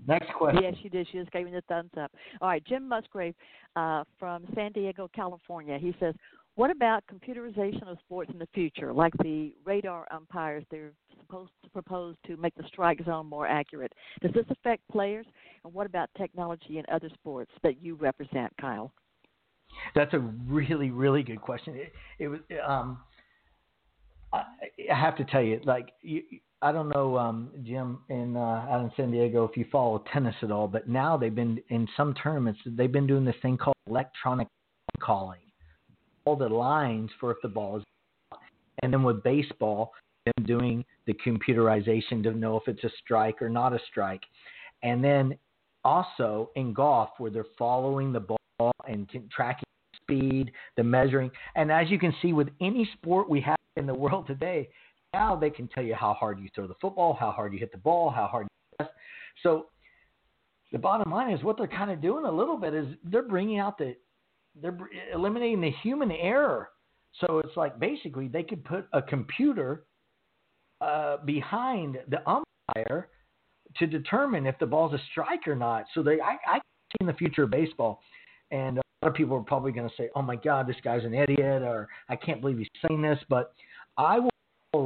Next 0.06 0.32
question. 0.32 0.62
Yes, 0.62 0.74
she 0.82 0.88
did. 0.88 1.06
She 1.12 1.18
just 1.18 1.30
gave 1.32 1.44
me 1.44 1.52
the 1.52 1.60
thumbs 1.68 1.90
up. 2.00 2.10
All 2.40 2.48
right, 2.48 2.64
Jim 2.64 2.88
Musgrave 2.88 3.34
uh, 3.76 4.04
from 4.18 4.46
San 4.54 4.72
Diego, 4.72 5.10
California. 5.14 5.78
He 5.78 5.94
says, 6.00 6.14
"What 6.54 6.70
about 6.70 7.04
computerization 7.12 7.86
of 7.86 7.98
sports 8.00 8.30
in 8.32 8.38
the 8.38 8.48
future, 8.54 8.92
like 8.92 9.12
the 9.18 9.52
radar 9.66 10.06
umpires? 10.10 10.64
They're 10.70 10.92
supposed 11.20 11.52
to 11.62 11.70
propose 11.70 12.16
to 12.26 12.38
make 12.38 12.54
the 12.54 12.64
strike 12.68 13.04
zone 13.04 13.26
more 13.26 13.46
accurate. 13.46 13.92
Does 14.22 14.32
this 14.32 14.46
affect 14.48 14.82
players? 14.90 15.26
And 15.62 15.74
what 15.74 15.86
about 15.86 16.08
technology 16.16 16.78
in 16.78 16.84
other 16.90 17.10
sports 17.12 17.52
that 17.62 17.82
you 17.82 17.94
represent, 17.94 18.50
Kyle?" 18.58 18.90
That's 19.94 20.14
a 20.14 20.18
really, 20.18 20.90
really 20.90 21.22
good 21.22 21.42
question. 21.42 21.76
It, 21.76 21.92
it 22.18 22.28
was 22.28 22.40
um, 22.66 22.98
I, 24.32 24.42
have 24.90 25.16
to 25.16 25.24
tell 25.24 25.42
you, 25.42 25.60
like 25.64 25.90
you, 26.02 26.22
I 26.60 26.72
don't 26.72 26.88
know, 26.88 27.16
um, 27.16 27.50
Jim, 27.64 28.00
in 28.08 28.36
uh, 28.36 28.40
out 28.40 28.82
in 28.82 28.90
San 28.96 29.10
Diego, 29.10 29.44
if 29.44 29.56
you 29.56 29.64
follow 29.70 30.02
tennis 30.12 30.34
at 30.42 30.50
all, 30.50 30.66
but 30.66 30.88
now 30.88 31.16
they've 31.16 31.34
been 31.34 31.60
in 31.68 31.86
some 31.96 32.14
tournaments. 32.14 32.60
They've 32.66 32.90
been 32.90 33.06
doing 33.06 33.24
this 33.24 33.36
thing 33.42 33.56
called 33.56 33.76
electronic 33.88 34.48
calling, 35.00 35.40
all 36.24 36.36
the 36.36 36.48
lines 36.48 37.10
for 37.20 37.30
if 37.30 37.38
the 37.42 37.48
ball 37.48 37.78
is, 37.78 37.84
and 38.82 38.92
then 38.92 39.02
with 39.02 39.22
baseball, 39.22 39.92
them 40.24 40.44
doing 40.46 40.84
the 41.06 41.14
computerization 41.14 42.22
to 42.24 42.32
know 42.32 42.56
if 42.56 42.66
it's 42.66 42.84
a 42.84 42.90
strike 43.02 43.40
or 43.40 43.48
not 43.48 43.72
a 43.72 43.78
strike, 43.90 44.22
and 44.82 45.02
then 45.02 45.38
also 45.84 46.50
in 46.56 46.72
golf 46.72 47.10
where 47.18 47.30
they're 47.30 47.46
following 47.56 48.12
the 48.12 48.20
ball 48.20 48.72
and 48.88 49.08
tracking 49.30 49.64
speed, 50.02 50.50
the 50.76 50.82
measuring, 50.82 51.30
and 51.54 51.70
as 51.70 51.88
you 51.88 51.98
can 51.98 52.12
see 52.20 52.32
with 52.32 52.48
any 52.60 52.88
sport 52.96 53.30
we 53.30 53.40
have 53.40 53.57
in 53.78 53.86
the 53.86 53.94
world 53.94 54.26
today, 54.26 54.68
now 55.14 55.34
they 55.34 55.50
can 55.50 55.68
tell 55.68 55.82
you 55.82 55.94
how 55.94 56.12
hard 56.14 56.38
you 56.38 56.48
throw 56.54 56.66
the 56.66 56.74
football, 56.80 57.16
how 57.18 57.30
hard 57.30 57.52
you 57.52 57.58
hit 57.58 57.72
the 57.72 57.78
ball, 57.78 58.10
how 58.10 58.26
hard 58.26 58.44
you 58.44 58.76
press. 58.76 58.90
So 59.42 59.66
the 60.72 60.78
bottom 60.78 61.10
line 61.10 61.32
is 61.32 61.42
what 61.42 61.56
they're 61.56 61.66
kind 61.66 61.90
of 61.90 62.02
doing 62.02 62.24
a 62.24 62.30
little 62.30 62.56
bit 62.56 62.74
is 62.74 62.86
they're 63.04 63.22
bringing 63.22 63.58
out 63.58 63.78
the 63.78 63.96
they're 64.60 64.76
eliminating 65.14 65.60
the 65.60 65.70
human 65.82 66.10
error. 66.10 66.70
So 67.20 67.38
it's 67.38 67.56
like 67.56 67.78
basically 67.78 68.28
they 68.28 68.42
could 68.42 68.64
put 68.64 68.86
a 68.92 69.00
computer 69.00 69.84
uh, 70.80 71.18
behind 71.24 71.98
the 72.08 72.18
umpire 72.28 73.08
to 73.76 73.86
determine 73.86 74.46
if 74.46 74.58
the 74.58 74.66
ball's 74.66 74.92
a 74.92 74.98
strike 75.10 75.46
or 75.46 75.54
not. 75.54 75.84
So 75.94 76.02
they 76.02 76.20
I, 76.20 76.36
I 76.46 76.58
see 76.58 76.98
in 77.00 77.06
the 77.06 77.12
future 77.14 77.44
of 77.44 77.50
baseball, 77.50 78.00
and 78.50 78.78
a 78.78 78.82
lot 79.02 79.10
of 79.10 79.14
people 79.14 79.36
are 79.36 79.42
probably 79.42 79.72
going 79.72 79.88
to 79.88 79.94
say, 79.96 80.10
"Oh 80.14 80.22
my 80.22 80.36
God, 80.36 80.66
this 80.66 80.76
guy's 80.82 81.04
an 81.04 81.14
idiot," 81.14 81.62
or 81.62 81.88
"I 82.08 82.16
can't 82.16 82.40
believe 82.40 82.58
he's 82.58 82.68
saying 82.86 83.02
this," 83.02 83.18
but 83.28 83.54
I 83.98 84.20
will 84.20 84.30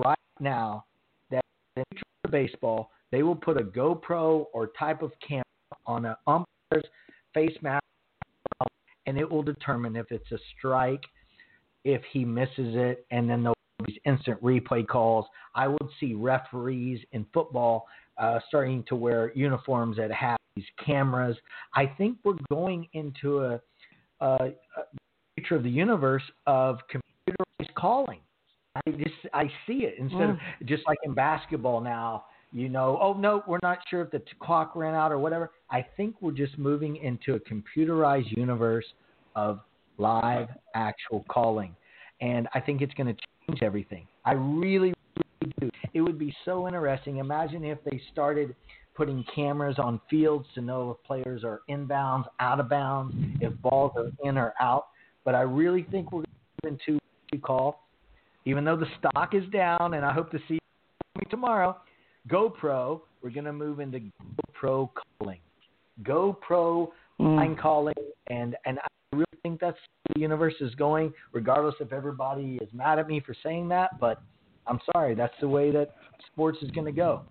right 0.01 0.17
now 0.41 0.87
that 1.31 1.45
in 1.77 1.85
future 1.93 2.05
baseball 2.31 2.91
they 3.11 3.23
will 3.23 3.37
put 3.37 3.61
a 3.61 3.65
GoPro 3.65 4.47
or 4.55 4.71
type 4.79 5.03
of 5.03 5.13
camera 5.27 5.45
on 5.87 6.07
an 6.07 6.17
umpire's 6.27 6.87
face 7.35 7.57
mask, 7.61 7.85
and 9.07 9.19
it 9.19 9.31
will 9.31 9.43
determine 9.43 9.97
if 9.97 10.11
it's 10.11 10.33
a 10.33 10.39
strike, 10.57 11.03
if 11.85 12.01
he 12.11 12.25
misses 12.25 12.75
it, 12.75 13.07
and 13.11 13.29
then 13.29 13.43
there'll 13.43 13.57
be 13.85 14.01
instant 14.07 14.43
replay 14.43 14.87
calls. 14.87 15.27
I 15.55 15.69
would 15.69 15.89
see 16.01 16.15
referees 16.15 17.01
in 17.13 17.27
football 17.35 17.87
uh, 18.17 18.39
starting 18.49 18.83
to 18.89 18.97
wear 18.97 19.31
uniforms 19.35 19.99
that 19.99 20.11
have 20.13 20.39
these 20.57 20.65
cameras. 20.85 21.37
I 21.75 21.87
think 21.87 22.17
we're 22.25 22.37
going 22.51 22.89
into 22.95 23.41
a, 23.41 23.61
a, 24.21 24.27
a 24.27 24.53
future 25.37 25.57
of 25.57 25.65
the 25.65 25.71
universe 25.71 26.23
of 26.47 26.79
computerized 26.91 27.75
calling. 27.75 28.21
I 28.75 28.91
just 28.91 29.15
I 29.33 29.51
see 29.67 29.85
it 29.85 29.97
instead 29.99 30.21
mm. 30.21 30.31
of 30.33 30.67
just 30.67 30.83
like 30.87 30.99
in 31.05 31.15
basketball 31.15 31.81
now. 31.81 32.25
You 32.53 32.69
know, 32.69 32.99
oh 33.01 33.15
no, 33.15 33.43
we're 33.47 33.59
not 33.63 33.79
sure 33.89 34.03
if 34.03 34.11
the 34.11 34.23
clock 34.41 34.77
ran 34.77 34.95
out 34.95 35.11
or 35.11 35.19
whatever. 35.19 35.51
I 35.71 35.85
think 35.97 36.17
we're 36.21 36.33
just 36.33 36.59
moving 36.59 36.97
into 36.97 37.35
a 37.35 37.41
computerized 37.41 38.37
universe 38.37 38.85
of 39.37 39.61
live 39.97 40.49
actual 40.75 41.25
calling, 41.31 41.75
and 42.21 42.49
I 42.55 42.61
think 42.61 42.83
it's 42.83 42.95
going 42.95 43.15
to 43.15 43.23
change 43.49 43.63
everything. 43.63 44.07
I 44.25 44.33
really, 44.33 44.93
really 45.17 45.55
do. 45.61 45.71
It 45.95 46.03
would 46.03 46.19
be 46.19 46.35
so 46.45 46.67
interesting. 46.67 47.19
Imagine 47.19 47.65
if 47.65 47.79
they 47.85 48.01
started 48.13 48.55
putting 48.95 49.25
cameras 49.35 49.77
on 49.79 50.01
fields 50.11 50.47
to 50.55 50.61
know 50.61 50.91
if 50.91 51.07
players 51.07 51.45
are 51.45 51.61
inbounds, 51.71 52.25
out 52.41 52.61
of 52.61 52.69
bounds, 52.69 53.15
if 53.41 53.53
balls 53.63 53.93
are 53.97 54.11
in 54.29 54.37
or 54.37 54.53
out. 54.61 54.89
But 55.25 55.35
I 55.35 55.43
really 55.43 55.87
think 55.91 56.13
we're 56.13 56.25
going 56.63 56.79
to 56.87 56.99
call 57.39 57.83
even 58.45 58.65
though 58.65 58.77
the 58.77 58.87
stock 58.99 59.35
is 59.35 59.45
down, 59.53 59.95
and 59.95 60.05
I 60.05 60.13
hope 60.13 60.31
to 60.33 60.39
see 60.49 60.55
you 60.55 61.27
tomorrow. 61.31 61.77
GoPro, 62.29 63.01
we're 63.23 63.31
going 63.31 63.45
to 63.45 63.53
move 63.53 63.81
into 63.81 64.01
GoPro 64.01 64.91
calling, 65.19 65.41
GoPro 66.03 66.89
mm. 67.21 67.37
line 67.37 67.57
calling, 67.61 67.95
and 68.29 68.57
and 68.65 68.79
I 68.79 69.17
really 69.17 69.27
think 69.43 69.61
that's 69.61 69.79
the 70.15 70.21
universe 70.21 70.55
is 70.61 70.75
going. 70.77 71.13
Regardless 71.33 71.75
if 71.81 71.93
everybody 71.93 72.59
is 72.63 72.69
mad 72.73 72.99
at 72.99 73.09
me 73.09 73.21
for 73.21 73.35
saying 73.43 73.69
that, 73.69 73.99
but 74.01 74.23
I'm 74.67 74.81
sorry, 74.93 75.15
that's 75.15 75.35
the 75.41 75.49
way 75.49 75.71
that 75.73 75.97
sports 76.33 76.59
is 76.63 76.71
going 76.71 76.87
to 76.87 76.93
go. 76.93 77.23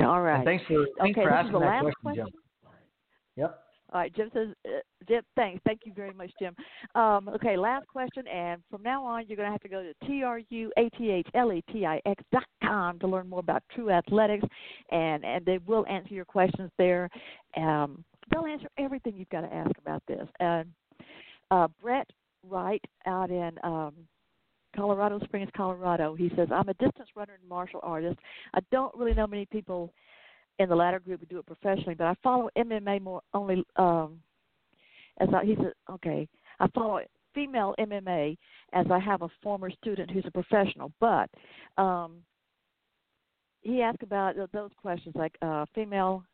All 0.00 0.22
right. 0.22 0.36
And 0.36 0.44
thanks 0.44 0.64
for 0.66 0.86
thanks 0.98 1.18
okay, 1.18 1.26
for 1.26 1.30
asking 1.30 1.60
that 1.60 1.80
question, 1.82 1.92
question. 2.02 2.26
Yep. 3.36 3.61
All 3.92 4.00
right, 4.00 4.14
Jim 4.14 4.30
says, 4.32 4.48
uh, 4.66 4.78
Jim, 5.06 5.22
thanks. 5.36 5.60
Thank 5.66 5.80
you 5.84 5.92
very 5.94 6.14
much, 6.14 6.30
Jim. 6.40 6.56
Um, 6.94 7.28
okay, 7.28 7.58
last 7.58 7.86
question, 7.88 8.26
and 8.26 8.62
from 8.70 8.82
now 8.82 9.04
on, 9.04 9.26
you're 9.26 9.36
going 9.36 9.48
to 9.48 9.52
have 9.52 9.60
to 9.60 9.68
go 9.68 9.82
to 9.82 9.92
T-R-U-A-T-H-L-E-T-I-X 10.06 12.24
dot 12.32 12.44
com 12.64 12.98
to 13.00 13.06
learn 13.06 13.28
more 13.28 13.40
about 13.40 13.62
Tru 13.74 13.84
Athletix, 13.86 14.48
and, 14.90 15.26
and 15.26 15.44
they 15.44 15.58
will 15.66 15.84
answer 15.88 16.14
your 16.14 16.24
questions 16.24 16.70
there. 16.78 17.10
Um, 17.56 18.02
they'll 18.30 18.46
answer 18.46 18.68
everything 18.78 19.14
you've 19.14 19.28
got 19.28 19.42
to 19.42 19.52
ask 19.52 19.72
about 19.78 20.02
this. 20.08 20.26
And 20.40 20.70
uh, 21.50 21.68
Brett 21.82 22.08
Wright 22.48 22.82
out 23.06 23.30
in 23.30 23.58
um, 23.62 23.92
Colorado 24.74 25.20
Springs, 25.24 25.50
Colorado, 25.54 26.14
he 26.14 26.32
says, 26.34 26.48
I'm 26.50 26.70
a 26.70 26.74
distance 26.74 27.10
runner 27.14 27.34
and 27.38 27.46
martial 27.46 27.80
artist. 27.82 28.18
I 28.54 28.60
don't 28.70 28.96
really 28.96 29.12
know 29.12 29.26
many 29.26 29.44
people– 29.44 29.92
in 30.62 30.68
the 30.68 30.76
latter 30.76 31.00
group 31.00 31.20
who 31.20 31.26
do 31.26 31.38
it 31.38 31.46
professionally, 31.46 31.94
but 31.94 32.06
I 32.06 32.14
follow 32.22 32.48
MMA 32.56 33.02
more 33.02 33.22
only 33.34 33.64
um 33.76 34.20
as 35.20 35.28
I 35.34 35.44
he 35.44 35.56
said 35.56 35.72
okay, 35.90 36.28
I 36.60 36.66
follow 36.68 37.00
female 37.34 37.74
MMA 37.78 38.36
as 38.72 38.86
I 38.90 38.98
have 38.98 39.22
a 39.22 39.28
former 39.42 39.70
student 39.70 40.10
who's 40.10 40.24
a 40.26 40.30
professional, 40.30 40.92
but 41.00 41.28
um 41.78 42.16
he 43.62 43.80
asked 43.80 44.02
about 44.02 44.34
those 44.52 44.70
questions 44.80 45.14
like 45.16 45.36
uh 45.42 45.66
female 45.74 46.24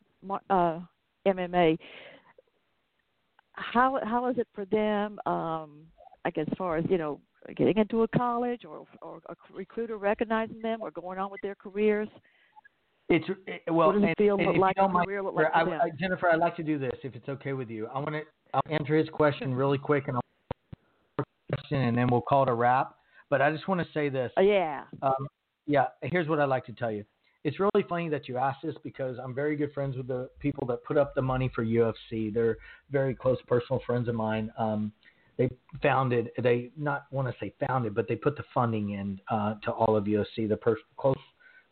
uh 0.50 0.80
MMA 1.26 1.78
how 3.52 3.98
how 4.04 4.28
is 4.28 4.38
it 4.38 4.46
for 4.54 4.64
them 4.66 5.18
um 5.26 5.80
like 6.24 6.38
as 6.38 6.46
far 6.56 6.76
as 6.76 6.84
you 6.88 6.98
know 6.98 7.20
getting 7.56 7.78
into 7.78 8.02
a 8.02 8.08
college 8.08 8.64
or 8.64 8.84
or 9.02 9.20
a 9.28 9.34
recruiter 9.52 9.96
recognizing 9.96 10.60
them 10.60 10.80
or 10.80 10.90
going 10.90 11.18
on 11.18 11.30
with 11.30 11.40
their 11.40 11.54
careers 11.54 12.08
it's 13.08 13.26
it, 13.46 13.62
well, 13.68 13.92
what 13.92 14.00
does 14.00 14.14
field 14.18 14.40
and 14.40 14.58
like? 14.58 14.76
Mind, 14.76 15.06
career 15.06 15.22
like 15.22 15.46
I, 15.54 15.62
I, 15.62 15.90
Jennifer, 15.98 16.28
I'd 16.28 16.40
like 16.40 16.56
to 16.56 16.62
do 16.62 16.78
this 16.78 16.92
if 17.02 17.14
it's 17.14 17.28
okay 17.28 17.54
with 17.54 17.70
you. 17.70 17.86
I 17.86 17.98
want 17.98 18.10
to 18.10 18.22
I'll 18.54 18.62
answer 18.70 18.96
his 18.96 19.08
question 19.08 19.54
really 19.54 19.78
quick 19.78 20.08
and 20.08 20.16
I'll 20.16 21.24
question 21.52 21.82
and 21.82 21.96
then 21.96 22.08
we'll 22.10 22.20
call 22.20 22.44
it 22.44 22.48
a 22.48 22.54
wrap. 22.54 22.96
But 23.30 23.42
I 23.42 23.50
just 23.50 23.68
want 23.68 23.80
to 23.80 23.86
say 23.92 24.08
this. 24.08 24.32
Uh, 24.36 24.42
yeah. 24.42 24.84
Um, 25.02 25.28
yeah. 25.66 25.86
Here's 26.02 26.28
what 26.28 26.40
I'd 26.40 26.46
like 26.46 26.64
to 26.66 26.72
tell 26.72 26.90
you. 26.90 27.04
It's 27.44 27.60
really 27.60 27.86
funny 27.88 28.08
that 28.08 28.28
you 28.28 28.36
asked 28.36 28.60
this 28.64 28.74
because 28.82 29.16
I'm 29.22 29.34
very 29.34 29.56
good 29.56 29.72
friends 29.72 29.96
with 29.96 30.08
the 30.08 30.28
people 30.40 30.66
that 30.68 30.84
put 30.84 30.96
up 30.96 31.14
the 31.14 31.22
money 31.22 31.50
for 31.54 31.64
UFC. 31.64 32.32
They're 32.32 32.56
very 32.90 33.14
close 33.14 33.38
personal 33.46 33.80
friends 33.86 34.08
of 34.08 34.14
mine. 34.14 34.50
Um, 34.58 34.92
they 35.36 35.48
founded, 35.82 36.30
they 36.42 36.72
not 36.76 37.04
want 37.12 37.28
to 37.28 37.34
say 37.40 37.54
founded, 37.64 37.94
but 37.94 38.08
they 38.08 38.16
put 38.16 38.36
the 38.36 38.42
funding 38.52 38.90
in 38.90 39.20
uh, 39.30 39.54
to 39.62 39.70
all 39.70 39.96
of 39.96 40.04
UFC. 40.04 40.48
The 40.48 40.56
per- 40.56 40.76
close 40.96 41.16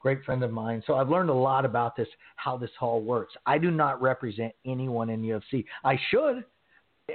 great 0.07 0.25
friend 0.25 0.45
of 0.45 0.53
mine. 0.53 0.81
So 0.87 0.95
I've 0.95 1.09
learned 1.09 1.31
a 1.31 1.35
lot 1.35 1.65
about 1.65 1.97
this, 1.97 2.07
how 2.37 2.57
this 2.57 2.71
all 2.81 3.03
works. 3.03 3.35
I 3.45 3.59
do 3.59 3.73
not 3.73 4.01
represent 4.01 4.53
anyone 4.65 5.11
in 5.11 5.21
UFC. 5.21 5.65
I 5.83 5.99
should, 6.13 6.45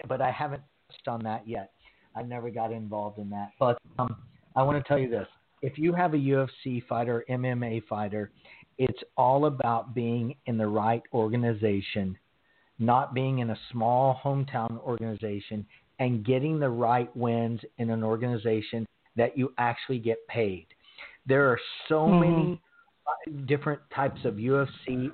but 0.09 0.19
I 0.19 0.29
haven't 0.29 0.61
touched 0.89 1.07
on 1.07 1.23
that 1.23 1.47
yet. 1.47 1.71
I 2.17 2.23
never 2.23 2.49
got 2.49 2.73
involved 2.73 3.17
in 3.17 3.29
that. 3.29 3.51
But 3.61 3.77
um, 3.97 4.17
I 4.57 4.63
want 4.63 4.77
to 4.77 4.85
tell 4.85 4.99
you 4.99 5.09
this: 5.09 5.27
if 5.61 5.77
you 5.77 5.93
have 5.93 6.13
a 6.13 6.17
UFC 6.17 6.85
fighter, 6.85 7.23
MMA 7.29 7.87
fighter, 7.87 8.29
it's 8.77 9.01
all 9.15 9.45
about 9.45 9.95
being 9.95 10.35
in 10.47 10.57
the 10.57 10.67
right 10.67 11.03
organization, 11.13 12.17
not 12.77 13.13
being 13.13 13.39
in 13.39 13.51
a 13.51 13.59
small 13.71 14.19
hometown 14.21 14.77
organization, 14.81 15.65
and 15.99 16.25
getting 16.25 16.59
the 16.59 16.67
right 16.67 17.15
wins 17.15 17.61
in 17.77 17.89
an 17.89 18.03
organization 18.03 18.85
that 19.15 19.37
you 19.37 19.53
actually 19.57 19.99
get 19.99 20.17
paid. 20.27 20.65
There 21.25 21.49
are 21.49 21.59
so 21.87 21.99
mm-hmm. 22.01 22.19
many 22.19 22.61
different 23.45 23.81
types 23.93 24.19
of 24.25 24.35
UFC, 24.35 25.11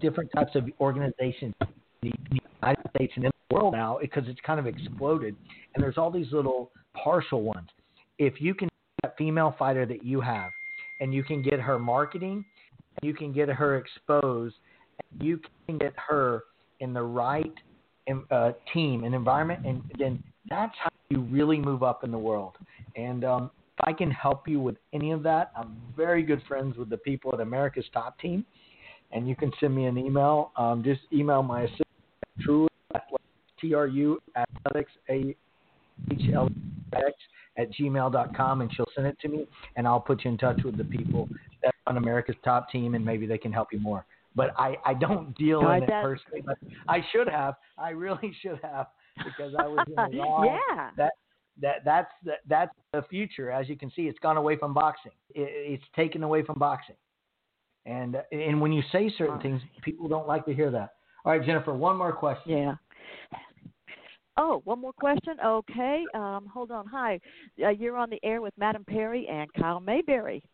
different 0.00 0.30
types 0.34 0.54
of 0.54 0.64
organizations 0.80 1.54
in 2.02 2.12
the 2.30 2.40
United 2.62 2.90
States 2.94 3.12
and 3.16 3.24
in 3.24 3.30
the 3.48 3.54
world 3.54 3.72
now 3.72 3.98
because 4.00 4.24
it's 4.26 4.40
kind 4.46 4.60
of 4.60 4.66
exploded. 4.66 5.34
And 5.74 5.82
there's 5.82 5.98
all 5.98 6.10
these 6.10 6.32
little 6.32 6.70
partial 6.94 7.42
ones. 7.42 7.68
If 8.18 8.40
you 8.40 8.54
can 8.54 8.66
get 8.68 9.02
that 9.02 9.14
female 9.16 9.54
fighter 9.58 9.86
that 9.86 10.04
you 10.04 10.20
have, 10.20 10.50
and 11.00 11.14
you 11.14 11.22
can 11.22 11.42
get 11.42 11.60
her 11.60 11.78
marketing, 11.78 12.44
you 13.02 13.14
can 13.14 13.32
get 13.32 13.48
her 13.48 13.76
exposed, 13.76 14.56
you 15.20 15.40
can 15.66 15.78
get 15.78 15.92
her 15.96 16.44
in 16.80 16.92
the 16.92 17.02
right 17.02 17.54
uh, 18.30 18.52
team 18.72 19.04
and 19.04 19.14
environment, 19.14 19.64
and 19.66 19.82
then 19.98 20.22
that's 20.48 20.74
how 20.82 20.90
you 21.10 21.20
really 21.22 21.58
move 21.58 21.82
up 21.82 22.04
in 22.04 22.10
the 22.10 22.18
world. 22.18 22.54
And 22.96 23.24
um, 23.24 23.50
I 23.84 23.92
can 23.92 24.10
help 24.10 24.48
you 24.48 24.60
with 24.60 24.76
any 24.92 25.12
of 25.12 25.22
that, 25.24 25.52
I'm 25.56 25.76
very 25.96 26.22
good 26.22 26.42
friends 26.48 26.76
with 26.76 26.90
the 26.90 26.98
people 26.98 27.32
at 27.34 27.40
America's 27.40 27.86
Top 27.92 28.18
Team, 28.18 28.44
and 29.12 29.28
you 29.28 29.36
can 29.36 29.52
send 29.60 29.74
me 29.74 29.86
an 29.86 29.96
email. 29.98 30.52
Um, 30.56 30.82
just 30.84 31.00
email 31.12 31.42
my 31.42 31.62
assistant, 31.62 31.88
True 32.40 32.68
T 33.60 33.74
R 33.74 33.86
U 33.86 34.20
Athletics 34.36 34.92
A 35.10 35.34
H 36.10 36.20
L 36.32 36.48
at 37.58 37.72
gmail.com 37.72 38.60
and 38.60 38.72
she'll 38.74 38.88
send 38.94 39.06
it 39.06 39.18
to 39.20 39.28
me 39.28 39.46
and 39.76 39.86
I'll 39.86 40.00
put 40.00 40.24
you 40.24 40.30
in 40.30 40.38
touch 40.38 40.60
with 40.64 40.78
the 40.78 40.84
people 40.84 41.28
that 41.62 41.74
run 41.86 41.96
America's 41.96 42.36
top 42.44 42.70
team 42.70 42.94
and 42.94 43.04
maybe 43.04 43.26
they 43.26 43.38
can 43.38 43.52
help 43.52 43.68
you 43.72 43.80
more. 43.80 44.06
But 44.36 44.54
I, 44.56 44.76
I 44.86 44.94
don't 44.94 45.36
deal 45.36 45.68
in 45.70 45.82
it 45.82 45.88
personally, 45.88 46.42
but 46.46 46.56
I 46.86 47.00
should 47.12 47.28
have. 47.28 47.54
I 47.76 47.90
really 47.90 48.32
should 48.42 48.60
have 48.62 48.86
because 49.16 49.54
I 49.58 49.66
was 49.66 49.84
in 49.88 49.94
the 50.12 50.18
wrong. 50.18 50.60
yeah. 50.68 50.90
That 50.96 51.12
that 51.60 51.84
that's 51.84 52.12
the, 52.24 52.32
that's 52.48 52.74
the 52.92 53.02
future. 53.10 53.50
As 53.50 53.68
you 53.68 53.76
can 53.76 53.90
see, 53.94 54.02
it's 54.02 54.18
gone 54.20 54.36
away 54.36 54.56
from 54.56 54.74
boxing. 54.74 55.12
It, 55.34 55.48
it's 55.50 55.84
taken 55.94 56.22
away 56.22 56.42
from 56.44 56.58
boxing. 56.58 56.96
And 57.86 58.16
and 58.32 58.60
when 58.60 58.72
you 58.72 58.82
say 58.92 59.12
certain 59.16 59.40
things, 59.40 59.60
people 59.82 60.08
don't 60.08 60.28
like 60.28 60.44
to 60.46 60.54
hear 60.54 60.70
that. 60.70 60.94
All 61.24 61.32
right, 61.32 61.44
Jennifer, 61.44 61.72
one 61.72 61.96
more 61.96 62.12
question. 62.12 62.52
Yeah. 62.52 62.74
Oh, 64.36 64.60
one 64.64 64.80
more 64.80 64.92
question. 64.92 65.36
Okay. 65.44 66.04
Um, 66.14 66.46
hold 66.52 66.70
on. 66.70 66.86
Hi. 66.86 67.18
Uh, 67.62 67.70
you're 67.70 67.96
on 67.96 68.08
the 68.08 68.20
air 68.22 68.40
with 68.40 68.54
Madame 68.56 68.84
Perry 68.84 69.26
and 69.26 69.52
Kyle 69.54 69.80
Mayberry. 69.80 70.44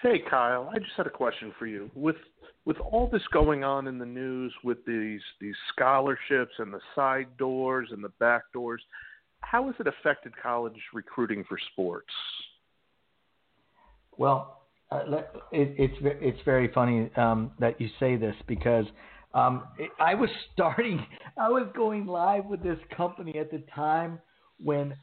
Hey, 0.00 0.22
Kyle. 0.30 0.70
I 0.72 0.78
just 0.78 0.92
had 0.96 1.06
a 1.06 1.10
question 1.10 1.52
for 1.58 1.66
you. 1.66 1.90
With 1.94 2.16
with 2.64 2.78
all 2.78 3.08
this 3.10 3.22
going 3.32 3.64
on 3.64 3.86
in 3.86 3.98
the 3.98 4.06
news, 4.06 4.54
with 4.62 4.78
these 4.86 5.20
these 5.40 5.56
scholarships 5.74 6.52
and 6.58 6.72
the 6.72 6.80
side 6.94 7.36
doors 7.36 7.88
and 7.90 8.02
the 8.02 8.12
back 8.20 8.42
doors, 8.52 8.82
how 9.42 9.66
has 9.66 9.74
it 9.80 9.86
affected 9.86 10.32
college 10.40 10.80
recruiting 10.92 11.44
for 11.48 11.58
sports? 11.72 12.12
Well, 14.16 14.62
uh, 14.90 15.22
it, 15.52 15.74
it's 15.78 15.94
it's 16.02 16.38
very 16.44 16.70
funny 16.72 17.10
um, 17.16 17.52
that 17.58 17.80
you 17.80 17.88
say 17.98 18.16
this 18.16 18.34
because 18.46 18.86
um, 19.34 19.64
it, 19.78 19.90
I 20.00 20.14
was 20.14 20.28
starting, 20.52 21.04
I 21.38 21.48
was 21.48 21.68
going 21.74 22.06
live 22.06 22.46
with 22.46 22.62
this 22.62 22.78
company 22.96 23.38
at 23.38 23.50
the 23.50 23.62
time 23.74 24.18
when 24.62 24.94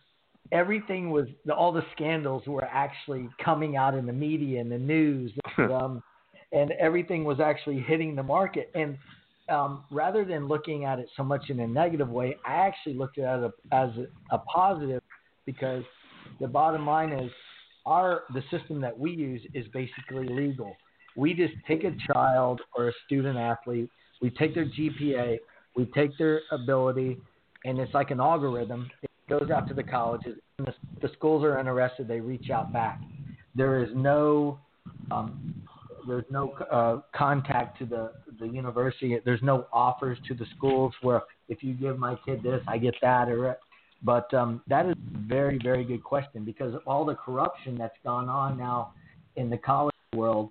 everything 0.52 1.10
was 1.10 1.28
all 1.56 1.72
the 1.72 1.84
scandals 1.94 2.44
were 2.46 2.66
actually 2.66 3.30
coming 3.44 3.76
out 3.76 3.94
in 3.94 4.06
the 4.06 4.14
media 4.14 4.60
and 4.60 4.72
the 4.72 4.78
news, 4.78 5.32
and, 5.58 5.72
um, 5.82 6.04
and 6.52 6.72
everything 6.72 7.24
was 7.24 7.40
actually 7.40 7.80
hitting 7.80 8.16
the 8.16 8.24
market. 8.24 8.70
And 8.76 8.98
um, 9.50 9.84
rather 9.92 10.26
than 10.26 10.48
looking 10.48 10.86
at 10.86 11.00
it 11.00 11.08
so 11.16 11.24
much 11.24 11.50
in 11.50 11.60
a 11.60 11.68
negative 11.68 12.10
way, 12.10 12.36
I 12.46 12.54
actually 12.54 12.96
looked 12.96 13.18
at 13.18 13.40
it 13.40 13.52
as 13.72 13.90
a, 13.98 14.08
a 14.36 14.40
positive 14.40 15.02
because 15.46 15.84
the 16.40 16.48
bottom 16.48 16.86
line 16.86 17.12
is 17.12 17.32
our 17.86 18.24
the 18.34 18.44
system 18.52 18.82
that 18.82 18.98
we 18.98 19.12
use 19.12 19.42
is 19.54 19.66
basically 19.70 20.28
legal. 20.28 20.76
We 21.16 21.34
just 21.34 21.54
take 21.68 21.84
a 21.84 21.96
child 22.12 22.62
or 22.76 22.90
a 22.90 22.94
student 23.06 23.38
athlete, 23.38 23.90
we 24.22 24.30
take 24.32 24.54
their 24.54 24.66
GPA, 24.66 25.38
we 25.76 25.86
take 25.96 26.16
their 26.18 26.42
ability, 26.52 27.18
and 27.66 27.80
it's 27.80 27.94
like 27.94 28.12
an 28.12 28.20
algorithm. 28.20 28.90
It 29.02 29.10
goes 29.30 29.50
out 29.50 29.68
to 29.70 29.74
the 29.74 29.84
colleges, 29.84 30.38
and 30.58 30.68
the, 30.68 30.74
the 31.02 31.14
schools 31.14 31.44
are 31.44 31.58
interested. 31.58 32.08
They 32.08 32.20
reach 32.20 32.50
out 32.50 32.74
back. 32.74 33.02
There 33.56 33.82
is 33.82 33.90
no 33.96 34.60
um, 35.10 35.64
there's 36.08 36.26
no 36.30 36.54
uh, 36.72 37.02
contact 37.18 37.80
to 37.80 37.86
the 37.86 38.12
the 38.40 38.48
university. 38.48 39.18
There's 39.24 39.42
no 39.42 39.68
offers 39.72 40.18
to 40.28 40.34
the 40.34 40.46
schools 40.56 40.94
where 41.02 41.22
if 41.50 41.64
you 41.64 41.74
give 41.74 41.98
my 41.98 42.16
kid 42.26 42.44
this, 42.44 42.62
I 42.68 42.78
get 42.78 42.96
that. 43.02 43.30
Or, 43.30 43.58
but 44.04 44.34
um, 44.34 44.62
that 44.68 44.86
is 44.86 44.94
a 44.94 45.28
very 45.28 45.60
very 45.62 45.84
good 45.84 46.04
question 46.04 46.44
because 46.44 46.74
of 46.74 46.82
all 46.86 47.06
the 47.06 47.16
corruption 47.16 47.78
that's 47.78 47.98
gone 48.04 48.30
on 48.30 48.58
now 48.58 48.94
in 49.36 49.50
the 49.50 49.58
college 49.58 49.96
world. 50.16 50.50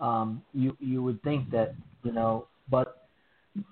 Um, 0.00 0.42
you 0.52 0.76
you 0.80 1.02
would 1.02 1.22
think 1.22 1.50
that 1.50 1.74
you 2.02 2.12
know, 2.12 2.46
but 2.70 3.08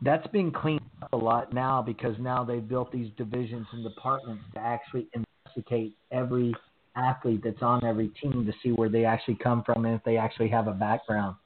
that's 0.02 0.26
being 0.28 0.50
cleaned 0.50 0.80
up 1.02 1.12
a 1.12 1.16
lot 1.16 1.52
now 1.52 1.82
because 1.82 2.16
now 2.18 2.44
they've 2.44 2.66
built 2.66 2.90
these 2.90 3.10
divisions 3.16 3.66
and 3.72 3.84
departments 3.84 4.44
to 4.54 4.60
actually 4.60 5.08
investigate 5.14 5.94
every 6.10 6.54
athlete 6.96 7.40
that's 7.44 7.62
on 7.62 7.84
every 7.84 8.08
team 8.08 8.46
to 8.46 8.52
see 8.62 8.70
where 8.70 8.88
they 8.88 9.04
actually 9.04 9.34
come 9.34 9.62
from 9.64 9.84
and 9.84 9.94
if 9.94 10.04
they 10.04 10.16
actually 10.16 10.48
have 10.48 10.68
a 10.68 10.72
background. 10.72 11.36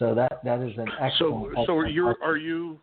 So 0.00 0.14
that 0.14 0.40
that 0.42 0.60
is 0.60 0.76
an 0.78 0.88
excellent. 1.00 1.54
So 1.54 1.64
so 1.66 1.76
are 1.76 1.86
you 1.86 2.14
are 2.22 2.36
you 2.36 2.80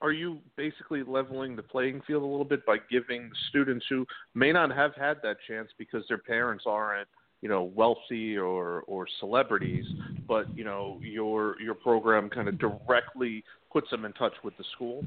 are 0.00 0.10
you 0.10 0.38
basically 0.56 1.02
leveling 1.06 1.54
the 1.54 1.62
playing 1.62 2.00
field 2.06 2.22
a 2.22 2.26
little 2.26 2.46
bit 2.46 2.64
by 2.64 2.78
giving 2.90 3.30
students 3.50 3.84
who 3.90 4.06
may 4.34 4.50
not 4.50 4.74
have 4.74 4.94
had 4.94 5.18
that 5.22 5.36
chance 5.46 5.68
because 5.78 6.02
their 6.08 6.18
parents 6.18 6.64
aren't 6.66 7.06
you 7.42 7.48
know 7.50 7.70
wealthy 7.74 8.38
or 8.38 8.82
or 8.86 9.06
celebrities 9.18 9.84
but 10.26 10.46
you 10.56 10.64
know 10.64 10.98
your 11.02 11.60
your 11.60 11.74
program 11.74 12.30
kind 12.30 12.48
of 12.48 12.58
directly 12.58 13.44
puts 13.70 13.90
them 13.90 14.06
in 14.06 14.12
touch 14.14 14.34
with 14.42 14.56
the 14.58 14.64
school 14.74 15.04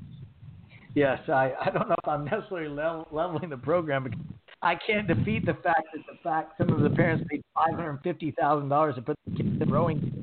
yes 0.95 1.19
i 1.30 1.53
i 1.61 1.69
don't 1.69 1.89
know 1.89 1.95
if 2.01 2.07
i'm 2.07 2.26
necessarily 2.26 2.69
level, 2.69 3.07
leveling 3.11 3.49
the 3.49 3.57
program 3.57 4.03
because 4.03 4.19
I 4.64 4.76
can't 4.76 5.05
defeat 5.05 5.45
the 5.45 5.55
fact 5.55 5.89
that 5.93 6.03
the 6.10 6.18
fact 6.23 6.57
some 6.57 6.69
of 6.69 6.80
the 6.80 6.89
parents 6.89 7.26
paid 7.30 7.43
five 7.53 7.76
hundred 7.76 7.99
fifty 8.01 8.31
thousand 8.31 8.69
dollars 8.69 8.95
to 8.95 9.01
put 9.01 9.18
the 9.27 9.35
kids 9.35 9.61
in 9.61 9.69
rowing. 9.69 10.23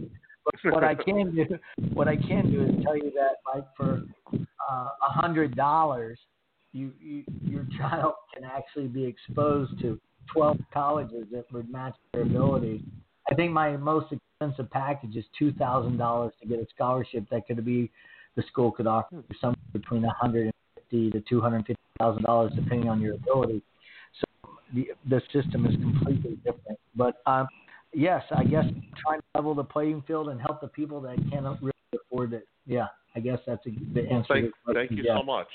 What 0.64 0.84
I 0.84 0.94
can 0.94 1.34
do, 1.34 1.46
what 1.92 2.08
I 2.08 2.16
can 2.16 2.50
do 2.50 2.64
is 2.64 2.84
tell 2.84 2.96
you 2.96 3.12
that 3.14 3.36
like 3.54 3.64
for 3.76 4.02
uh, 4.32 4.36
a 4.72 4.76
uh, 4.76 5.12
hundred 5.12 5.56
dollars, 5.56 6.18
you, 6.72 6.92
you 7.00 7.24
your 7.42 7.66
child 7.78 8.14
can 8.34 8.44
actually 8.44 8.88
be 8.88 9.04
exposed 9.04 9.78
to 9.80 10.00
twelve 10.32 10.58
colleges 10.72 11.26
that 11.32 11.50
would 11.52 11.70
match 11.70 11.94
their 12.12 12.22
ability. 12.22 12.84
I 13.30 13.34
think 13.34 13.52
my 13.52 13.76
most 13.76 14.12
expensive 14.12 14.70
package 14.70 15.16
is 15.16 15.24
two 15.38 15.52
thousand 15.52 15.96
dollars 15.96 16.32
to 16.42 16.48
get 16.48 16.58
a 16.58 16.66
scholarship 16.74 17.24
that 17.30 17.46
could 17.46 17.64
be 17.64 17.90
the 18.36 18.42
school 18.48 18.70
could 18.70 18.86
offer 18.86 19.22
somewhere 19.40 19.56
between 19.72 20.04
a 20.04 20.12
hundred 20.12 20.46
and 20.46 20.54
fifty 20.74 21.10
to 21.10 21.20
two 21.28 21.40
hundred 21.40 21.66
fifty 21.66 21.82
thousand 21.98 22.22
dollars 22.22 22.52
depending 22.54 22.88
on 22.88 23.00
your 23.00 23.14
ability 23.14 23.62
So 24.14 24.50
the 24.74 24.88
the 25.08 25.20
system 25.32 25.66
is 25.66 25.74
completely 25.76 26.36
different. 26.36 26.78
But 26.94 27.16
um, 27.26 27.46
yes, 27.92 28.22
I 28.30 28.44
guess 28.44 28.64
trying 29.02 29.20
to 29.20 29.26
level 29.34 29.54
the 29.54 29.64
playing 29.64 30.02
field 30.06 30.28
and 30.28 30.40
help 30.40 30.60
the 30.60 30.68
people 30.68 31.00
that 31.02 31.16
cannot 31.30 31.60
really 31.62 31.72
afford 31.94 32.32
it. 32.32 32.46
Yeah, 32.66 32.86
I 33.14 33.20
guess 33.20 33.38
that's 33.46 33.64
a, 33.66 33.70
the 33.94 34.08
answer. 34.08 34.34
Thank, 34.34 34.52
thank 34.72 34.90
you 34.92 35.04
so 35.06 35.22
much. 35.22 35.48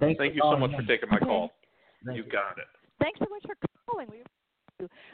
Thanks 0.00 0.18
thank 0.18 0.34
you 0.34 0.42
so 0.42 0.56
much 0.56 0.70
for 0.70 0.82
taking 0.82 1.08
my 1.10 1.18
call. 1.18 1.50
Thank 2.06 2.16
you 2.16 2.22
got 2.30 2.56
it. 2.58 2.68
Thanks 3.00 3.18
so 3.18 3.26
much 3.28 3.42
for 3.44 3.56
calling. 3.90 4.06
We 4.08 4.22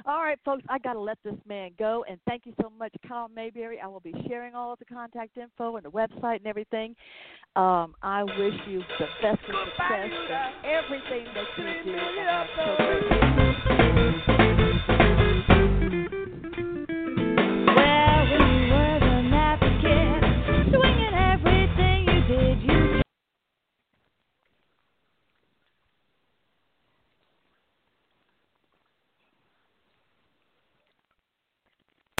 all 0.04 0.22
right, 0.22 0.38
folks, 0.44 0.62
I 0.68 0.78
got 0.78 0.92
to 0.92 1.00
let 1.00 1.16
this 1.24 1.36
man 1.48 1.70
go. 1.78 2.04
And 2.08 2.20
thank 2.26 2.44
you 2.44 2.52
so 2.60 2.70
much, 2.78 2.92
Kyle 3.08 3.30
Mayberry. 3.34 3.80
I 3.80 3.86
will 3.86 4.00
be 4.00 4.12
sharing 4.28 4.54
all 4.54 4.74
of 4.74 4.78
the 4.78 4.84
contact 4.84 5.38
info 5.38 5.76
and 5.76 5.84
the 5.86 5.90
website 5.90 6.36
and 6.36 6.46
everything. 6.46 6.94
Um, 7.56 7.94
I 8.02 8.24
wish 8.24 8.54
you 8.68 8.82
the 8.98 9.06
best 9.22 9.38
of 9.48 9.54
success 9.68 10.10
in 10.28 10.68
everything 10.68 11.24
that 11.34 11.46
you 11.56 11.64
do. 14.28 14.33